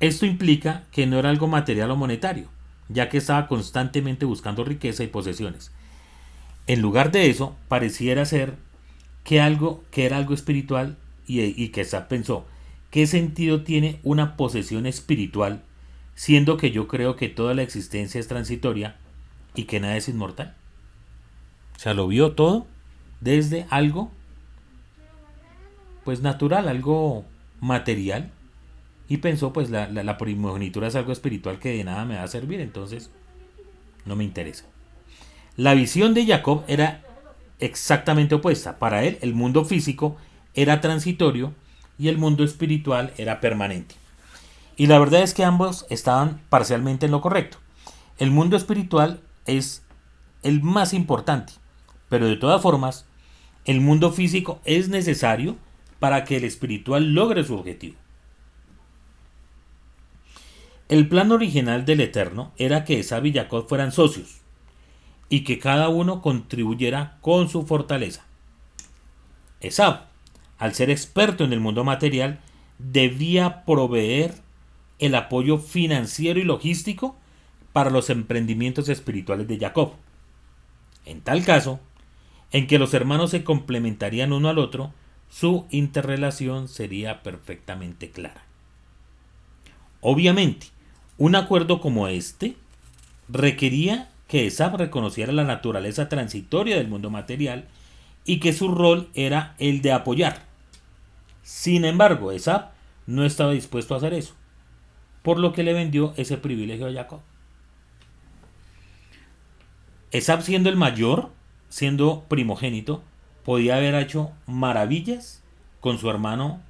Esto 0.00 0.26
implica 0.26 0.82
que 0.90 1.06
no 1.06 1.18
era 1.18 1.30
algo 1.30 1.46
material 1.46 1.92
o 1.92 1.96
monetario, 1.96 2.48
ya 2.88 3.08
que 3.08 3.18
estaba 3.18 3.46
constantemente 3.46 4.24
buscando 4.24 4.64
riqueza 4.64 5.04
y 5.04 5.06
posesiones. 5.06 5.70
En 6.66 6.82
lugar 6.82 7.12
de 7.12 7.30
eso, 7.30 7.54
pareciera 7.68 8.24
ser 8.24 8.56
que 9.22 9.40
algo 9.40 9.84
que 9.92 10.06
era 10.06 10.16
algo 10.16 10.34
espiritual 10.34 10.96
y, 11.28 11.40
y 11.40 11.68
que 11.68 11.84
pensó, 12.08 12.44
¿qué 12.90 13.06
sentido 13.06 13.62
tiene 13.62 14.00
una 14.02 14.36
posesión 14.36 14.86
espiritual 14.86 15.62
siendo 16.14 16.56
que 16.56 16.70
yo 16.70 16.88
creo 16.88 17.16
que 17.16 17.28
toda 17.28 17.54
la 17.54 17.62
existencia 17.62 18.20
es 18.20 18.28
transitoria 18.28 18.96
y 19.54 19.64
que 19.64 19.80
nada 19.80 19.96
es 19.96 20.08
inmortal? 20.08 20.54
O 21.76 21.78
sea, 21.78 21.94
lo 21.94 22.06
vio 22.08 22.32
todo 22.32 22.66
desde 23.20 23.66
algo 23.70 24.10
pues 26.04 26.20
natural, 26.22 26.68
algo 26.68 27.24
material 27.60 28.30
y 29.08 29.18
pensó 29.18 29.52
pues 29.52 29.70
la, 29.70 29.88
la, 29.88 30.18
primogenitura 30.18 30.88
es 30.88 30.94
algo 30.94 31.12
espiritual 31.12 31.58
que 31.58 31.76
de 31.76 31.84
nada 31.84 32.04
me 32.04 32.16
va 32.16 32.22
a 32.22 32.28
servir, 32.28 32.60
entonces 32.60 33.10
no 34.04 34.16
me 34.16 34.24
interesa. 34.24 34.66
La 35.56 35.74
visión 35.74 36.14
de 36.14 36.26
Jacob 36.26 36.64
era 36.68 37.02
exactamente 37.58 38.34
opuesta. 38.34 38.78
Para 38.78 39.04
él 39.04 39.18
el 39.20 39.34
mundo 39.34 39.64
físico 39.64 40.16
era 40.54 40.80
transitorio 40.80 41.54
y 42.00 42.08
el 42.08 42.16
mundo 42.16 42.44
espiritual 42.44 43.12
era 43.18 43.40
permanente. 43.40 43.94
Y 44.76 44.86
la 44.86 44.98
verdad 44.98 45.22
es 45.22 45.34
que 45.34 45.44
ambos 45.44 45.84
estaban 45.90 46.40
parcialmente 46.48 47.04
en 47.04 47.12
lo 47.12 47.20
correcto. 47.20 47.58
El 48.18 48.30
mundo 48.30 48.56
espiritual 48.56 49.20
es 49.44 49.84
el 50.42 50.62
más 50.62 50.94
importante, 50.94 51.52
pero 52.08 52.26
de 52.26 52.36
todas 52.36 52.62
formas, 52.62 53.04
el 53.66 53.82
mundo 53.82 54.10
físico 54.12 54.60
es 54.64 54.88
necesario 54.88 55.56
para 55.98 56.24
que 56.24 56.38
el 56.38 56.44
espiritual 56.44 57.12
logre 57.12 57.44
su 57.44 57.54
objetivo. 57.54 57.96
El 60.88 61.08
plan 61.08 61.30
original 61.30 61.84
del 61.84 62.00
Eterno 62.00 62.52
era 62.56 62.84
que 62.84 62.98
Esab 62.98 63.26
y 63.26 63.32
Jacob 63.32 63.68
fueran 63.68 63.92
socios 63.92 64.40
y 65.28 65.44
que 65.44 65.58
cada 65.58 65.88
uno 65.88 66.22
contribuyera 66.22 67.18
con 67.20 67.48
su 67.48 67.66
fortaleza. 67.66 68.24
Esab, 69.60 70.09
al 70.60 70.74
ser 70.74 70.90
experto 70.90 71.42
en 71.42 71.52
el 71.52 71.58
mundo 71.58 71.82
material, 71.82 72.38
debía 72.78 73.64
proveer 73.64 74.34
el 74.98 75.14
apoyo 75.14 75.58
financiero 75.58 76.38
y 76.38 76.44
logístico 76.44 77.16
para 77.72 77.90
los 77.90 78.10
emprendimientos 78.10 78.90
espirituales 78.90 79.48
de 79.48 79.58
Jacob. 79.58 79.94
En 81.06 81.22
tal 81.22 81.44
caso, 81.44 81.80
en 82.52 82.66
que 82.66 82.78
los 82.78 82.92
hermanos 82.92 83.30
se 83.30 83.42
complementarían 83.42 84.34
uno 84.34 84.50
al 84.50 84.58
otro, 84.58 84.92
su 85.30 85.66
interrelación 85.70 86.68
sería 86.68 87.22
perfectamente 87.22 88.10
clara. 88.10 88.44
Obviamente, 90.02 90.66
un 91.16 91.36
acuerdo 91.36 91.80
como 91.80 92.06
este 92.06 92.56
requería 93.28 94.10
que 94.28 94.46
Esab 94.46 94.76
reconociera 94.76 95.32
la 95.32 95.44
naturaleza 95.44 96.10
transitoria 96.10 96.76
del 96.76 96.88
mundo 96.88 97.08
material 97.08 97.66
y 98.26 98.40
que 98.40 98.52
su 98.52 98.68
rol 98.68 99.08
era 99.14 99.54
el 99.58 99.80
de 99.80 99.92
apoyar. 99.92 100.49
Sin 101.42 101.84
embargo, 101.84 102.32
Esab 102.32 102.70
no 103.06 103.24
estaba 103.24 103.52
dispuesto 103.52 103.94
a 103.94 103.96
hacer 103.98 104.14
eso, 104.14 104.34
por 105.22 105.38
lo 105.38 105.52
que 105.52 105.62
le 105.62 105.72
vendió 105.72 106.14
ese 106.16 106.36
privilegio 106.36 106.86
a 106.86 106.92
Jacob. 106.92 107.20
Esab 110.10 110.42
siendo 110.42 110.68
el 110.68 110.76
mayor, 110.76 111.30
siendo 111.68 112.24
primogénito, 112.28 113.02
podía 113.44 113.76
haber 113.76 113.94
hecho 113.94 114.32
maravillas 114.46 115.42
con 115.80 115.98
su 115.98 116.10
hermano 116.10 116.60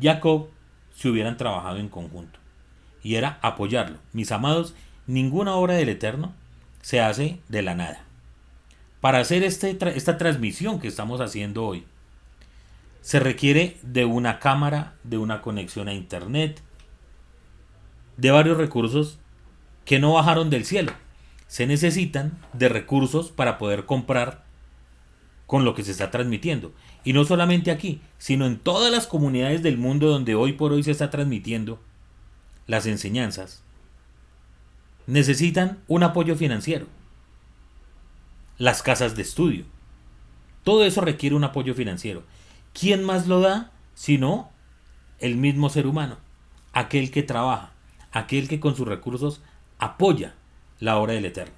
Jacob 0.00 0.48
si 0.94 1.08
hubieran 1.08 1.36
trabajado 1.36 1.78
en 1.78 1.88
conjunto 1.88 2.38
y 3.02 3.16
era 3.16 3.38
apoyarlo. 3.42 3.98
Mis 4.12 4.32
amados, 4.32 4.74
ninguna 5.06 5.54
obra 5.54 5.74
del 5.74 5.88
Eterno 5.88 6.32
se 6.80 7.00
hace 7.00 7.40
de 7.48 7.62
la 7.62 7.74
nada. 7.74 8.04
Para 9.00 9.18
hacer 9.18 9.42
este 9.42 9.76
esta 9.96 10.16
transmisión 10.16 10.78
que 10.78 10.88
estamos 10.88 11.20
haciendo 11.20 11.64
hoy, 11.64 11.84
se 13.02 13.20
requiere 13.20 13.76
de 13.82 14.04
una 14.04 14.38
cámara, 14.38 14.94
de 15.02 15.18
una 15.18 15.42
conexión 15.42 15.88
a 15.88 15.92
Internet, 15.92 16.62
de 18.16 18.30
varios 18.30 18.56
recursos 18.56 19.18
que 19.84 19.98
no 19.98 20.14
bajaron 20.14 20.48
del 20.50 20.64
cielo. 20.64 20.92
Se 21.48 21.66
necesitan 21.66 22.38
de 22.52 22.68
recursos 22.68 23.30
para 23.30 23.58
poder 23.58 23.84
comprar 23.84 24.44
con 25.46 25.64
lo 25.64 25.74
que 25.74 25.82
se 25.82 25.90
está 25.90 26.10
transmitiendo. 26.10 26.72
Y 27.04 27.12
no 27.12 27.24
solamente 27.24 27.72
aquí, 27.72 28.00
sino 28.18 28.46
en 28.46 28.58
todas 28.58 28.90
las 28.90 29.06
comunidades 29.06 29.62
del 29.62 29.76
mundo 29.76 30.08
donde 30.08 30.34
hoy 30.36 30.52
por 30.52 30.72
hoy 30.72 30.82
se 30.82 30.92
está 30.92 31.10
transmitiendo 31.10 31.80
las 32.68 32.86
enseñanzas, 32.86 33.64
necesitan 35.06 35.80
un 35.88 36.04
apoyo 36.04 36.36
financiero. 36.36 36.86
Las 38.56 38.82
casas 38.82 39.16
de 39.16 39.22
estudio. 39.22 39.64
Todo 40.62 40.84
eso 40.84 41.00
requiere 41.00 41.34
un 41.34 41.42
apoyo 41.44 41.74
financiero. 41.74 42.22
¿Quién 42.72 43.04
más 43.04 43.26
lo 43.26 43.40
da 43.40 43.70
sino 43.94 44.50
el 45.18 45.36
mismo 45.36 45.68
ser 45.68 45.86
humano? 45.86 46.18
Aquel 46.72 47.10
que 47.10 47.22
trabaja, 47.22 47.72
aquel 48.12 48.48
que 48.48 48.60
con 48.60 48.76
sus 48.76 48.88
recursos 48.88 49.42
apoya 49.78 50.34
la 50.80 50.96
obra 50.96 51.14
del 51.14 51.26
Eterno. 51.26 51.54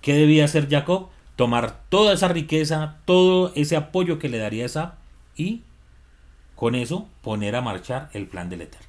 ¿Qué 0.00 0.14
debía 0.14 0.44
hacer 0.44 0.68
Jacob? 0.68 1.08
Tomar 1.36 1.82
toda 1.88 2.12
esa 2.12 2.28
riqueza, 2.28 2.98
todo 3.04 3.52
ese 3.54 3.76
apoyo 3.76 4.18
que 4.18 4.28
le 4.28 4.38
daría 4.38 4.66
esa 4.66 4.98
y 5.34 5.62
con 6.54 6.74
eso 6.74 7.08
poner 7.22 7.56
a 7.56 7.62
marchar 7.62 8.10
el 8.12 8.26
plan 8.26 8.50
del 8.50 8.62
Eterno. 8.62 8.86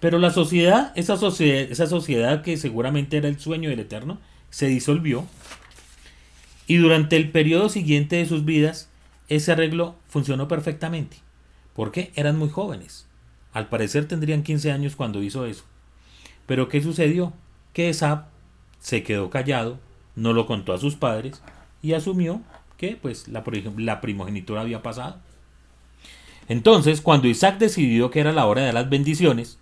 Pero 0.00 0.18
la 0.18 0.30
sociedad, 0.30 0.92
esa 0.94 1.16
sociedad, 1.16 1.70
esa 1.70 1.86
sociedad 1.86 2.42
que 2.42 2.56
seguramente 2.56 3.16
era 3.16 3.28
el 3.28 3.38
sueño 3.38 3.70
del 3.70 3.80
Eterno, 3.80 4.18
se 4.50 4.66
disolvió. 4.66 5.24
Y 6.66 6.76
durante 6.76 7.16
el 7.16 7.30
periodo 7.30 7.68
siguiente 7.68 8.16
de 8.16 8.26
sus 8.26 8.44
vidas, 8.44 8.88
ese 9.28 9.52
arreglo 9.52 9.96
funcionó 10.08 10.48
perfectamente. 10.48 11.18
Porque 11.74 12.12
eran 12.14 12.38
muy 12.38 12.48
jóvenes. 12.48 13.06
Al 13.52 13.68
parecer 13.68 14.06
tendrían 14.08 14.42
15 14.42 14.72
años 14.72 14.96
cuando 14.96 15.22
hizo 15.22 15.46
eso. 15.46 15.64
Pero 16.46 16.68
¿qué 16.68 16.82
sucedió? 16.82 17.32
Que 17.72 17.88
Esab 17.88 18.26
se 18.80 19.02
quedó 19.02 19.30
callado, 19.30 19.78
no 20.14 20.32
lo 20.32 20.46
contó 20.46 20.72
a 20.72 20.78
sus 20.78 20.94
padres 20.96 21.42
y 21.82 21.92
asumió 21.92 22.40
que 22.76 22.96
pues 23.00 23.28
la, 23.28 23.44
la 23.78 24.00
primogenitura 24.00 24.60
había 24.60 24.82
pasado. 24.82 25.16
Entonces, 26.48 27.00
cuando 27.00 27.28
Isaac 27.28 27.58
decidió 27.58 28.10
que 28.10 28.20
era 28.20 28.32
la 28.32 28.46
hora 28.46 28.62
de 28.62 28.72
las 28.72 28.88
bendiciones, 28.88 29.58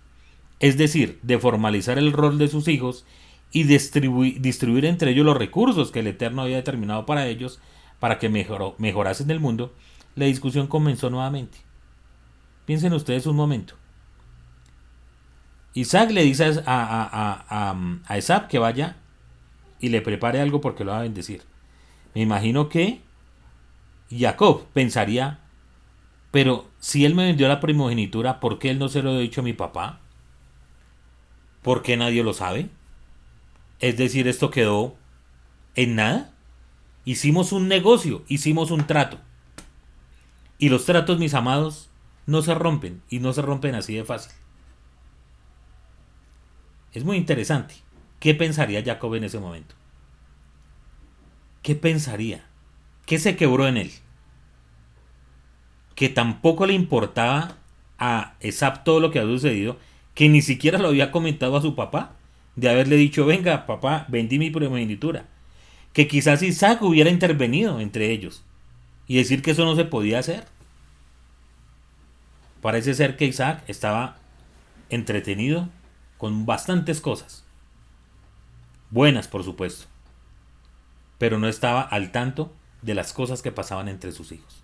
es 0.59 0.77
decir, 0.77 1.19
de 1.23 1.39
formalizar 1.39 1.97
el 1.97 2.13
rol 2.13 2.37
de 2.37 2.47
sus 2.47 2.67
hijos 2.67 3.05
y 3.51 3.63
distribuir, 3.63 4.85
entre 4.85 5.11
ellos 5.11 5.25
los 5.25 5.37
recursos 5.37 5.91
que 5.91 5.99
el 5.99 6.07
Eterno 6.07 6.41
había 6.41 6.57
determinado 6.57 7.05
para 7.05 7.27
ellos, 7.27 7.59
para 7.99 8.19
que 8.19 8.29
mejorasen 8.29 9.31
el 9.31 9.39
mundo, 9.39 9.73
la 10.15 10.25
discusión 10.25 10.67
comenzó 10.67 11.09
nuevamente. 11.09 11.59
Piensen 12.65 12.93
ustedes 12.93 13.27
un 13.27 13.35
momento. 13.35 13.75
Isaac 15.73 16.11
le 16.11 16.23
dice 16.23 16.61
a, 16.65 17.43
a, 17.49 17.75
a, 18.07 18.17
Isaac 18.17 18.47
que 18.47 18.59
vaya 18.59 18.95
y 19.79 19.89
le 19.89 20.01
prepare 20.01 20.39
algo 20.39 20.61
porque 20.61 20.85
lo 20.85 20.91
va 20.91 20.99
a 20.99 21.03
bendecir. 21.03 21.43
Me 22.13 22.21
imagino 22.21 22.69
que 22.69 23.01
Jacob 24.09 24.65
pensaría, 24.73 25.39
pero 26.31 26.69
si 26.79 27.05
él 27.05 27.13
me 27.13 27.25
vendió 27.25 27.47
la 27.49 27.59
primogenitura, 27.59 28.39
¿por 28.39 28.57
qué 28.57 28.69
él 28.69 28.79
no 28.79 28.87
se 28.87 29.03
lo 29.03 29.11
ha 29.11 29.19
dicho 29.19 29.41
a 29.41 29.43
mi 29.43 29.53
papá? 29.53 29.99
¿Por 31.61 31.81
qué 31.81 31.97
nadie 31.97 32.23
lo 32.23 32.33
sabe? 32.33 32.69
Es 33.79 33.97
decir, 33.97 34.27
esto 34.27 34.51
quedó 34.51 34.95
en 35.75 35.95
nada. 35.95 36.33
Hicimos 37.03 37.51
un 37.51 37.67
negocio, 37.67 38.23
hicimos 38.27 38.71
un 38.71 38.87
trato. 38.87 39.19
Y 40.57 40.69
los 40.69 40.85
tratos, 40.85 41.19
mis 41.19 41.33
amados, 41.33 41.89
no 42.25 42.41
se 42.41 42.55
rompen 42.55 43.01
y 43.09 43.19
no 43.19 43.33
se 43.33 43.41
rompen 43.41 43.75
así 43.75 43.95
de 43.95 44.05
fácil. 44.05 44.31
Es 46.93 47.03
muy 47.03 47.17
interesante. 47.17 47.75
¿Qué 48.19 48.33
pensaría 48.33 48.83
Jacob 48.83 49.13
en 49.15 49.25
ese 49.25 49.39
momento? 49.39 49.75
¿Qué 51.61 51.75
pensaría? 51.75 52.45
¿Qué 53.05 53.19
se 53.19 53.35
quebró 53.35 53.67
en 53.67 53.77
él? 53.77 53.91
Que 55.93 56.09
tampoco 56.09 56.65
le 56.65 56.73
importaba 56.73 57.57
a 57.97 58.35
Esap 58.39 58.83
todo 58.83 58.99
lo 58.99 59.11
que 59.11 59.19
había 59.19 59.35
sucedido, 59.35 59.77
que 60.13 60.29
ni 60.29 60.41
siquiera 60.41 60.79
lo 60.79 60.87
había 60.87 61.11
comentado 61.11 61.57
a 61.57 61.61
su 61.61 61.75
papá, 61.75 62.15
de 62.55 62.69
haberle 62.69 62.95
dicho, 62.95 63.25
venga, 63.25 63.65
papá, 63.65 64.05
vendí 64.07 64.39
mi 64.39 64.49
primogenitura. 64.49 65.25
Que 65.93 66.07
quizás 66.07 66.41
Isaac 66.43 66.81
hubiera 66.81 67.09
intervenido 67.09 67.79
entre 67.79 68.11
ellos 68.11 68.43
y 69.07 69.17
decir 69.17 69.41
que 69.41 69.51
eso 69.51 69.65
no 69.65 69.75
se 69.75 69.85
podía 69.85 70.19
hacer. 70.19 70.45
Parece 72.61 72.93
ser 72.93 73.17
que 73.17 73.25
Isaac 73.25 73.63
estaba 73.67 74.17
entretenido 74.89 75.69
con 76.17 76.45
bastantes 76.45 77.01
cosas. 77.01 77.43
Buenas, 78.89 79.27
por 79.27 79.43
supuesto. 79.43 79.85
Pero 81.17 81.39
no 81.39 81.47
estaba 81.47 81.81
al 81.81 82.11
tanto 82.11 82.51
de 82.81 82.95
las 82.95 83.13
cosas 83.13 83.41
que 83.41 83.51
pasaban 83.51 83.87
entre 83.87 84.11
sus 84.11 84.31
hijos. 84.31 84.63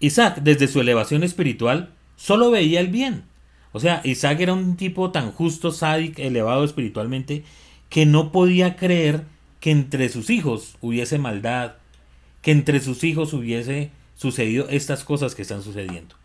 Isaac, 0.00 0.40
desde 0.42 0.68
su 0.68 0.80
elevación 0.80 1.22
espiritual, 1.24 1.92
solo 2.16 2.50
veía 2.50 2.80
el 2.80 2.88
bien. 2.88 3.27
O 3.72 3.80
sea, 3.80 4.00
Isaac 4.04 4.40
era 4.40 4.52
un 4.54 4.76
tipo 4.76 5.10
tan 5.10 5.32
justo, 5.32 5.70
sádico, 5.70 6.22
elevado 6.22 6.64
espiritualmente, 6.64 7.44
que 7.88 8.06
no 8.06 8.32
podía 8.32 8.76
creer 8.76 9.24
que 9.60 9.70
entre 9.70 10.08
sus 10.08 10.30
hijos 10.30 10.76
hubiese 10.80 11.18
maldad, 11.18 11.74
que 12.42 12.52
entre 12.52 12.80
sus 12.80 13.04
hijos 13.04 13.32
hubiese 13.32 13.90
sucedido 14.16 14.68
estas 14.68 15.04
cosas 15.04 15.34
que 15.34 15.42
están 15.42 15.62
sucediendo. 15.62 16.16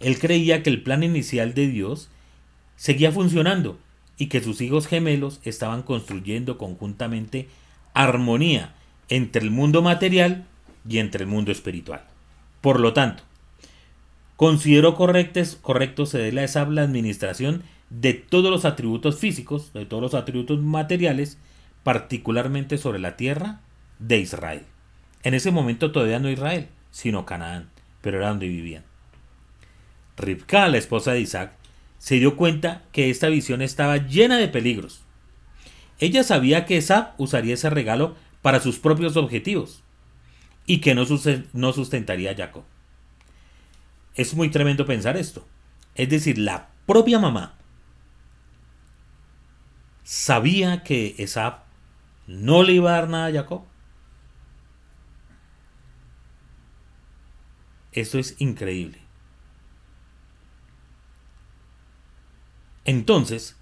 Él 0.00 0.18
creía 0.18 0.62
que 0.62 0.70
el 0.70 0.82
plan 0.82 1.02
inicial 1.02 1.54
de 1.54 1.68
Dios 1.68 2.08
seguía 2.76 3.12
funcionando 3.12 3.78
y 4.18 4.26
que 4.26 4.42
sus 4.42 4.60
hijos 4.60 4.86
gemelos 4.86 5.40
estaban 5.44 5.82
construyendo 5.82 6.58
conjuntamente 6.58 7.48
armonía 7.94 8.74
entre 9.08 9.42
el 9.42 9.50
mundo 9.50 9.82
material 9.82 10.46
y 10.88 10.98
entre 10.98 11.24
el 11.24 11.30
mundo 11.30 11.52
espiritual. 11.52 12.04
Por 12.60 12.80
lo 12.80 12.92
tanto, 12.92 13.22
consideró 14.36 14.94
correcto 14.94 16.06
cederle 16.06 16.42
a 16.42 16.44
esa 16.44 16.64
la 16.66 16.82
administración 16.82 17.62
de 17.90 18.14
todos 18.14 18.50
los 18.50 18.64
atributos 18.64 19.18
físicos, 19.18 19.72
de 19.72 19.86
todos 19.86 20.02
los 20.02 20.14
atributos 20.14 20.60
materiales, 20.60 21.38
particularmente 21.82 22.78
sobre 22.78 22.98
la 22.98 23.16
tierra 23.16 23.60
de 23.98 24.18
Israel. 24.18 24.62
En 25.22 25.34
ese 25.34 25.50
momento 25.50 25.92
todavía 25.92 26.18
no 26.18 26.30
Israel, 26.30 26.68
sino 26.90 27.26
Canaán, 27.26 27.68
pero 28.00 28.18
era 28.18 28.28
donde 28.28 28.48
vivían. 28.48 28.84
Ribka, 30.16 30.68
la 30.68 30.78
esposa 30.78 31.12
de 31.12 31.20
Isaac, 31.20 31.52
se 31.98 32.16
dio 32.16 32.36
cuenta 32.36 32.82
que 32.92 33.10
esta 33.10 33.28
visión 33.28 33.62
estaba 33.62 33.96
llena 33.96 34.36
de 34.36 34.48
peligros. 34.48 35.02
Ella 35.98 36.22
sabía 36.24 36.66
que 36.66 36.76
Isaac 36.76 37.14
usaría 37.18 37.54
ese 37.54 37.70
regalo 37.70 38.16
para 38.42 38.60
sus 38.60 38.78
propios 38.78 39.16
objetivos 39.16 39.82
y 40.66 40.78
que 40.78 40.94
no, 40.94 41.04
sustentaría 41.72 42.32
a 42.32 42.36
Jacob. 42.36 42.64
Es 44.16 44.34
muy 44.34 44.50
tremendo 44.50 44.86
pensar 44.86 45.16
esto. 45.16 45.46
Es 45.94 46.08
decir, 46.08 46.38
la 46.38 46.70
propia 46.86 47.18
mamá 47.18 47.54
sabía 50.02 50.82
que 50.82 51.14
Esab 51.18 51.64
no 52.26 52.62
le 52.62 52.72
iba 52.74 52.90
a 52.90 53.00
dar 53.00 53.08
nada 53.08 53.26
a 53.26 53.32
Jacob. 53.32 53.64
Esto 57.92 58.18
es 58.18 58.34
increíble. 58.38 59.00
Entonces, 62.84 63.56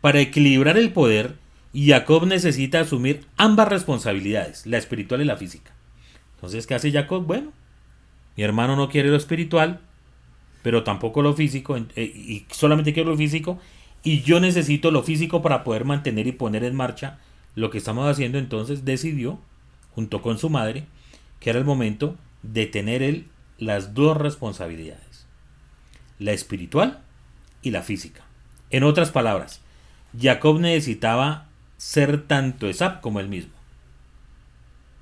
para 0.00 0.20
equilibrar 0.20 0.78
el 0.78 0.92
poder, 0.92 1.38
Jacob 1.74 2.26
necesita 2.26 2.80
asumir 2.80 3.26
ambas 3.36 3.68
responsabilidades, 3.68 4.66
la 4.66 4.78
espiritual 4.78 5.20
y 5.20 5.24
la 5.24 5.36
física. 5.36 5.72
Entonces, 6.36 6.66
¿qué 6.66 6.74
hace 6.74 6.92
Jacob? 6.92 7.24
Bueno, 7.24 7.52
mi 8.36 8.44
hermano 8.44 8.76
no 8.76 8.88
quiere 8.88 9.08
lo 9.08 9.16
espiritual, 9.16 9.80
pero 10.62 10.82
tampoco 10.84 11.22
lo 11.22 11.34
físico, 11.34 11.76
eh, 11.76 12.02
y 12.02 12.46
solamente 12.50 12.92
quiero 12.92 13.10
lo 13.10 13.16
físico, 13.16 13.58
y 14.02 14.22
yo 14.22 14.40
necesito 14.40 14.90
lo 14.90 15.02
físico 15.02 15.42
para 15.42 15.64
poder 15.64 15.84
mantener 15.84 16.26
y 16.26 16.32
poner 16.32 16.64
en 16.64 16.74
marcha 16.74 17.18
lo 17.54 17.70
que 17.70 17.78
estamos 17.78 18.08
haciendo. 18.08 18.38
Entonces 18.38 18.84
decidió, 18.84 19.38
junto 19.94 20.22
con 20.22 20.38
su 20.38 20.50
madre, 20.50 20.86
que 21.40 21.50
era 21.50 21.58
el 21.58 21.64
momento 21.64 22.16
de 22.42 22.66
tener 22.66 23.02
él 23.02 23.26
las 23.58 23.94
dos 23.94 24.16
responsabilidades, 24.16 25.26
la 26.18 26.32
espiritual 26.32 27.00
y 27.62 27.70
la 27.70 27.82
física. 27.82 28.22
En 28.70 28.84
otras 28.84 29.10
palabras, 29.10 29.60
Jacob 30.18 30.60
necesitaba 30.60 31.48
ser 31.76 32.26
tanto 32.26 32.68
Esap 32.68 33.00
como 33.00 33.20
él 33.20 33.28
mismo. 33.28 33.52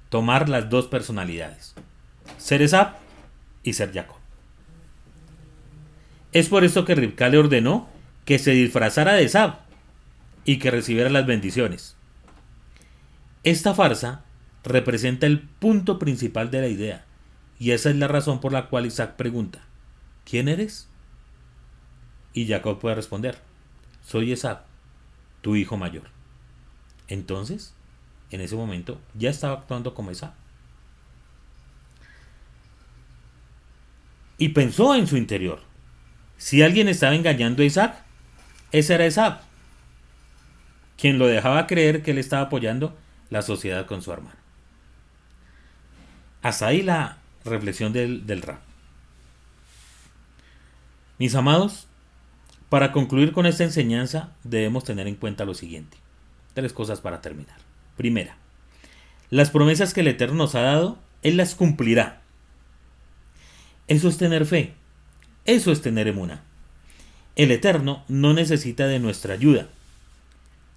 Tomar 0.08 0.48
las 0.48 0.70
dos 0.70 0.86
personalidades. 0.86 1.74
Ser 2.38 2.62
Esap 2.62 2.96
y 3.62 3.74
ser 3.74 3.92
Jacob. 3.92 4.15
Es 6.36 6.50
por 6.50 6.64
esto 6.64 6.84
que 6.84 6.94
Ribka 6.94 7.30
le 7.30 7.38
ordenó 7.38 7.88
que 8.26 8.38
se 8.38 8.50
disfrazara 8.50 9.14
de 9.14 9.24
Esab 9.24 9.60
y 10.44 10.58
que 10.58 10.70
recibiera 10.70 11.08
las 11.08 11.24
bendiciones. 11.24 11.96
Esta 13.42 13.72
farsa 13.72 14.22
representa 14.62 15.24
el 15.24 15.40
punto 15.40 15.98
principal 15.98 16.50
de 16.50 16.60
la 16.60 16.68
idea, 16.68 17.06
y 17.58 17.70
esa 17.70 17.88
es 17.88 17.96
la 17.96 18.06
razón 18.06 18.38
por 18.38 18.52
la 18.52 18.66
cual 18.68 18.84
Isaac 18.84 19.16
pregunta, 19.16 19.62
¿quién 20.26 20.48
eres? 20.48 20.90
Y 22.34 22.46
Jacob 22.46 22.80
puede 22.80 22.96
responder, 22.96 23.38
soy 24.04 24.32
Esab, 24.32 24.64
tu 25.40 25.56
hijo 25.56 25.78
mayor. 25.78 26.10
Entonces, 27.08 27.72
en 28.30 28.42
ese 28.42 28.56
momento, 28.56 29.00
ya 29.14 29.30
estaba 29.30 29.54
actuando 29.54 29.94
como 29.94 30.10
Esab. 30.10 30.34
Y 34.36 34.50
pensó 34.50 34.94
en 34.94 35.06
su 35.06 35.16
interior. 35.16 35.75
Si 36.38 36.62
alguien 36.62 36.88
estaba 36.88 37.14
engañando 37.14 37.62
a 37.62 37.66
Isaac, 37.66 38.02
ese 38.72 38.94
era 38.94 39.06
Esab, 39.06 39.40
quien 40.96 41.18
lo 41.18 41.26
dejaba 41.26 41.66
creer 41.66 42.02
que 42.02 42.10
él 42.10 42.18
estaba 42.18 42.42
apoyando 42.42 42.96
la 43.30 43.42
sociedad 43.42 43.86
con 43.86 44.02
su 44.02 44.12
hermano. 44.12 44.36
Hasta 46.42 46.66
ahí 46.66 46.82
la 46.82 47.18
reflexión 47.44 47.92
del, 47.92 48.26
del 48.26 48.42
rap. 48.42 48.60
Mis 51.18 51.34
amados, 51.34 51.86
para 52.68 52.92
concluir 52.92 53.32
con 53.32 53.46
esta 53.46 53.64
enseñanza 53.64 54.32
debemos 54.44 54.84
tener 54.84 55.06
en 55.06 55.16
cuenta 55.16 55.44
lo 55.44 55.54
siguiente. 55.54 55.96
Tres 56.54 56.72
cosas 56.72 57.00
para 57.00 57.20
terminar. 57.20 57.56
Primera, 57.96 58.36
las 59.30 59.50
promesas 59.50 59.94
que 59.94 60.00
el 60.00 60.08
Eterno 60.08 60.36
nos 60.36 60.54
ha 60.54 60.60
dado, 60.60 60.98
Él 61.22 61.36
las 61.36 61.54
cumplirá. 61.54 62.22
Eso 63.88 64.08
es 64.08 64.18
tener 64.18 64.46
fe. 64.46 64.74
Eso 65.46 65.72
es 65.72 65.80
tener 65.80 66.08
emuna. 66.08 66.42
El 67.36 67.50
Eterno 67.50 68.04
no 68.08 68.34
necesita 68.34 68.86
de 68.86 68.98
nuestra 68.98 69.34
ayuda. 69.34 69.68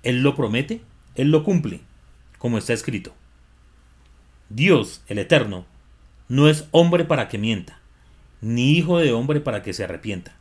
Él 0.04 0.22
lo 0.22 0.36
promete, 0.36 0.82
Él 1.16 1.32
lo 1.32 1.44
cumple, 1.44 1.82
como 2.38 2.58
está 2.58 2.74
escrito. 2.74 3.14
Dios, 4.50 5.02
el 5.08 5.20
Eterno, 5.20 5.66
no 6.28 6.48
es 6.48 6.68
hombre 6.72 7.06
para 7.06 7.28
que 7.28 7.38
mienta, 7.38 7.80
ni 8.42 8.74
hijo 8.78 9.00
de 9.00 9.12
hombre 9.12 9.42
para 9.42 9.64
que 9.64 9.74
se 9.74 9.84
arrepienta. 9.84 10.36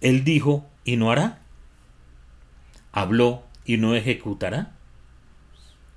Él 0.00 0.24
dijo 0.24 0.66
y 0.84 0.96
no 0.96 1.10
hará. 1.10 1.40
Habló 2.92 3.44
y 3.64 3.78
no 3.78 3.94
ejecutará. 3.94 4.72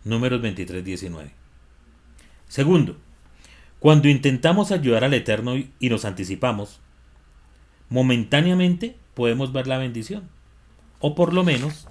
Números 0.03 0.41
23, 0.41 0.83
19. 0.83 1.31
Segundo, 2.47 2.97
cuando 3.81 4.09
intentamos 4.09 4.71
ayudar 4.71 5.03
al 5.03 5.15
Eterno 5.15 5.55
y 5.57 5.89
nos 5.89 6.05
anticipamos, 6.05 6.79
momentáneamente 7.89 8.95
podemos 9.15 9.53
ver 9.53 9.65
la 9.65 9.79
bendición, 9.79 10.29
o 10.99 11.15
por 11.15 11.33
lo 11.33 11.43
menos 11.43 11.87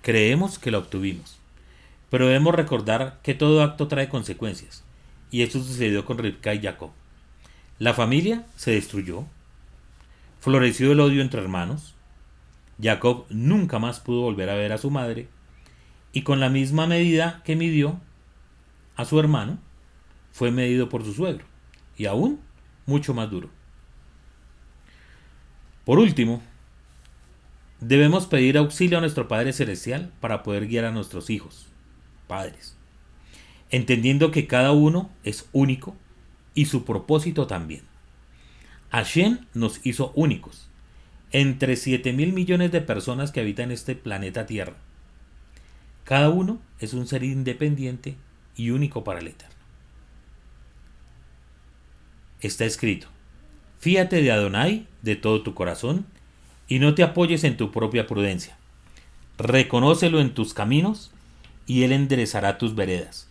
creemos 0.00 0.58
que 0.58 0.70
la 0.70 0.78
obtuvimos. 0.78 1.38
Pero 2.08 2.24
debemos 2.26 2.54
recordar 2.54 3.20
que 3.22 3.34
todo 3.34 3.62
acto 3.62 3.86
trae 3.86 4.08
consecuencias, 4.08 4.82
y 5.30 5.42
eso 5.42 5.62
sucedió 5.62 6.06
con 6.06 6.16
Rivka 6.16 6.54
y 6.54 6.62
Jacob. 6.62 6.92
La 7.78 7.92
familia 7.92 8.46
se 8.56 8.70
destruyó, 8.70 9.26
floreció 10.40 10.90
el 10.92 11.00
odio 11.00 11.20
entre 11.20 11.42
hermanos, 11.42 11.94
Jacob 12.80 13.26
nunca 13.28 13.78
más 13.78 14.00
pudo 14.00 14.22
volver 14.22 14.48
a 14.48 14.54
ver 14.54 14.72
a 14.72 14.78
su 14.78 14.90
madre, 14.90 15.28
y 16.14 16.22
con 16.22 16.40
la 16.40 16.48
misma 16.48 16.86
medida 16.86 17.42
que 17.44 17.56
midió 17.56 18.00
a 18.96 19.04
su 19.04 19.20
hermano, 19.20 19.58
fue 20.36 20.50
medido 20.50 20.90
por 20.90 21.02
su 21.02 21.14
suegro, 21.14 21.46
y 21.96 22.04
aún 22.04 22.40
mucho 22.84 23.14
más 23.14 23.30
duro. 23.30 23.48
Por 25.86 25.98
último, 25.98 26.42
debemos 27.80 28.26
pedir 28.26 28.58
auxilio 28.58 28.98
a 28.98 29.00
nuestro 29.00 29.28
Padre 29.28 29.54
Celestial 29.54 30.12
para 30.20 30.42
poder 30.42 30.66
guiar 30.66 30.84
a 30.84 30.90
nuestros 30.90 31.30
hijos, 31.30 31.68
padres, 32.26 32.76
entendiendo 33.70 34.30
que 34.30 34.46
cada 34.46 34.72
uno 34.72 35.08
es 35.24 35.48
único 35.54 35.96
y 36.52 36.66
su 36.66 36.84
propósito 36.84 37.46
también. 37.46 37.84
Hashem 38.90 39.38
nos 39.54 39.86
hizo 39.86 40.12
únicos, 40.14 40.68
entre 41.32 41.76
7 41.76 42.12
mil 42.12 42.34
millones 42.34 42.72
de 42.72 42.82
personas 42.82 43.32
que 43.32 43.40
habitan 43.40 43.70
este 43.70 43.94
planeta 43.94 44.44
Tierra. 44.44 44.76
Cada 46.04 46.28
uno 46.28 46.60
es 46.78 46.92
un 46.92 47.06
ser 47.06 47.24
independiente 47.24 48.16
y 48.54 48.68
único 48.68 49.02
para 49.02 49.20
el 49.20 49.28
Eterno. 49.28 49.55
Está 52.40 52.64
escrito, 52.64 53.08
fíate 53.78 54.22
de 54.22 54.30
Adonai 54.30 54.86
de 55.02 55.16
todo 55.16 55.42
tu 55.42 55.54
corazón 55.54 56.06
y 56.68 56.78
no 56.78 56.94
te 56.94 57.02
apoyes 57.02 57.44
en 57.44 57.56
tu 57.56 57.70
propia 57.70 58.06
prudencia. 58.06 58.56
Reconócelo 59.38 60.20
en 60.20 60.34
tus 60.34 60.54
caminos 60.54 61.10
y 61.66 61.82
él 61.82 61.92
enderezará 61.92 62.58
tus 62.58 62.74
veredas. 62.74 63.28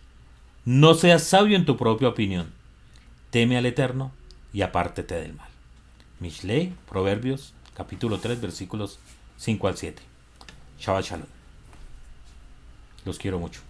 No 0.64 0.94
seas 0.94 1.22
sabio 1.22 1.56
en 1.56 1.64
tu 1.64 1.76
propia 1.76 2.08
opinión. 2.08 2.52
Teme 3.30 3.56
al 3.56 3.66
Eterno 3.66 4.12
y 4.52 4.62
apártete 4.62 5.14
del 5.14 5.34
mal. 5.34 5.48
Mishlei, 6.18 6.72
Proverbios, 6.88 7.52
capítulo 7.74 8.18
3, 8.18 8.40
versículos 8.40 8.98
5 9.36 9.68
al 9.68 9.76
7. 9.76 10.02
Shabbat 10.80 11.04
Shalom. 11.04 11.26
Los 13.04 13.18
quiero 13.18 13.38
mucho. 13.38 13.65